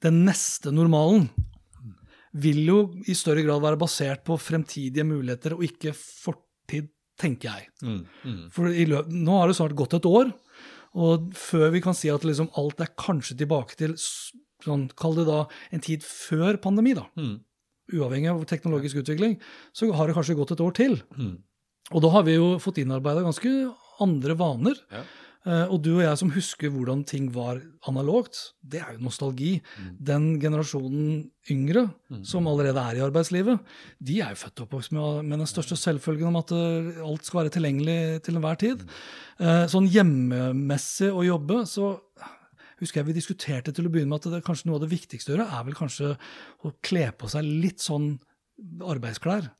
den 0.03 0.23
neste 0.27 0.71
normalen 0.73 1.27
vil 2.37 2.59
jo 2.67 2.79
i 3.09 3.15
større 3.17 3.43
grad 3.45 3.63
være 3.63 3.79
basert 3.81 4.23
på 4.27 4.37
fremtidige 4.39 5.05
muligheter 5.07 5.55
og 5.55 5.63
ikke 5.65 5.93
fortid, 5.95 6.91
tenker 7.17 7.49
jeg. 7.49 7.69
Mm, 7.81 8.01
mm. 8.23 8.41
For 8.53 8.69
nå 9.09 9.39
har 9.39 9.49
det 9.49 9.57
snart 9.57 9.77
gått 9.77 9.95
et 9.97 10.05
år, 10.05 10.29
og 10.97 11.31
før 11.37 11.71
vi 11.75 11.81
kan 11.83 11.95
si 11.97 12.09
at 12.09 12.25
liksom 12.25 12.49
alt 12.59 12.81
er 12.81 12.93
kanskje 12.97 13.37
tilbake 13.41 13.77
til 13.79 13.93
sånn, 14.65 14.87
Kall 14.97 15.19
det 15.19 15.27
da 15.29 15.43
en 15.75 15.83
tid 15.83 16.05
før 16.05 16.57
pandemi, 16.61 16.95
da. 16.97 17.05
Mm. 17.19 17.35
Uavhengig 17.97 18.31
av 18.31 18.41
teknologisk 18.49 19.03
utvikling, 19.03 19.37
så 19.75 19.91
har 19.95 20.09
det 20.09 20.17
kanskje 20.17 20.35
gått 20.39 20.55
et 20.55 20.63
år 20.63 20.73
til. 20.75 20.97
Mm. 21.15 21.37
Og 21.93 22.03
da 22.03 22.11
har 22.17 22.25
vi 22.27 22.35
jo 22.35 22.55
fått 22.59 22.81
innarbeida 22.81 23.23
ganske 23.23 23.51
andre 24.03 24.35
vaner. 24.39 24.81
Ja. 24.91 25.05
Eh, 25.47 25.65
og 25.71 25.79
du 25.85 25.93
og 25.95 26.03
jeg 26.03 26.19
som 26.19 26.31
husker 26.35 26.71
hvordan 26.73 27.05
ting 27.07 27.29
var 27.35 27.61
analogt, 27.87 28.51
det 28.59 28.81
er 28.83 28.95
jo 28.95 29.05
nostalgi. 29.07 29.53
Mm. 29.77 29.89
Den 30.09 30.25
generasjonen 30.43 31.11
yngre 31.53 31.85
som 32.27 32.49
allerede 32.51 32.83
er 32.83 32.99
i 32.99 33.03
arbeidslivet, 33.05 33.61
de 34.03 34.19
er 34.19 34.33
jo 34.33 34.41
født 34.43 34.59
og 34.59 34.65
oppvokst 34.67 34.95
med, 34.97 35.21
med 35.29 35.39
den 35.43 35.49
største 35.49 35.77
selvfølgen 35.79 36.33
om 36.33 36.41
at 36.41 36.51
eh, 36.55 37.03
alt 37.05 37.27
skal 37.27 37.43
være 37.43 37.53
tilgjengelig 37.55 38.25
til 38.27 38.39
enhver 38.39 38.59
tid. 38.59 38.83
Mm. 39.37 39.69
sånn 39.69 39.85
hjemmemessig 39.93 41.11
å 41.13 41.21
jobbe, 41.21 41.59
så 41.69 41.91
husker 42.79 42.99
jeg 42.99 43.07
vi 43.11 43.15
diskuterte 43.17 43.73
til 43.73 43.85
å 43.85 43.91
begynne 43.93 44.09
med 44.09 44.23
at 44.23 44.31
det, 44.33 44.41
kanskje 44.45 44.69
noe 44.69 44.79
av 44.79 44.85
det 44.85 44.95
viktigste 44.95 45.29
å 45.29 45.35
gjøre 45.35 45.45
er 45.59 45.67
vel 45.67 45.77
kanskje 45.77 46.15
å 46.65 46.71
kle 46.85 47.05
på 47.13 47.29
seg 47.29 47.45
litt 47.45 47.83
sånn 47.83 48.15
arbeidsklær. 48.81 49.51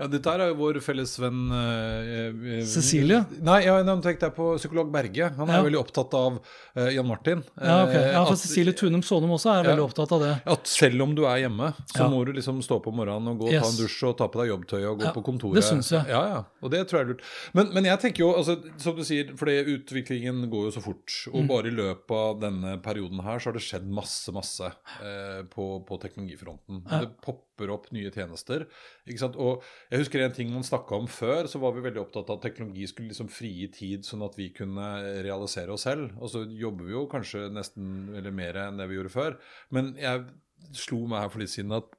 Ja, 0.00 0.06
dette 0.08 0.32
er 0.32 0.48
jo 0.48 0.54
vår 0.56 0.78
felles 0.82 1.12
venn 1.20 1.50
eh, 1.52 2.30
eh, 2.32 2.62
Cecilie? 2.66 3.18
Nei, 3.44 3.58
ja, 3.66 3.74
nå 3.84 3.94
tenkte 4.02 4.28
jeg 4.30 4.34
på 4.34 4.46
psykolog 4.56 4.88
Berge. 4.94 5.28
Han 5.36 5.50
er 5.50 5.52
Ja. 5.52 5.60
jo 5.60 5.66
veldig 5.68 5.80
opptatt 5.82 6.14
av 6.16 6.38
eh, 6.76 6.88
Jan 6.96 7.06
Martin. 7.06 7.42
Ja, 7.60 7.82
ok. 7.84 7.94
Eh, 7.94 8.12
Ja, 8.12 8.24
for 8.24 8.32
at- 8.32 8.38
Cecilie 8.40 8.72
Tunum 8.72 9.02
Sånum 9.04 9.30
også 9.36 9.52
er 9.52 9.68
veldig 9.68 9.84
opptatt 9.84 10.12
av 10.16 10.20
det. 10.24 10.32
At 10.46 10.66
selv 10.66 11.02
om 11.02 11.14
du 11.14 11.24
er 11.26 11.42
hjemme, 11.44 11.74
så 11.92 12.00
Ja. 12.04 12.08
må 12.08 12.24
du 12.24 12.32
liksom 12.32 12.62
stå 12.64 12.80
på 12.82 12.92
morgenen 12.92 13.28
og 13.28 13.38
gå 13.40 13.46
og 13.52 13.62
ta 13.62 13.68
en 13.68 13.76
dusj 13.84 14.02
og 14.08 14.16
ta 14.18 14.28
på 14.28 14.40
deg 14.40 14.48
jobbtøy 14.50 14.82
og 14.90 14.98
gå 14.98 15.04
Ja, 15.04 15.12
på 15.12 15.22
kontoret. 15.22 15.54
det 15.60 15.64
syns 15.64 15.90
jeg. 15.92 16.08
Ja, 16.08 16.22
ja, 16.26 16.44
og 16.62 16.70
det 16.70 16.88
tror 16.88 16.98
jeg 16.98 17.04
er 17.04 17.12
lurt. 17.12 17.22
Men, 17.52 17.72
men 17.74 17.84
jeg 17.84 18.00
tenker 18.00 18.18
jo, 18.24 18.32
altså, 18.34 18.56
som 18.80 18.96
du 18.96 19.02
sier, 19.04 19.36
fordi 19.36 19.60
utviklingen 19.76 20.48
går 20.50 20.72
jo 20.72 20.80
så 20.80 20.82
fort. 20.82 21.06
Mm. 21.28 21.36
Og 21.36 21.48
bare 21.48 21.66
i 21.68 21.76
løpet 21.76 22.10
av 22.16 22.40
denne 22.40 22.80
perioden 22.82 23.20
her 23.22 23.38
så 23.38 23.52
har 23.52 23.52
det 23.52 23.62
skjedd 23.62 23.86
masse, 23.86 24.32
masse 24.32 24.64
eh, 25.04 25.42
på, 25.52 25.84
på 25.86 26.00
teknologifronten. 26.00 26.82
Ja. 26.90 27.00
Det 27.04 27.20
popper 27.20 27.51
opp 27.70 27.86
nye 27.94 28.10
tjenester. 28.10 28.66
ikke 29.06 29.22
sant? 29.22 29.38
Og 29.38 29.62
jeg 29.92 30.02
husker 30.02 30.24
en 30.24 30.34
ting 30.34 30.50
man 30.50 30.66
snakka 30.66 30.98
om 30.98 31.06
før, 31.06 31.46
så 31.46 31.60
var 31.62 31.76
vi 31.76 31.84
veldig 31.86 32.02
opptatt 32.02 32.30
av 32.32 32.40
at 32.40 32.46
teknologi 32.48 32.88
skulle 32.90 33.12
liksom 33.12 33.30
frigi 33.30 33.68
tid 33.76 34.08
sånn 34.08 34.24
at 34.26 34.34
vi 34.40 34.50
kunne 34.56 34.88
realisere 35.22 35.70
oss 35.70 35.86
selv. 35.86 36.10
Og 36.18 36.32
så 36.32 36.42
jobber 36.48 36.88
vi 36.88 36.96
jo 36.96 37.06
kanskje 37.12 37.46
nesten 37.52 38.14
eller 38.16 38.34
mer 38.34 38.58
enn 38.64 38.80
det 38.80 38.88
vi 38.90 38.98
gjorde 38.98 39.14
før. 39.14 39.38
Men 39.70 39.94
jeg 40.00 40.26
slo 40.74 41.04
meg 41.06 41.24
her 41.24 41.30
for 41.30 41.44
litt 41.44 41.54
siden 41.54 41.76
at 41.78 41.94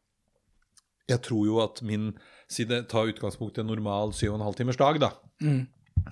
jeg 1.12 1.20
tror 1.26 1.46
jo 1.48 1.60
at 1.64 1.82
min 1.86 2.12
side 2.52 2.86
tar 2.92 3.12
utgangspunkt 3.12 3.58
i 3.58 3.64
en 3.64 3.72
normal 3.72 4.14
7,5 4.16 4.60
timers 4.60 4.80
dag, 4.80 5.00
da. 5.04 5.12
Mm. 5.44 5.66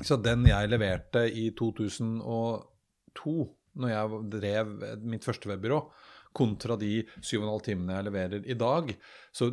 Så 0.06 0.18
den 0.24 0.46
jeg 0.48 0.72
leverte 0.72 1.26
i 1.28 1.50
2002, 1.58 3.36
når 3.82 3.94
jeg 3.94 4.22
drev 4.36 4.74
mitt 5.04 5.26
første 5.28 5.50
webbyrå, 5.52 5.80
kontra 6.36 6.78
de 6.80 7.02
7,5 7.20 7.66
timene 7.68 7.98
jeg 7.98 8.08
leverer 8.08 8.48
i 8.48 8.58
dag, 8.58 8.94
så 9.32 9.48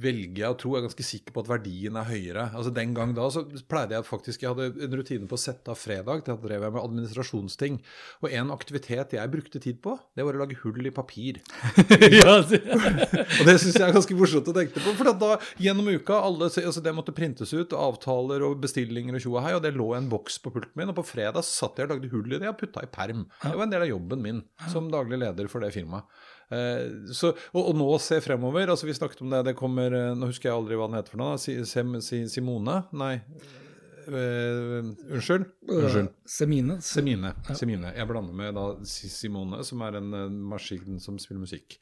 velger 0.00 0.40
jeg 0.40 0.54
å 0.54 0.56
tro, 0.56 0.70
jeg 0.72 0.80
er 0.80 0.86
ganske 0.86 1.04
sikker 1.04 1.34
på 1.34 1.42
at 1.42 1.50
verdien 1.50 1.96
er 2.00 2.08
høyere. 2.08 2.46
Altså 2.56 2.70
Den 2.72 2.94
gang 2.96 3.12
da 3.16 3.26
så 3.32 3.42
pleide 3.68 3.98
jeg 3.98 4.06
faktisk, 4.08 4.44
jeg 4.44 4.54
hadde 4.54 4.86
en 4.86 4.96
rutine 4.96 5.28
på 5.28 5.36
å 5.36 5.42
sette 5.42 5.72
av 5.72 5.76
fredag, 5.76 6.24
da 6.24 6.36
drev 6.40 6.64
jeg 6.64 6.72
med 6.72 6.80
administrasjonsting. 6.80 7.76
Og 8.24 8.32
en 8.32 8.52
aktivitet 8.54 9.12
jeg 9.18 9.32
brukte 9.34 9.60
tid 9.60 9.82
på, 9.84 9.98
det 10.16 10.24
var 10.24 10.38
å 10.38 10.42
lage 10.44 10.56
hull 10.62 10.88
i 10.88 10.94
papir. 10.94 11.42
Og 13.42 13.44
det 13.44 13.58
syns 13.60 13.76
jeg 13.76 13.84
er 13.84 13.94
ganske 13.98 14.16
morsomt 14.16 14.48
å 14.48 14.56
tenke 14.56 14.80
på. 14.80 14.96
For 14.96 15.12
da 15.12 15.36
gjennom 15.60 15.92
uka 15.92 16.22
alle, 16.24 16.48
altså 16.48 16.82
Det 16.84 16.96
måtte 16.96 17.14
printes 17.16 17.52
ut, 17.52 17.76
avtaler 17.76 18.44
og 18.46 18.60
bestillinger 18.64 19.18
og 19.18 19.24
tjo 19.24 19.36
og 19.36 19.44
hei, 19.44 19.54
og 19.58 19.64
det 19.64 19.74
lå 19.76 19.92
en 19.98 20.08
boks 20.12 20.40
på 20.42 20.54
pulten 20.54 20.76
min. 20.80 20.92
Og 20.92 20.98
på 21.02 21.06
fredag 21.12 21.44
satt 21.46 21.78
jeg 21.78 21.88
og 21.88 21.96
lagde 21.96 22.12
hull 22.12 22.32
i 22.32 22.40
det 22.40 22.48
og 22.50 22.58
putta 22.60 22.84
i 22.84 22.90
perm. 22.92 23.26
Det 23.44 23.54
var 23.54 23.66
en 23.66 23.76
del 23.76 23.86
av 23.86 23.92
jobben 23.92 24.24
min 24.24 24.42
som 24.72 24.88
daglig 24.92 25.20
leder 25.20 25.52
for 25.52 25.64
det 25.64 25.74
firmaet. 25.76 26.08
Eh, 26.52 27.12
så, 27.16 27.32
og, 27.54 27.62
og 27.62 27.74
nå 27.78 27.88
se 28.02 28.20
fremover. 28.24 28.70
altså 28.74 28.88
Vi 28.88 28.96
snakket 28.96 29.24
om 29.24 29.32
det, 29.32 29.42
det 29.48 29.56
kommer 29.58 29.94
eh, 29.96 30.12
Nå 30.18 30.28
husker 30.30 30.50
jeg 30.50 30.58
aldri 30.58 30.78
hva 30.78 30.90
den 30.90 30.98
heter 31.00 31.14
for 31.14 31.22
noe. 31.22 31.34
da, 31.36 31.42
Si, 31.42 31.56
Sem, 31.68 31.98
si, 32.04 32.24
Simone? 32.32 32.82
Nei. 32.92 33.16
Uh, 34.02 34.88
unnskyld? 35.14 35.44
Unnskyld. 35.70 36.08
Semine. 36.26 36.80
Semine. 36.82 37.30
Semine. 37.54 37.92
Jeg 37.94 38.08
blander 38.10 38.34
med 38.34 38.56
da 38.58 38.64
Simone, 38.88 39.60
som 39.64 39.84
er 39.86 40.00
en 40.00 40.40
maskin 40.50 40.98
som 41.00 41.20
spiller 41.22 41.44
musikk. 41.44 41.78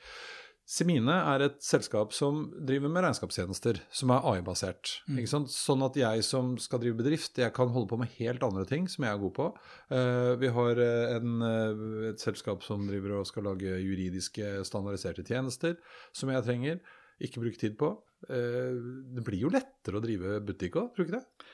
Semine 0.70 1.16
er 1.32 1.42
et 1.42 1.56
selskap 1.66 2.12
som 2.14 2.44
driver 2.54 2.92
med 2.92 3.02
regnskapstjenester, 3.02 3.80
som 3.90 4.12
er 4.14 4.26
AI-basert. 4.30 4.92
Mm. 5.10 5.24
Sånn 5.50 5.82
at 5.82 5.98
jeg 5.98 6.22
som 6.22 6.52
skal 6.62 6.78
drive 6.84 7.00
bedrift, 7.00 7.40
jeg 7.42 7.50
kan 7.56 7.72
holde 7.74 7.90
på 7.90 7.98
med 7.98 8.12
helt 8.20 8.44
andre 8.46 8.62
ting 8.70 8.86
som 8.90 9.02
jeg 9.02 9.10
er 9.10 9.18
god 9.18 9.34
på. 9.34 9.48
Uh, 9.90 10.38
vi 10.38 10.52
har 10.54 10.82
eh, 10.84 11.16
en, 11.16 11.42
eh, 11.42 11.82
et 12.12 12.22
selskap 12.22 12.62
som 12.62 12.86
driver 12.86 13.18
og 13.18 13.26
skal 13.26 13.48
lage 13.50 13.80
juridiske 13.82 14.60
standardiserte 14.68 15.26
tjenester, 15.26 15.74
som 16.14 16.30
jeg 16.30 16.46
trenger. 16.46 16.80
Ikke 17.18 17.42
bruke 17.42 17.58
tid 17.58 17.74
på. 17.80 17.90
Uh, 18.30 18.78
det 19.18 19.26
blir 19.26 19.48
jo 19.48 19.50
lettere 19.50 19.98
å 19.98 20.06
drive 20.06 20.38
butikk 20.46 20.78
òg, 20.78 20.94
tror 20.94 21.02
du 21.02 21.10
ikke 21.10 21.18
det? 21.18 21.52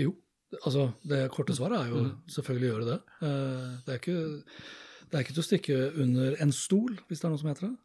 Jo. 0.00 0.16
Altså, 0.62 0.90
det 1.04 1.26
korte 1.34 1.52
svaret 1.58 1.82
er 1.82 1.92
jo 1.92 2.06
selvfølgelig 2.32 2.70
å 2.70 2.72
gjøre 2.72 2.92
det. 2.94 3.00
Uh, 3.20 3.72
Det 3.84 3.98
er, 3.98 4.00
ikke, 4.00 4.20
det 5.10 5.18
er 5.18 5.26
ikke 5.26 5.36
til 5.36 5.44
å 5.44 5.50
stikke 5.52 5.82
under 6.06 6.40
en 6.40 6.56
stol, 6.56 6.96
hvis 7.04 7.20
det 7.20 7.28
er 7.28 7.36
noe 7.36 7.44
som 7.44 7.52
heter 7.52 7.68
det. 7.68 7.76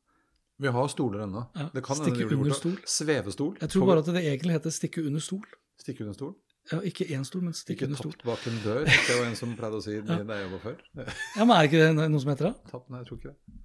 Vi 0.61 0.69
har 0.75 0.87
stoler 0.93 1.23
ennå. 1.25 1.41
Ja, 1.57 1.69
Det 1.73 1.83
kan 1.83 1.97
stikke 1.97 2.27
under 2.27 2.37
borte. 2.37 2.59
stol. 2.59 2.77
Svevestol. 2.85 3.55
Jeg 3.61 3.69
tror 3.73 3.85
bare 3.89 4.03
at 4.03 4.11
det 4.13 4.21
egentlig 4.21 4.53
heter 4.59 4.73
stikke 4.73 5.05
under 5.07 5.23
stol. 5.23 5.45
Stikke 5.81 6.05
under 6.05 6.13
stol? 6.13 6.35
Ja, 6.71 6.77
ikke 6.85 7.07
én 7.09 7.23
stol, 7.25 7.41
men 7.41 7.55
stikke 7.57 7.87
under 7.87 7.97
stol. 7.97 8.13
Ikke 8.13 8.21
tapt 8.21 8.45
bak 8.45 8.47
en 8.51 8.59
dør. 8.61 8.85
Det 8.85 9.17
var 9.17 9.25
en 9.25 9.35
som 9.39 9.55
pleide 9.57 9.79
å 9.79 9.81
si 9.81 9.97
det 10.05 10.19
da 10.27 10.37
jeg 10.37 10.45
jobba 10.45 10.61
før. 10.61 10.77
Ja, 11.01 11.45
Men 11.47 11.55
er 11.57 11.69
ikke 11.69 11.81
det 11.81 11.89
noe 11.97 12.21
som 12.21 12.33
heter 12.35 12.51
det? 12.51 12.53
Tapt, 12.69 12.89
nei, 12.93 13.01
jeg 13.01 13.09
tror 13.09 13.17
ikke 13.21 13.33
det. 13.33 13.57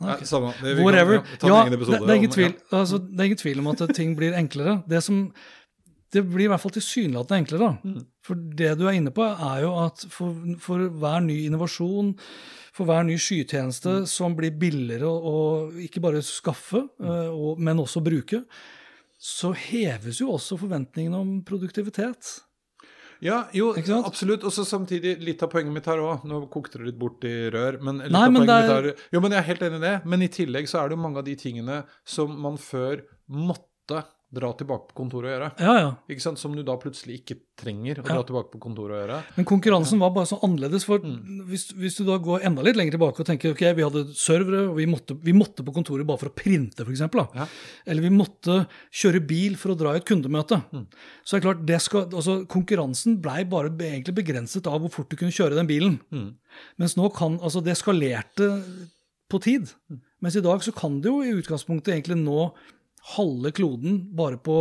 Nei, 0.00 0.16
samme. 0.24 0.54
Det, 0.62 0.70
ja, 0.80 0.84
Ja, 1.44 1.56
det, 1.68 1.78
det, 1.84 1.98
er 2.08 2.14
ingen 2.16 2.32
tvil, 2.32 2.54
altså, 2.72 2.96
det 3.04 3.20
er 3.20 3.28
ingen 3.28 3.40
tvil 3.42 3.58
om 3.60 3.66
at 3.74 3.82
ting 3.92 4.14
blir 4.16 4.32
enklere. 4.32 4.78
Det 4.88 5.02
som 5.04 5.26
det 6.12 6.24
blir 6.26 6.46
i 6.48 6.50
hvert 6.50 6.60
fall 6.62 6.72
tilsynelatende 6.74 7.38
enklere. 7.44 7.66
da. 7.66 7.90
Mm. 7.90 8.06
For 8.26 8.34
det 8.58 8.72
du 8.80 8.86
er 8.88 8.96
inne 8.98 9.12
på, 9.14 9.22
er 9.22 9.62
jo 9.62 9.70
at 9.84 10.04
for, 10.10 10.34
for 10.58 10.88
hver 11.02 11.20
ny 11.22 11.36
innovasjon, 11.46 12.14
for 12.74 12.86
hver 12.88 13.04
ny 13.06 13.16
Mm. 14.02 14.06
som 14.06 14.34
blir 14.38 14.50
billigere 14.58 15.06
å 15.06 15.16
å 15.30 15.38
ikke 15.86 16.00
bare 16.02 16.22
skaffe, 16.22 16.88
Mm. 16.98 17.06
eh, 17.10 17.30
og, 17.30 17.58
men 17.58 17.78
også 17.78 18.02
bruke, 18.02 18.44
så 19.20 19.52
heves 19.54 20.20
jo 20.20 20.30
også 20.32 20.56
forventningene 20.58 21.18
om 21.18 21.42
produktivitet. 21.44 22.40
Ja, 23.20 23.42
jo, 23.52 23.74
absolutt. 23.76 24.44
Og 24.48 24.52
så 24.54 24.64
samtidig, 24.64 25.18
litt 25.20 25.42
av 25.44 25.50
poenget 25.52 25.74
mitt 25.74 25.84
her 25.84 25.98
òg 26.00 26.22
Nå 26.24 26.38
kokte 26.48 26.78
det 26.80 26.86
litt 26.86 26.98
bort 26.98 27.22
i 27.28 27.50
rør. 27.52 27.76
Men 27.84 27.98
litt 28.00 28.14
Nei, 28.14 28.22
av 28.26 28.32
men 28.32 28.46
poenget 28.46 28.70
er... 28.70 28.82
mitt 28.86 28.96
her, 28.96 29.08
Jo, 29.12 29.20
men 29.20 29.30
jeg 29.34 29.38
er 29.42 29.48
helt 29.50 29.60
enig 29.66 29.76
i 29.76 29.84
det. 29.84 29.92
Men 30.06 30.22
i 30.24 30.28
tillegg 30.28 30.68
så 30.70 30.78
er 30.80 30.88
det 30.88 30.96
jo 30.96 31.02
mange 31.02 31.18
av 31.20 31.26
de 31.26 31.34
tingene 31.36 31.82
som 32.08 32.32
man 32.40 32.56
før 32.56 33.02
måtte 33.28 34.06
dra 34.32 34.52
tilbake 34.54 34.92
på 34.92 34.94
kontoret 34.94 35.26
og 35.26 35.32
gjøre. 35.34 35.46
Ja, 35.58 35.72
ja. 35.80 35.88
Ikke 36.08 36.22
sant? 36.22 36.38
Som 36.38 36.52
du 36.54 36.62
da 36.62 36.76
plutselig 36.78 37.16
ikke 37.20 37.34
trenger 37.58 37.98
å 37.98 38.04
Ja. 38.06 38.14
dra 38.14 38.22
tilbake 38.22 38.52
på 38.52 38.60
kontoret 38.62 38.94
og 38.94 39.00
gjøre. 39.08 39.16
Men 39.36 39.44
konkurransen 39.44 39.98
var 39.98 40.10
bare 40.14 40.26
så 40.30 40.38
annerledes. 40.42 40.84
for 40.84 41.00
Mm. 41.00 41.46
hvis, 41.48 41.72
hvis 41.74 41.96
du 41.98 42.04
da 42.04 42.16
går 42.18 42.44
enda 42.46 42.62
litt 42.62 42.76
lenger 42.76 42.92
tilbake 42.96 43.18
og 43.20 43.26
tenker 43.26 43.50
ok, 43.50 43.74
vi 43.74 43.82
hadde 43.82 44.14
servere, 44.14 44.68
og 44.70 44.76
vi 44.76 44.86
måtte, 44.86 45.18
vi 45.20 45.32
måtte 45.32 45.64
på 45.66 45.74
kontoret 45.74 46.06
bare 46.06 46.18
for 46.18 46.28
å 46.30 46.34
printe, 46.34 46.84
f.eks. 46.86 47.00
Ja. 47.34 47.46
Eller 47.86 48.02
vi 48.02 48.10
måtte 48.10 48.68
kjøre 48.92 49.26
bil 49.26 49.56
for 49.56 49.70
å 49.74 49.76
dra 49.76 49.94
i 49.94 49.96
et 49.96 50.04
kundemøte. 50.06 50.62
Mm. 50.72 50.86
Så 51.24 51.34
er 51.36 51.40
det 51.40 51.46
klart, 51.48 51.66
det 51.66 51.80
skal, 51.82 52.04
altså 52.06 52.46
Konkurransen 52.46 53.20
blei 53.20 53.42
bare 53.44 53.68
egentlig 53.70 54.14
begrenset 54.14 54.66
av 54.66 54.80
hvor 54.80 54.90
fort 54.92 55.08
du 55.10 55.16
kunne 55.16 55.32
kjøre 55.34 55.56
den 55.56 55.66
bilen. 55.66 56.00
Mm. 56.12 56.34
Mens 56.78 56.94
nå 56.96 57.12
kan 57.12 57.38
altså 57.40 57.62
det 57.64 57.76
skalerte 57.76 58.62
på 59.28 59.40
tid. 59.42 59.70
Mm. 59.90 60.00
Mens 60.22 60.36
i 60.36 60.40
dag 60.40 60.60
så 60.60 60.72
kan 60.74 61.00
du 61.00 61.08
jo 61.08 61.20
i 61.22 61.32
utgangspunktet 61.42 61.94
egentlig 61.94 62.16
nå 62.22 62.52
halve 63.16 63.50
kloden 63.56 64.00
bare 64.16 64.36
på, 64.36 64.54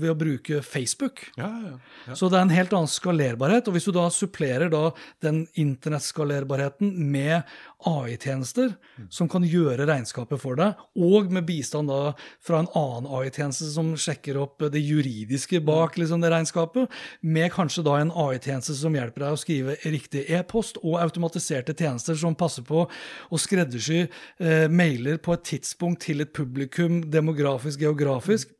ved 0.00 0.10
å 0.10 0.18
bruke 0.18 0.60
Facebook. 0.66 1.22
Ja, 1.38 1.48
ja, 1.62 1.74
ja. 2.06 2.16
Så 2.18 2.28
det 2.30 2.40
er 2.40 2.46
en 2.48 2.54
helt 2.54 2.74
annen 2.74 2.90
skalerbarhet. 2.90 3.68
Og 3.68 3.76
hvis 3.76 3.86
du 3.86 3.92
da 3.94 4.08
supplerer 4.12 4.72
da 4.72 4.90
den 5.24 5.44
internettskalerbarheten 5.54 6.92
med 7.12 7.46
AI-tjenester 7.84 8.72
som 9.12 9.28
kan 9.28 9.44
gjøre 9.44 9.84
regnskapet 9.88 10.40
for 10.40 10.56
deg, 10.58 10.78
og 10.96 11.28
med 11.34 11.44
bistand 11.48 11.90
da 11.92 12.14
fra 12.42 12.62
en 12.62 12.70
annen 12.78 13.08
AI-tjeneste 13.18 13.68
som 13.74 13.92
sjekker 14.00 14.38
opp 14.40 14.64
det 14.72 14.80
juridiske 14.80 15.60
bak 15.66 15.98
liksom, 16.00 16.22
det 16.24 16.32
regnskapet, 16.32 16.88
med 17.20 17.52
kanskje 17.52 17.84
da 17.86 17.98
en 18.00 18.14
AI-tjeneste 18.16 18.78
som 18.80 18.96
hjelper 18.96 19.26
deg 19.26 19.36
å 19.36 19.40
skrive 19.42 19.76
riktig 19.84 20.24
e-post, 20.32 20.80
og 20.82 20.98
automatiserte 21.02 21.76
tjenester 21.76 22.16
som 22.18 22.38
passer 22.38 22.64
på 22.66 22.86
å 22.86 23.40
skreddersy 23.40 24.06
eh, 24.06 24.66
mailer 24.72 25.20
på 25.20 25.36
et 25.36 25.44
tidspunkt 25.52 26.06
til 26.08 26.24
et 26.24 26.32
publikum 26.36 27.02
demografisk, 27.12 27.84
geografisk, 27.84 28.55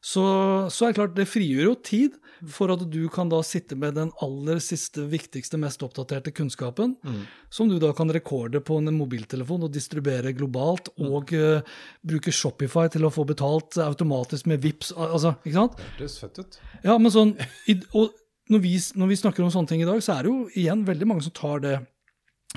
så, 0.00 0.24
så 0.72 0.86
er 0.86 0.92
det 0.92 0.96
klart 0.96 1.16
det 1.18 1.28
frigjør 1.28 1.66
jo 1.66 1.74
tid 1.84 2.16
for 2.48 2.72
at 2.72 2.80
du 2.88 3.02
kan 3.12 3.28
da 3.28 3.42
sitte 3.44 3.76
med 3.76 3.98
den 3.98 4.08
aller 4.24 4.60
siste, 4.64 5.04
viktigste, 5.12 5.58
mest 5.60 5.82
oppdaterte 5.84 6.32
kunnskapen, 6.32 6.94
som 7.52 7.68
du 7.68 7.76
da 7.82 7.90
kan 7.96 8.08
rekorde 8.08 8.62
på 8.64 8.78
en 8.80 8.88
mobiltelefon 8.96 9.66
og 9.68 9.74
distribuere 9.74 10.32
globalt, 10.32 10.88
og 11.04 11.34
uh, 11.36 11.60
bruke 12.00 12.32
Shopify 12.32 12.88
til 12.92 13.04
å 13.04 13.12
få 13.12 13.26
betalt 13.28 13.76
automatisk 13.84 14.48
med 14.48 14.64
VIPs, 14.64 14.94
altså, 14.96 15.34
ikke 15.44 15.58
sant? 15.58 15.84
Hørtes 15.84 16.16
fett 16.22 16.40
ut. 16.40 16.60
Ja, 16.80 16.96
men 16.96 17.12
sånn, 17.12 17.36
i, 17.68 17.76
og 17.92 18.16
når 18.50 18.64
vi, 18.64 18.74
når 18.98 19.12
vi 19.12 19.20
snakker 19.20 19.44
om 19.44 19.52
sånne 19.52 19.74
ting 19.74 19.84
i 19.84 19.88
dag, 19.88 20.00
så 20.02 20.16
er 20.16 20.24
det 20.24 20.32
jo 20.32 20.48
igjen 20.58 20.88
veldig 20.88 21.12
mange 21.12 21.28
som 21.28 21.36
tar 21.36 21.60
det 21.62 21.76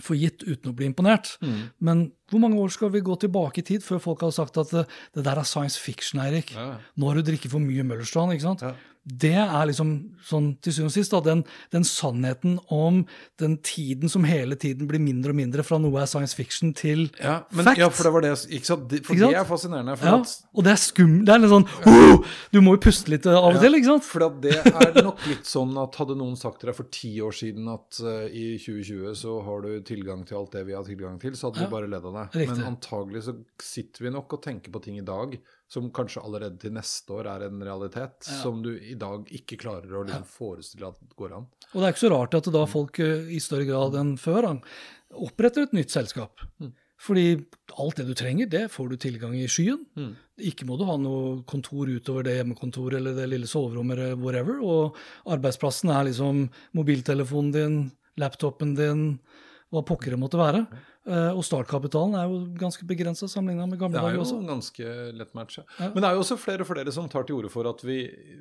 for 0.02 0.18
gitt 0.18 0.42
uten 0.48 0.72
å 0.72 0.78
bli 0.78 0.88
imponert. 0.90 1.36
Men 1.84 2.08
hvor 2.32 2.40
mange 2.40 2.58
år 2.64 2.72
skal 2.74 2.90
vi 2.94 3.02
gå 3.04 3.18
tilbake 3.20 3.60
i 3.60 3.68
tid 3.74 3.84
før 3.86 4.00
folk 4.02 4.22
har 4.26 4.32
sagt 4.32 4.58
at 4.58 4.72
det, 4.74 4.86
det 5.14 5.26
der 5.28 5.38
er 5.44 5.44
science 5.48 5.78
fiction, 5.80 6.22
Eirik? 6.24 6.56
Ja. 6.56 6.78
Nå 6.98 7.12
har 7.12 7.20
du 7.20 7.28
drikket 7.28 7.52
for 7.52 7.60
mye 7.64 7.84
Møllerstrand, 7.86 8.34
ikke 8.38 8.48
sant? 8.48 8.64
Ja. 8.66 8.74
Det 9.04 9.34
er 9.36 9.66
liksom 9.68 9.90
sånn 10.24 10.46
til 10.64 10.72
syvende 10.72 10.88
og 10.88 10.94
sist 10.96 11.12
da, 11.12 11.20
den, 11.20 11.42
den 11.76 11.84
sannheten 11.84 12.54
om 12.72 13.02
den 13.42 13.58
tiden 13.60 14.08
som 14.08 14.24
hele 14.24 14.56
tiden 14.56 14.88
blir 14.88 15.02
mindre 15.04 15.34
og 15.34 15.36
mindre 15.42 15.66
fra 15.68 15.76
noe 15.84 16.00
er 16.00 16.08
science 16.08 16.32
fiction 16.40 16.72
til 16.72 17.10
Ja, 17.20 17.42
men, 17.52 17.66
fact. 17.68 17.82
ja, 17.82 17.90
for 17.92 18.08
det 18.08 18.14
var 18.16 18.24
det 18.24 18.32
Ikke 18.48 18.70
sant? 18.70 18.86
Det- 18.88 19.02
For 19.04 19.12
Ikke 19.18 19.26
sant? 19.26 19.36
det 19.36 19.40
er 19.42 19.50
fascinerende. 19.50 19.98
For 20.00 20.08
Ja, 20.08 20.16
at 20.24 20.32
og 20.56 20.64
det 20.64 20.72
er 20.72 20.80
skummelt. 20.80 21.26
Det 21.28 21.34
er 21.36 21.44
litt 21.44 21.52
sånn 21.52 21.68
oh, 21.92 22.24
Du 22.56 22.62
må 22.64 22.78
jo 22.78 22.82
puste 22.88 23.12
litt 23.12 23.28
av 23.28 23.44
og 23.50 23.60
til, 23.60 23.76
ikke 23.76 23.92
sant? 23.92 24.08
For 24.08 24.24
at 24.30 24.40
det 24.40 24.56
er 24.72 25.04
nok 25.04 25.28
litt 25.28 25.52
sånn 25.52 25.76
at 25.84 26.00
hadde 26.00 26.16
noen 26.24 26.40
sagt 26.40 26.62
til 26.64 26.72
deg 26.72 26.80
for 26.80 26.88
ti 26.96 27.12
år 27.28 27.36
siden 27.36 27.68
at 27.76 28.00
uh, 28.08 28.24
i 28.32 28.56
2020 28.56 29.20
så 29.20 29.36
har 29.44 29.68
du 29.68 29.82
tilgang 29.84 30.24
til 30.24 30.38
alt 30.40 30.56
det 30.56 30.64
vi 30.72 30.80
har 30.80 30.88
tilgang 30.88 31.20
til, 31.20 31.36
så 31.36 31.52
hadde 31.52 31.60
vi 31.60 31.68
bare 31.76 31.92
ledd 31.92 32.08
av 32.08 32.16
deg. 32.22 32.23
Riktig. 32.32 32.54
Men 32.54 32.70
antagelig 32.74 33.26
så 33.28 33.36
sitter 33.62 34.06
vi 34.06 34.14
nok 34.14 34.38
og 34.38 34.44
tenker 34.46 34.74
på 34.74 34.82
ting 34.84 34.98
i 35.02 35.06
dag 35.08 35.36
som 35.74 35.90
kanskje 35.96 36.22
allerede 36.22 36.60
til 36.62 36.74
neste 36.76 37.16
år 37.16 37.30
er 37.32 37.48
en 37.48 37.64
realitet, 37.66 38.28
som 38.28 38.62
du 38.62 38.72
i 38.78 38.96
dag 39.00 39.26
ikke 39.34 39.58
klarer 39.64 39.90
å 39.90 40.04
liksom 40.06 40.28
forestille 40.30 40.92
at 40.92 41.16
går 41.18 41.34
an. 41.40 41.48
Og 41.72 41.80
det 41.80 41.88
er 41.88 41.96
ikke 41.96 42.06
så 42.06 42.14
rart 42.14 42.38
at 42.38 42.50
da 42.54 42.64
folk 42.70 43.00
eh, 43.02 43.32
i 43.34 43.42
større 43.42 43.66
grad 43.70 43.98
enn 43.98 44.16
før 44.22 44.52
oppretter 45.14 45.66
et 45.66 45.76
nytt 45.78 45.94
selskap. 45.94 46.46
Fordi 47.04 47.26
alt 47.82 47.98
det 48.00 48.06
du 48.08 48.14
trenger, 48.16 48.48
det 48.48 48.68
får 48.72 48.94
du 48.94 48.96
tilgang 49.02 49.34
i 49.36 49.48
skyen. 49.52 49.82
Ikke 50.40 50.68
må 50.70 50.78
du 50.80 50.86
ha 50.88 50.96
noe 51.02 51.42
kontor 51.50 51.90
utover 51.92 52.24
det 52.24 52.38
hjemmekontoret 52.38 53.00
eller 53.00 53.18
det 53.18 53.26
lille 53.32 53.50
soverommet 53.50 53.98
eller 53.98 54.22
whatever. 54.22 54.62
Og 54.64 54.96
arbeidsplassen 55.36 55.92
er 55.92 56.08
liksom 56.08 56.46
mobiltelefonen 56.78 57.52
din, 57.56 57.76
laptopen 58.22 58.76
din, 58.78 59.04
hva 59.74 59.82
pokker 59.90 60.14
det 60.14 60.20
måtte 60.22 60.38
være. 60.40 60.68
Eh, 61.04 61.34
Og 61.36 61.42
startkapitalen 61.44 62.14
er 62.16 62.30
jo 62.32 62.38
ganske 62.56 62.86
begrensa 62.88 63.28
sammenligna 63.28 63.66
med 63.68 63.80
gamle 63.82 64.00
dager 64.00 64.22
også. 64.22 64.38
Det 64.38 64.40
er 64.40 64.40
jo 64.40 64.46
en 64.46 64.52
ganske 64.54 65.18
lett 65.20 65.34
match, 65.36 65.58
Ja. 65.58 65.90
Men 65.90 66.00
det 66.00 66.08
er 66.08 66.14
jo 66.16 66.22
også 66.24 66.38
flere 66.40 66.62
og 66.64 66.70
flere 66.70 66.94
som 66.96 67.10
tar 67.12 67.26
til 67.28 67.36
orde 67.42 67.50
for 67.52 67.68
at 67.68 67.82
vi 67.84 67.98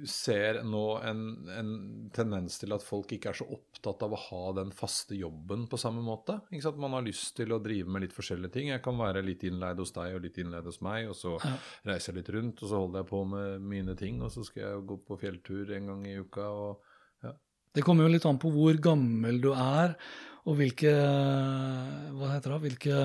ser 0.07 0.61
nå 0.63 0.85
en, 1.03 1.23
en 1.59 1.73
tendens 2.15 2.59
til 2.61 2.73
at 2.77 2.85
folk 2.87 3.11
ikke 3.17 3.33
er 3.33 3.41
så 3.41 3.49
opptatt 3.51 4.05
av 4.07 4.13
å 4.15 4.21
ha 4.29 4.53
den 4.61 4.71
faste 4.71 5.17
jobben 5.19 5.67
på 5.73 5.81
samme 5.81 6.05
måte. 6.07 6.39
Ikke 6.53 6.69
sant? 6.69 6.79
Man 6.79 6.93
har 6.95 7.03
lyst 7.03 7.35
til 7.41 7.51
å 7.57 7.59
drive 7.63 7.89
med 7.91 8.03
litt 8.07 8.15
forskjellige 8.15 8.53
ting. 8.53 8.69
Jeg 8.71 8.83
kan 8.85 9.01
være 9.01 9.25
litt 9.27 9.43
innleid 9.49 9.81
hos 9.83 9.91
deg 9.97 10.15
og 10.15 10.23
litt 10.23 10.39
innleid 10.39 10.69
hos 10.69 10.81
meg, 10.85 11.09
og 11.09 11.17
så 11.19 11.39
reiser 11.89 12.13
jeg 12.13 12.21
litt 12.23 12.35
rundt, 12.37 12.63
og 12.63 12.69
så 12.69 12.79
holder 12.85 13.03
jeg 13.03 13.11
på 13.11 13.25
med 13.33 13.61
mine 13.75 13.97
ting, 13.99 14.23
og 14.23 14.31
så 14.31 14.45
skal 14.47 14.63
jeg 14.69 14.87
gå 14.87 15.01
på 15.09 15.19
fjelltur 15.19 15.73
en 15.75 15.87
gang 15.95 16.07
i 16.07 16.19
uka. 16.21 16.47
og 16.47 16.79
ja. 16.79 16.92
Det 17.73 17.85
kommer 17.87 18.05
jo 18.07 18.13
litt 18.13 18.27
an 18.29 18.39
på 18.43 18.51
hvor 18.53 18.77
gammel 18.85 19.41
du 19.41 19.51
er, 19.55 19.95
og 20.45 20.57
hvilke 20.59 20.93
Hva 20.93 22.33
heter 22.35 22.53
det? 22.57 22.61
Hvilke, 22.67 22.97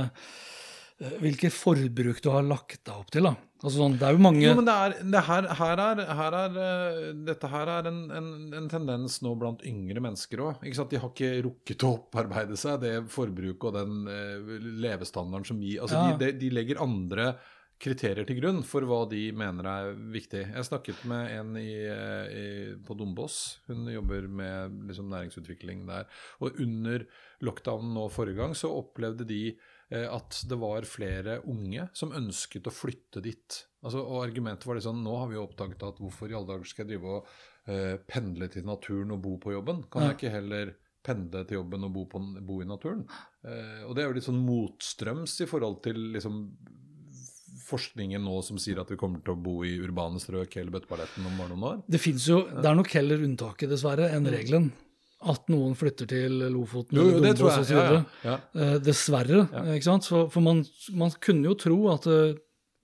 hvilke 1.21 1.51
forbruk 1.53 2.19
du 2.25 2.31
har 2.33 2.43
lagt 2.45 2.81
deg 2.87 2.95
opp 2.97 3.11
til. 3.13 3.27
da. 3.29 3.35
Altså 3.57 3.79
sånn, 3.79 3.95
Det 3.97 4.05
er 4.05 4.13
jo 4.13 4.21
mange 4.21 4.41
Jo, 4.43 4.53
men 4.57 4.67
det 4.67 4.73
er, 4.73 4.93
det 5.13 5.21
her, 5.25 5.47
her 5.57 5.79
er, 5.81 6.01
her 6.19 6.35
er 6.37 6.57
eh, 6.61 6.97
Dette 7.25 7.49
her 7.49 7.71
er 7.73 7.87
en, 7.89 7.99
en, 8.13 8.27
en 8.53 8.67
tendens 8.69 9.15
nå 9.25 9.31
blant 9.39 9.63
yngre 9.65 10.03
mennesker 10.03 10.43
òg. 10.45 10.59
De 10.61 10.99
har 11.01 11.09
ikke 11.09 11.31
rukket 11.47 11.85
å 11.87 11.93
opparbeide 11.97 12.57
seg 12.59 12.83
det 12.83 12.95
forbruket 13.13 13.65
og 13.71 13.77
den 13.79 14.11
eh, 14.13 14.51
levestandarden 14.85 15.47
som 15.49 15.61
vi 15.63 15.77
altså 15.81 16.03
Ja. 16.03 16.17
de, 16.17 16.33
de, 16.33 16.37
de 16.43 16.51
legger 16.53 16.83
andre 16.85 17.31
kriterier 17.81 18.25
til 18.25 18.39
grunn 18.39 18.63
for 18.65 18.85
hva 18.89 19.03
de 19.09 19.27
mener 19.37 19.67
er 19.69 19.91
viktig. 20.13 20.43
Jeg 20.49 20.65
snakket 20.65 21.03
med 21.09 21.31
en 21.35 21.57
i, 21.59 21.71
eh, 21.85 22.27
i, 22.33 22.45
på 22.85 22.97
Dombås. 22.97 23.59
Hun 23.67 23.85
jobber 23.91 24.27
med 24.27 24.79
liksom, 24.89 25.09
næringsutvikling 25.13 25.85
der. 25.89 26.07
Og 26.41 26.57
under 26.63 27.05
lockdownen 27.45 27.93
nå 27.93 28.07
forrige 28.13 28.39
gang 28.41 28.55
så 28.57 28.71
opplevde 28.73 29.27
de 29.29 29.41
eh, 29.53 30.07
at 30.09 30.41
det 30.49 30.57
var 30.61 30.89
flere 30.89 31.39
unge 31.45 31.89
som 31.97 32.15
ønsket 32.17 32.69
å 32.69 32.73
flytte 32.73 33.21
dit. 33.25 33.61
Altså, 33.85 34.01
og 34.01 34.25
argumentet 34.25 34.65
var 34.65 34.79
liksom 34.79 35.03
nå 35.05 35.13
har 35.21 35.29
vi 35.29 35.37
jo 35.37 35.45
oppdaget 35.45 35.85
at 35.85 36.01
hvorfor 36.01 36.31
i 36.31 36.37
alle 36.37 36.49
dager 36.49 36.71
skal 36.71 36.85
jeg 36.85 36.95
drive 36.95 37.13
og 37.19 37.29
eh, 37.69 37.95
pendle 38.09 38.49
til 38.53 38.65
naturen 38.67 39.13
og 39.13 39.21
bo 39.21 39.37
på 39.43 39.53
jobben? 39.53 39.85
Kan 39.93 40.07
jeg 40.07 40.17
ikke 40.17 40.33
heller 40.33 40.73
pendle 41.07 41.45
til 41.47 41.61
jobben 41.61 41.85
og 41.87 41.93
bo, 41.93 42.07
på, 42.09 42.23
bo 42.41 42.57
i 42.63 42.67
naturen? 42.67 43.05
Eh, 43.45 43.85
og 43.85 43.93
det 43.93 44.03
er 44.03 44.09
jo 44.09 44.17
litt 44.17 44.27
sånn 44.27 44.41
motstrøms 44.41 45.37
i 45.45 45.49
forhold 45.49 45.79
til 45.85 46.01
liksom 46.17 46.41
forskningen 47.67 48.23
nå 48.23 48.39
som 48.45 48.59
sier 48.61 48.79
at 48.81 48.91
vi 48.91 48.97
kommer 48.99 49.19
til 49.23 49.35
å 49.35 49.39
bo 49.43 49.59
i 49.67 49.75
urbane 49.83 50.21
strøk 50.23 50.55
hele 50.59 50.71
bøtteballetten 50.73 51.25
om 51.27 51.37
bare 51.39 51.51
noen 51.53 51.65
år. 51.71 51.79
Det 51.87 51.99
finnes 52.01 52.27
jo, 52.31 52.41
det 52.47 52.65
er 52.69 52.77
nok 52.79 52.91
heller 52.95 53.23
unntaket, 53.27 53.69
dessverre, 53.73 54.11
enn 54.15 54.29
regelen. 54.31 54.69
At 55.27 55.47
noen 55.49 55.73
flytter 55.73 56.05
til 56.05 56.35
Lofoten 56.53 56.93
Mm. 56.93 56.99
Jo, 57.01 57.05
jo, 57.09 57.15
eller 57.17 57.25
det 57.25 57.37
tror 57.39 57.49
Dombås 57.49 57.63
osv. 57.65 57.77
Ja, 57.77 57.85
ja. 57.91 58.03
Ja. 58.29 58.35
Eh, 58.61 58.75
dessverre. 58.85 59.39
Ikke 59.73 59.87
sant? 59.87 60.05
For, 60.05 60.27
for 60.29 60.45
man, 60.45 60.61
man 60.93 61.15
kunne 61.25 61.49
jo 61.49 61.55
tro 61.57 61.77
at 61.95 62.05
eh, 62.05 62.35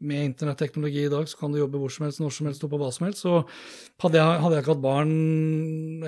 med 0.04 0.26
internetteknologi 0.26 1.06
i 1.06 1.12
dag 1.12 1.28
så 1.30 1.38
kan 1.40 1.54
du 1.54 1.60
jobbe 1.60 1.80
hvor 1.80 1.92
som 1.94 2.08
helst, 2.08 2.20
når 2.20 2.34
som 2.36 2.48
helst 2.50 2.64
og 2.66 2.72
på 2.74 2.80
hva 2.82 2.90
som 2.92 3.06
helst. 3.08 3.22
Så 3.24 3.44
hadde 4.04 4.20
jeg, 4.20 4.42
hadde 4.44 4.58
jeg 4.58 4.66
ikke 4.66 4.74
hatt 4.74 4.84
barn, 4.84 5.14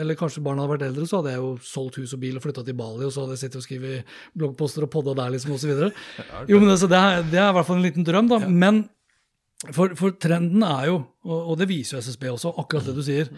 eller 0.01 0.19
kanskje 0.19 0.43
barna 0.45 0.65
hadde 0.65 0.73
vært 0.73 0.87
eldre, 0.89 1.07
så 1.07 1.21
hadde 1.21 1.35
jeg 1.35 1.43
jo 1.43 1.51
solgt 1.63 1.99
hus 2.01 2.15
og 2.17 2.23
bil 2.25 2.39
og 2.39 2.43
flytta 2.43 2.65
til 2.65 2.77
Bali, 2.79 3.05
og 3.07 3.13
så 3.15 3.23
hadde 3.23 3.37
jeg 3.37 3.45
sittet 3.45 3.61
og 3.61 3.67
skrevet 3.67 4.17
bloggposter 4.35 4.87
og 4.87 4.91
podda 4.95 5.15
der, 5.21 5.35
liksom, 5.35 5.55
osv. 5.55 5.75
Jo, 6.51 6.59
men 6.59 6.73
altså, 6.73 6.91
det, 6.91 6.99
er, 6.99 7.25
det 7.31 7.39
er 7.39 7.49
i 7.53 7.57
hvert 7.59 7.69
fall 7.69 7.79
en 7.79 7.87
liten 7.87 8.07
drøm, 8.07 8.31
da. 8.33 8.41
Men 8.49 8.83
for, 9.73 9.93
for 9.97 10.13
trenden 10.21 10.63
er 10.67 10.89
jo, 10.89 10.97
og, 11.25 11.53
det 11.57 11.67
viser 11.69 11.95
jo 11.95 12.01
SSB 12.03 12.25
også, 12.29 12.51
akkurat 12.61 12.89
det 12.89 12.95
du 12.97 13.01
sier. 13.05 13.29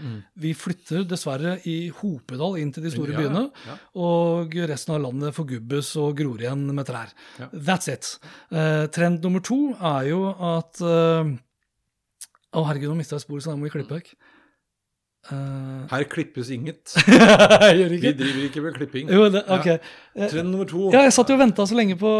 Vi 0.42 0.52
flytter 0.58 1.06
dessverre 1.08 1.58
i 1.70 1.76
hopedal 2.02 2.58
inn 2.62 2.74
til 2.76 2.84
de 2.88 2.92
store 2.92 3.14
Mm. 3.14 3.20
Byene, 3.22 3.44
og 4.04 4.56
resten 4.70 4.96
av 4.96 5.04
landet 5.06 5.36
forgubbes 5.38 5.94
og 6.02 6.18
gror 6.20 6.42
igjen 6.42 6.66
med 6.76 6.90
trær. 6.90 7.14
That's 7.54 7.88
it. 7.92 8.10
Uh, 8.52 8.88
trend 8.94 9.24
nummer 9.24 9.46
to 9.46 9.60
er 9.78 10.10
jo 10.12 10.24
at 10.34 10.82
eh, 10.82 11.36
Å, 12.58 12.64
herregud, 12.64 12.90
nå 12.90 12.98
mista 12.98 13.18
jeg 13.18 13.26
sporet, 13.26 13.44
så 13.44 13.52
da 13.52 13.60
må 13.60 13.68
vi 13.68 13.74
klippe 13.74 13.98
vekk. 13.98 14.14
Eh, 15.32 15.88
Her 15.92 16.04
klippes 16.08 16.50
inget. 16.54 16.94
Vi 17.08 18.14
driver 18.16 18.44
ikke 18.46 18.64
med 18.64 18.76
klipping. 18.78 19.10
Jo, 19.12 19.28
det, 19.32 19.44
okay. 19.52 19.78
Ja. 20.16 20.30
Trend 20.32 20.52
nummer 20.54 20.68
to. 20.70 20.88
Ja, 20.94 21.04
jeg 21.04 21.16
satt 21.16 21.32
jo 21.32 21.36
og 21.36 21.42
venta 21.42 21.66
så 21.68 21.76
lenge 21.78 21.98
på 22.00 22.12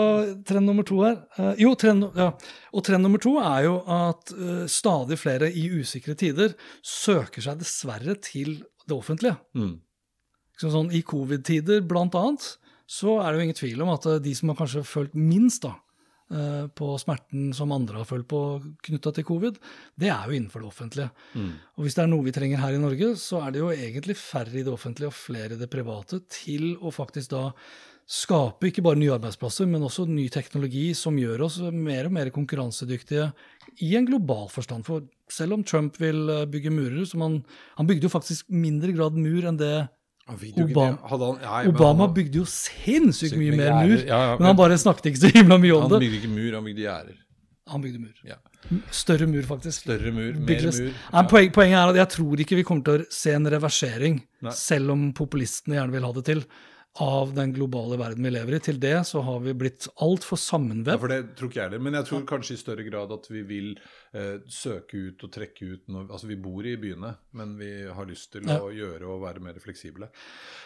trend 0.48 0.68
nummer 0.68 0.88
to 0.88 1.00
her. 1.06 1.18
Uh, 1.38 1.54
jo, 1.62 1.72
trend, 1.80 2.10
ja. 2.20 2.30
Og 2.76 2.86
trend 2.86 3.08
nummer 3.08 3.22
to 3.24 3.38
er 3.40 3.66
jo 3.70 3.80
at 3.96 4.36
uh, 4.36 4.64
stadig 4.72 5.20
flere 5.22 5.50
i 5.52 5.70
usikre 5.80 6.18
tider 6.20 6.56
søker 6.84 7.48
seg 7.48 7.64
dessverre 7.64 8.18
til 8.24 8.58
det 8.88 8.98
offentlige. 8.98 9.40
Mm. 9.56 9.78
Så 10.60 10.74
sånn, 10.74 10.92
I 10.92 11.04
covid-tider 11.06 11.84
blant 11.88 12.16
annet, 12.18 12.56
så 12.88 13.20
er 13.22 13.32
det 13.32 13.40
jo 13.40 13.48
ingen 13.48 13.60
tvil 13.60 13.84
om 13.84 13.92
at 13.94 14.08
de 14.24 14.34
som 14.36 14.52
har 14.52 14.60
kanskje 14.60 14.84
følt 14.88 15.16
minst 15.16 15.64
da, 15.64 15.76
på 16.28 16.88
smerten 17.00 17.54
som 17.56 17.72
andre 17.72 18.02
har 18.02 18.08
følt 18.10 18.28
på 18.28 18.40
knytta 18.84 19.14
til 19.16 19.26
covid, 19.28 19.60
det 19.96 20.10
er 20.12 20.28
jo 20.28 20.36
innenfor 20.36 20.60
det 20.60 20.68
offentlige. 20.68 21.10
Og 21.78 21.86
hvis 21.86 21.96
det 21.96 22.04
er 22.04 22.10
noe 22.12 22.26
vi 22.26 22.34
trenger 22.36 22.60
her 22.60 22.76
i 22.76 22.82
Norge, 22.84 23.14
så 23.22 23.40
er 23.46 23.54
det 23.56 23.62
jo 23.62 23.70
egentlig 23.72 24.18
færre 24.20 24.60
i 24.60 24.66
det 24.68 24.74
offentlige 24.74 25.08
og 25.08 25.16
flere 25.16 25.56
i 25.56 25.62
det 25.62 25.70
private 25.72 26.20
til 26.28 26.74
å 26.84 26.92
faktisk 26.92 27.32
da 27.32 27.46
skape 28.08 28.70
ikke 28.70 28.84
bare 28.86 29.00
nye 29.02 29.12
arbeidsplasser, 29.18 29.68
men 29.68 29.84
også 29.84 30.06
ny 30.08 30.30
teknologi 30.32 30.94
som 30.96 31.18
gjør 31.20 31.44
oss 31.50 31.58
mer 31.76 32.08
og 32.08 32.16
mer 32.16 32.32
konkurransedyktige 32.32 33.28
i 33.84 33.90
en 34.00 34.08
global 34.08 34.48
forstand. 34.52 34.88
For 34.88 35.04
selv 35.32 35.58
om 35.58 35.66
Trump 35.68 36.00
vil 36.00 36.24
eh, 36.32 36.46
bygge 36.48 36.72
murer, 36.72 37.04
som 37.10 37.26
han, 37.26 37.42
han 37.76 37.90
bygde 37.90 38.08
jo 38.08 38.14
faktisk 38.14 38.48
mindre 38.48 38.96
grad 38.96 39.20
mur 39.20 39.50
enn 39.50 39.60
det 39.60 39.90
Obama- 40.28 40.98
han, 41.10 41.22
nei, 41.42 41.62
Obama 41.72 42.06
han, 42.08 42.14
bygde 42.18 42.42
jo 42.42 42.46
sinnssykt 42.52 43.38
mye 43.40 43.56
mer 43.56 43.72
mur, 43.88 43.96
Ja, 44.06 44.18
ja, 44.32 44.34
men 44.38 44.48
han 44.50 44.58
bare 44.60 44.78
snakket 44.82 45.12
ikke 45.14 45.22
så 45.24 45.32
himla 45.32 45.58
mye 45.62 45.76
om 45.78 45.88
det. 45.88 45.98
han 45.98 46.04
bygde 46.04 46.20
ikke 46.22 46.32
mur, 46.34 46.52
han 46.58 46.66
bygde 46.68 46.84
gjerder. 46.84 47.18
Han 47.68 47.82
bygde 47.84 48.00
mur. 48.00 48.14
Ja. 48.28 48.36
Større 48.92 49.28
mur, 49.28 49.42
faktisk. 49.48 49.86
Større 49.86 50.12
mur, 50.12 50.34
mer 50.36 50.62
mur. 50.68 50.94
Nei, 51.14 51.24
poen, 51.32 51.52
poenget 51.56 51.80
er 51.80 51.92
at 51.94 52.00
jeg 52.02 52.10
tror 52.18 52.44
ikke 52.44 52.56
vi 52.60 52.64
kommer 52.68 52.84
til 52.88 53.04
å 53.06 53.06
se 53.12 53.34
en 53.36 53.48
reversering, 53.52 54.20
Nei. 54.44 54.52
selv 54.56 54.92
om 54.96 55.08
populistene 55.16 55.76
gjerne 55.80 55.96
vil 55.96 56.08
ha 56.08 56.12
det 56.20 56.26
til, 56.28 56.44
av 57.04 57.34
den 57.38 57.52
globale 57.54 57.98
verden 58.00 58.24
vi 58.26 58.32
lever 58.34 58.56
i. 58.58 58.60
Til 58.64 58.80
det 58.82 58.96
så 59.08 59.22
har 59.26 59.40
vi 59.46 59.54
blitt 59.54 59.88
altfor 60.02 60.38
Ja, 60.38 60.98
for 60.98 61.08
det 61.12 61.36
tror 61.38 61.50
ikke 61.52 61.60
jeg 61.62 61.70
heller. 61.70 61.84
Men 61.84 61.94
jeg 61.94 62.06
tror 62.10 62.26
kanskje 62.26 62.54
i 62.56 62.62
større 62.62 62.86
grad 62.90 63.12
at 63.14 63.28
vi 63.30 63.42
vil 63.48 63.70
eh, 64.14 64.40
søke 64.50 64.98
ut 65.12 65.24
og 65.28 65.32
trekke 65.32 65.68
ut 65.74 65.84
når, 65.94 66.08
Altså, 66.12 66.28
vi 66.28 66.36
bor 66.42 66.66
i 66.66 66.76
byene, 66.80 67.16
men 67.38 67.58
vi 67.60 67.70
har 67.94 68.06
lyst 68.10 68.32
til 68.34 68.48
Ja. 68.48 68.58
å 68.60 68.72
gjøre 68.74 69.04
og 69.06 69.22
være 69.22 69.40
mer 69.44 69.54
fleksible. 69.62 70.10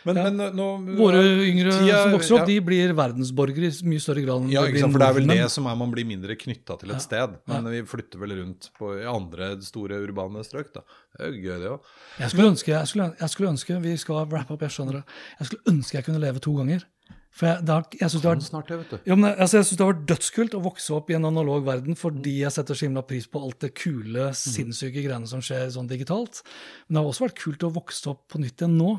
Men, 0.06 0.16
Ja. 0.16 0.24
men 0.30 0.40
eh, 0.48 0.52
nå 0.52 0.98
Våre 0.98 1.22
yngre 1.48 1.72
Tida- 1.72 2.04
som 2.04 2.12
vokser 2.14 2.40
opp, 2.40 2.48
de 2.48 2.60
blir 2.62 2.94
verdensborgere 2.94 3.68
i 3.72 3.90
mye 3.90 4.00
større 4.00 4.24
grad 4.26 4.42
enn 4.42 4.52
Ja, 4.52 4.62
de 4.66 4.72
blir 4.72 4.82
nordmenn. 4.82 4.92
for 4.92 5.00
det 5.00 5.10
er 5.10 5.14
vel 5.20 5.28
det 5.28 5.52
som 5.52 5.66
er 5.68 5.76
man 5.76 5.92
blir 5.92 6.06
mindre 6.06 6.36
knytta 6.36 6.80
til 6.80 6.92
et 6.92 7.02
sted. 7.02 7.38
Men 7.48 7.66
vi 7.66 7.82
flytter 7.84 8.20
vel 8.20 8.38
rundt 8.40 8.70
på 8.80 9.02
i 9.02 9.06
andre 9.06 9.60
store 9.62 10.00
urbane 10.08 10.44
strøk, 10.46 10.72
da. 10.74 10.82
Det 11.12 11.28
er 11.28 11.32
jo 11.34 11.42
gøy, 11.44 11.60
det 11.60 11.70
òg. 11.70 11.80
Jeg 12.20 12.30
jeg, 12.72 13.14
jeg 13.20 13.30
skulle 13.30 13.50
ønske 13.52 13.82
Vi 13.82 13.98
skal 13.98 14.26
wrap 14.32 14.50
up, 14.52 14.62
jeg 14.62 14.70
skjønner 14.72 14.94
det. 14.94 15.04
Jeg 15.40 15.48
skulle 15.48 15.64
ønske 15.76 15.98
jeg 15.98 16.06
kunne 16.06 16.21
leve 16.22 16.42
to 16.44 16.54
ganger. 16.58 16.86
For 17.32 17.48
jeg, 17.48 17.64
det 17.64 17.72
har, 17.72 17.86
jeg 17.96 18.12
synes 18.12 18.24
det 18.24 18.30
har. 18.30 19.04
Ja, 19.08 19.16
altså, 19.16 19.62
jeg 19.62 19.68
synes 19.68 19.78
det 19.78 19.86
har 19.86 19.92
vært 19.94 20.08
dødskult 20.10 20.56
å 20.58 20.64
vokse 20.66 20.96
opp 20.98 21.12
i 21.12 21.16
en 21.16 21.28
analog 21.30 21.64
verden 21.64 21.96
fordi 21.96 22.42
jeg 22.42 22.52
setter 22.52 22.76
så 22.76 22.90
himla 22.90 23.06
pris 23.08 23.28
på 23.32 23.40
alt 23.40 23.62
det 23.64 23.72
kule, 23.80 24.32
sinnssyke 24.36 25.00
greiene 25.06 25.30
som 25.30 25.44
skjer 25.44 25.70
sånn 25.72 25.88
digitalt. 25.90 26.42
Men 26.88 26.98
det 26.98 27.04
har 27.04 27.12
også 27.14 27.26
vært 27.30 27.40
kult 27.40 27.64
å 27.64 27.72
vokse 27.78 28.12
opp 28.12 28.26
på 28.34 28.42
nytt 28.44 28.60
igjen 28.60 28.76
nå. 28.82 28.98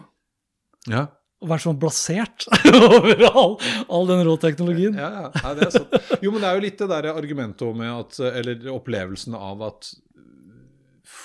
Ja. 0.88 1.10
Og 1.42 1.50
være 1.50 1.64
sånn 1.66 1.80
blasert 1.82 2.46
over 2.96 3.26
all, 3.28 3.56
all 3.92 4.08
den 4.08 4.24
rå 4.24 4.38
teknologien. 4.40 4.96
Ja, 4.96 5.10
ja. 5.26 5.30
Nei, 5.42 5.54
det 5.58 5.68
er 5.68 5.74
sant. 5.76 5.96
Jo, 6.24 6.32
men 6.32 6.40
det 6.40 6.48
er 6.48 6.56
jo 6.56 6.64
litt 6.64 6.80
det 6.80 6.88
der 6.94 7.10
argumentet 7.12 7.76
med 7.76 7.92
at 7.92 8.20
Eller 8.32 8.68
opplevelsen 8.72 9.36
av 9.36 9.66
at 9.68 9.92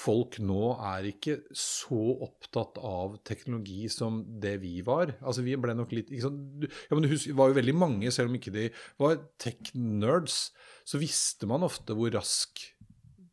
folk 0.07 0.37
nå 0.43 0.71
er 0.93 1.09
ikke 1.11 1.37
så 1.51 1.99
opptatt 2.25 2.79
av 2.79 3.17
teknologi 3.27 3.87
som 3.91 4.21
det 4.41 4.55
vi 4.63 4.77
var. 4.85 5.17
Altså 5.21 5.43
Vi 5.45 5.57
ble 5.59 5.75
nok 5.77 5.93
litt 5.95 6.11
ikke 6.11 6.29
sant? 6.29 6.67
Ja, 6.87 6.95
men 6.95 7.05
du 7.05 7.11
husker, 7.11 7.33
Det 7.33 7.39
var 7.41 7.51
jo 7.51 7.59
veldig 7.59 7.77
mange, 7.77 8.13
selv 8.15 8.31
om 8.31 8.39
ikke 8.39 8.55
de 8.55 8.69
var 9.01 9.19
tech-nerds, 9.43 10.39
så 10.87 11.01
visste 11.01 11.49
man 11.49 11.65
ofte 11.67 11.95
hvor 11.97 12.13
rask 12.15 12.63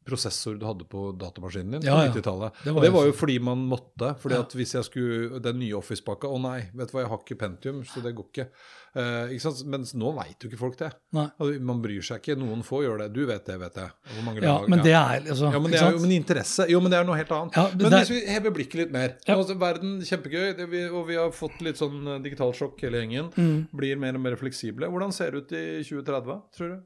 prosessor 0.07 0.59
du 0.61 0.67
hadde 0.69 0.85
på 0.91 1.11
datamaskinen 1.19 1.79
din 1.79 1.89
Ja, 1.89 1.97
på 1.99 2.07
ja. 2.07 2.13
90-tallet. 2.13 2.63
Det 2.65 2.75
var 2.77 2.83
det 2.87 2.93
var 2.95 3.07
jo 3.09 3.17
fordi 3.17 3.39
man 3.41 3.65
måtte. 3.69 4.15
fordi 4.21 4.39
at 4.39 4.53
hvis 4.57 4.75
jeg 4.77 4.85
skulle 4.89 5.41
Den 5.45 5.59
nye 5.63 5.75
Office-pakka 5.79 6.29
Å 6.31 6.39
nei, 6.41 6.59
vet 6.75 6.91
du 6.91 6.97
hva, 6.97 7.05
jeg 7.05 7.13
har 7.13 7.23
ikke 7.25 7.39
Pentium, 7.41 7.85
så 7.89 8.03
det 8.05 8.15
går 8.17 8.29
ikke. 8.31 8.49
Uh, 8.95 9.27
ikke 9.35 9.43
sant? 9.43 9.65
Mens 9.67 9.91
nå 9.99 10.13
veit 10.15 10.39
jo 10.45 10.49
ikke 10.51 10.61
folk 10.61 10.77
det. 10.79 10.93
Altså, 11.17 11.57
Man 11.67 11.81
bryr 11.83 12.05
seg 12.07 12.21
ikke. 12.23 12.37
Noen 12.39 12.63
få 12.67 12.85
gjør 12.85 13.01
det. 13.03 13.09
Du 13.17 13.25
vet 13.27 13.43
det, 13.49 13.57
vet 13.59 13.81
jeg. 13.81 13.91
Ja, 14.15 14.59
lag- 14.61 14.69
men 14.71 14.85
det 14.85 14.95
er 14.95 15.25
altså 15.35 15.51
ja, 15.51 15.59
men 15.59 15.73
det 15.75 15.81
er 15.81 15.97
jo 15.97 16.03
men 16.05 16.15
interesse. 16.15 16.69
Jo, 16.71 16.79
men 16.85 16.93
det 16.95 17.01
er 17.01 17.09
noe 17.09 17.19
helt 17.19 17.33
annet. 17.35 17.59
Ja, 17.59 17.65
men 17.73 17.83
men 17.83 17.91
det 17.97 18.03
hvis 18.05 18.13
vi 18.15 18.21
hever 18.31 18.55
blikket 18.55 18.81
litt 18.85 18.95
mer 18.95 19.17
altså, 19.27 19.57
Verden, 19.59 19.97
kjempegøy, 20.07 20.55
det 20.61 20.69
vi, 20.71 20.85
og 20.89 21.09
vi 21.11 21.19
har 21.19 21.33
fått 21.35 21.59
litt 21.67 21.81
sånn 21.81 22.07
digitalt 22.23 22.55
sjokk, 22.59 22.79
hele 22.87 23.03
gjengen. 23.03 23.33
Mm. 23.35 23.67
Blir 23.75 23.99
mer 23.99 24.15
og 24.15 24.23
mer 24.29 24.39
fleksible. 24.39 24.87
Hvordan 24.93 25.15
ser 25.17 25.35
det 25.35 25.43
ut 25.43 25.57
i 25.59 25.65
2030, 25.83 26.41
tror 26.57 26.71
du? 26.75 26.79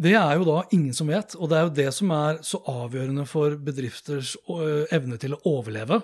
Det 0.00 0.14
er 0.16 0.38
jo 0.38 0.46
da 0.48 0.60
ingen 0.72 0.94
som 0.96 1.10
vet, 1.12 1.34
og 1.36 1.50
det 1.50 1.58
er 1.58 1.66
jo 1.66 1.74
det 1.76 1.90
som 1.92 2.14
er 2.16 2.38
så 2.46 2.62
avgjørende 2.70 3.26
for 3.28 3.58
bedrifters 3.60 4.32
øh, 4.48 4.86
evne 4.96 5.18
til 5.20 5.36
å 5.36 5.42
overleve. 5.50 6.00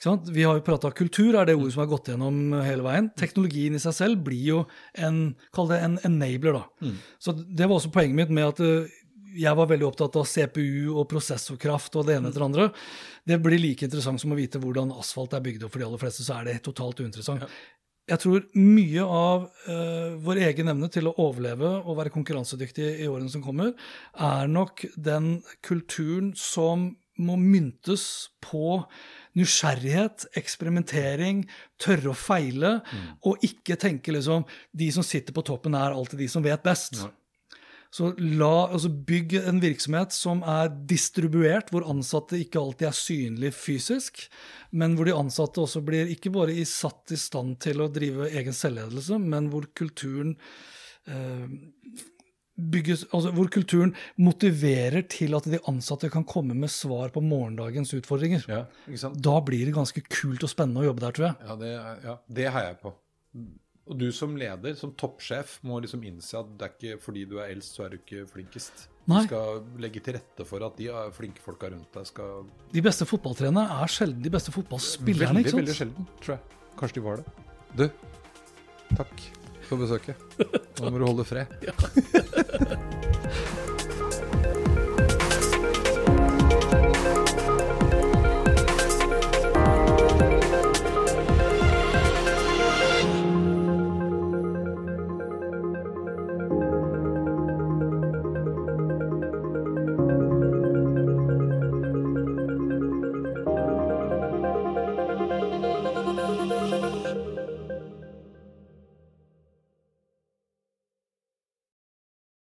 Sant? 0.00 0.30
Vi 0.32 0.46
har 0.48 0.56
jo 0.56 0.64
prata 0.64 0.88
kultur, 0.96 1.36
er 1.36 1.46
det 1.46 1.58
ordet 1.58 1.74
som 1.74 1.82
har 1.84 1.90
gått 1.90 2.08
gjennom 2.08 2.54
hele 2.64 2.86
veien. 2.86 3.10
Teknologien 3.20 3.76
i 3.76 3.82
seg 3.82 3.92
selv 3.98 4.22
blir 4.24 4.46
jo 4.46 4.62
en, 4.96 5.34
kall 5.54 5.68
det 5.70 5.82
en 5.84 5.98
enabler, 6.08 6.56
da. 6.56 6.92
Så 7.20 7.36
det 7.36 7.68
var 7.68 7.76
også 7.76 7.92
poenget 7.92 8.16
mitt 8.16 8.32
med 8.34 8.48
at 8.48 8.64
øh, 8.64 8.88
jeg 9.36 9.54
var 9.56 9.68
veldig 9.70 9.86
opptatt 9.86 10.16
av 10.18 10.26
CPU 10.26 10.96
og 10.96 11.04
prosessorkraft 11.10 11.98
og 12.00 12.08
det 12.08 12.16
ene 12.16 12.30
etter 12.30 12.42
det 12.42 12.48
andre. 12.48 12.70
Det 13.28 13.38
blir 13.44 13.60
like 13.62 13.86
interessant 13.86 14.22
som 14.22 14.32
å 14.34 14.38
vite 14.38 14.58
hvordan 14.62 14.90
asfalt 14.96 15.36
er 15.36 15.44
bygd 15.44 15.66
opp. 15.66 15.74
For 15.74 15.82
de 15.82 15.86
aller 15.86 16.02
fleste 16.02 16.26
så 16.26 16.40
er 16.40 16.48
det 16.48 16.56
totalt 16.66 17.02
uinteressant. 17.04 17.44
Jeg 18.10 18.22
tror 18.24 18.46
mye 18.58 19.04
av 19.06 19.44
uh, 19.68 20.16
vår 20.24 20.42
egen 20.48 20.72
evne 20.72 20.88
til 20.92 21.10
å 21.10 21.14
overleve 21.22 21.76
og 21.80 21.98
være 22.00 22.14
konkurransedyktig 22.14 22.88
i 23.04 23.08
årene 23.10 23.30
som 23.30 23.44
kommer, 23.44 23.76
er 24.18 24.50
nok 24.50 24.84
den 24.96 25.38
kulturen 25.66 26.32
som 26.38 26.90
må 27.20 27.36
myntes 27.36 28.02
på 28.42 28.80
nysgjerrighet, 29.38 30.24
eksperimentering, 30.40 31.44
tørre 31.80 32.14
å 32.14 32.16
feile, 32.16 32.78
og 33.28 33.44
ikke 33.46 33.76
tenke 33.80 34.14
liksom 34.14 34.46
de 34.72 34.88
som 34.94 35.06
sitter 35.06 35.36
på 35.36 35.44
toppen, 35.46 35.76
er 35.76 35.94
alltid 35.94 36.24
de 36.24 36.30
som 36.32 36.44
vet 36.44 36.64
best. 36.64 36.96
Nei. 37.02 37.12
Så 37.90 38.12
la, 38.22 38.68
altså 38.70 38.86
bygg 38.88 39.32
en 39.40 39.58
virksomhet 39.62 40.14
som 40.14 40.44
er 40.46 40.68
distribuert, 40.90 41.72
hvor 41.74 41.88
ansatte 41.90 42.38
ikke 42.38 42.60
alltid 42.60 42.86
er 42.86 42.94
synlig 42.94 43.50
fysisk, 43.56 44.22
men 44.70 44.94
hvor 44.94 45.10
de 45.10 45.16
ansatte 45.16 45.64
også 45.64 45.82
blir 45.82 46.12
ikke 46.12 46.30
bare 46.34 46.54
i 46.54 46.66
satt 46.68 47.10
i 47.10 47.18
stand 47.18 47.58
til 47.64 47.82
å 47.82 47.90
drive 47.90 48.30
egen 48.30 48.54
selvledelse, 48.54 49.18
men 49.18 49.50
hvor 49.50 49.66
kulturen 49.74 50.36
eh, 51.10 51.50
bygges, 52.60 53.08
altså 53.10 53.32
hvor 53.34 53.50
kulturen 53.52 53.96
motiverer 54.22 55.02
til 55.10 55.34
at 55.38 55.48
de 55.50 55.58
ansatte 55.70 56.12
kan 56.14 56.26
komme 56.28 56.54
med 56.54 56.70
svar 56.70 57.10
på 57.14 57.22
morgendagens 57.24 57.90
utfordringer. 57.98 58.46
Ja? 58.46 58.62
Da 59.18 59.40
blir 59.42 59.66
det 59.66 59.74
ganske 59.74 60.04
kult 60.06 60.46
og 60.46 60.52
spennende 60.52 60.84
å 60.84 60.90
jobbe 60.92 61.08
der, 61.08 61.16
tror 61.16 61.28
jeg. 61.30 61.48
Ja, 61.48 61.58
det, 61.58 61.74
ja, 62.06 62.16
det 62.38 62.48
heier 62.54 62.70
jeg 62.70 62.80
på. 62.84 62.94
Og 63.88 63.96
du 63.98 64.10
som 64.14 64.36
leder, 64.38 64.74
som 64.78 64.92
toppsjef, 64.98 65.56
må 65.66 65.80
liksom 65.82 66.02
innse 66.06 66.38
at 66.38 66.50
det 66.58 66.66
er 66.66 66.74
ikke 66.74 67.02
fordi 67.02 67.24
du 67.30 67.38
er 67.40 67.54
eldst, 67.54 67.78
så 67.78 67.86
er 67.86 67.94
du 67.94 67.98
ikke 67.98 68.26
flinkest. 68.30 68.86
Nei. 69.10 69.22
Du 69.24 69.30
skal 69.30 69.62
legge 69.82 70.02
til 70.04 70.18
rette 70.18 70.46
for 70.46 70.62
at 70.66 70.76
de 70.78 70.90
er 70.92 71.14
flinke 71.16 71.42
folka 71.42 71.72
rundt 71.72 71.96
deg 71.96 72.06
skal 72.06 72.44
De 72.70 72.82
beste 72.84 73.08
fotballtrenerne 73.08 73.80
er 73.80 73.90
sjelden 73.90 74.22
de 74.22 74.32
beste 74.32 74.54
fotballspillerne. 74.54 75.40
Veldig, 75.40 75.46
ikke 75.46 75.54
sant? 75.56 75.62
veldig 75.64 75.78
sjelden, 75.80 76.10
tror 76.20 76.36
jeg. 76.36 76.60
Kanskje 76.80 77.00
de 77.00 77.06
var 77.08 77.22
det. 77.22 77.48
Du, 77.80 77.86
takk 78.94 79.26
for 79.70 79.80
besøket. 79.80 80.38
Nå 80.80 80.92
må 80.92 81.02
du 81.02 81.08
holde 81.08 81.26
fred. 81.26 83.16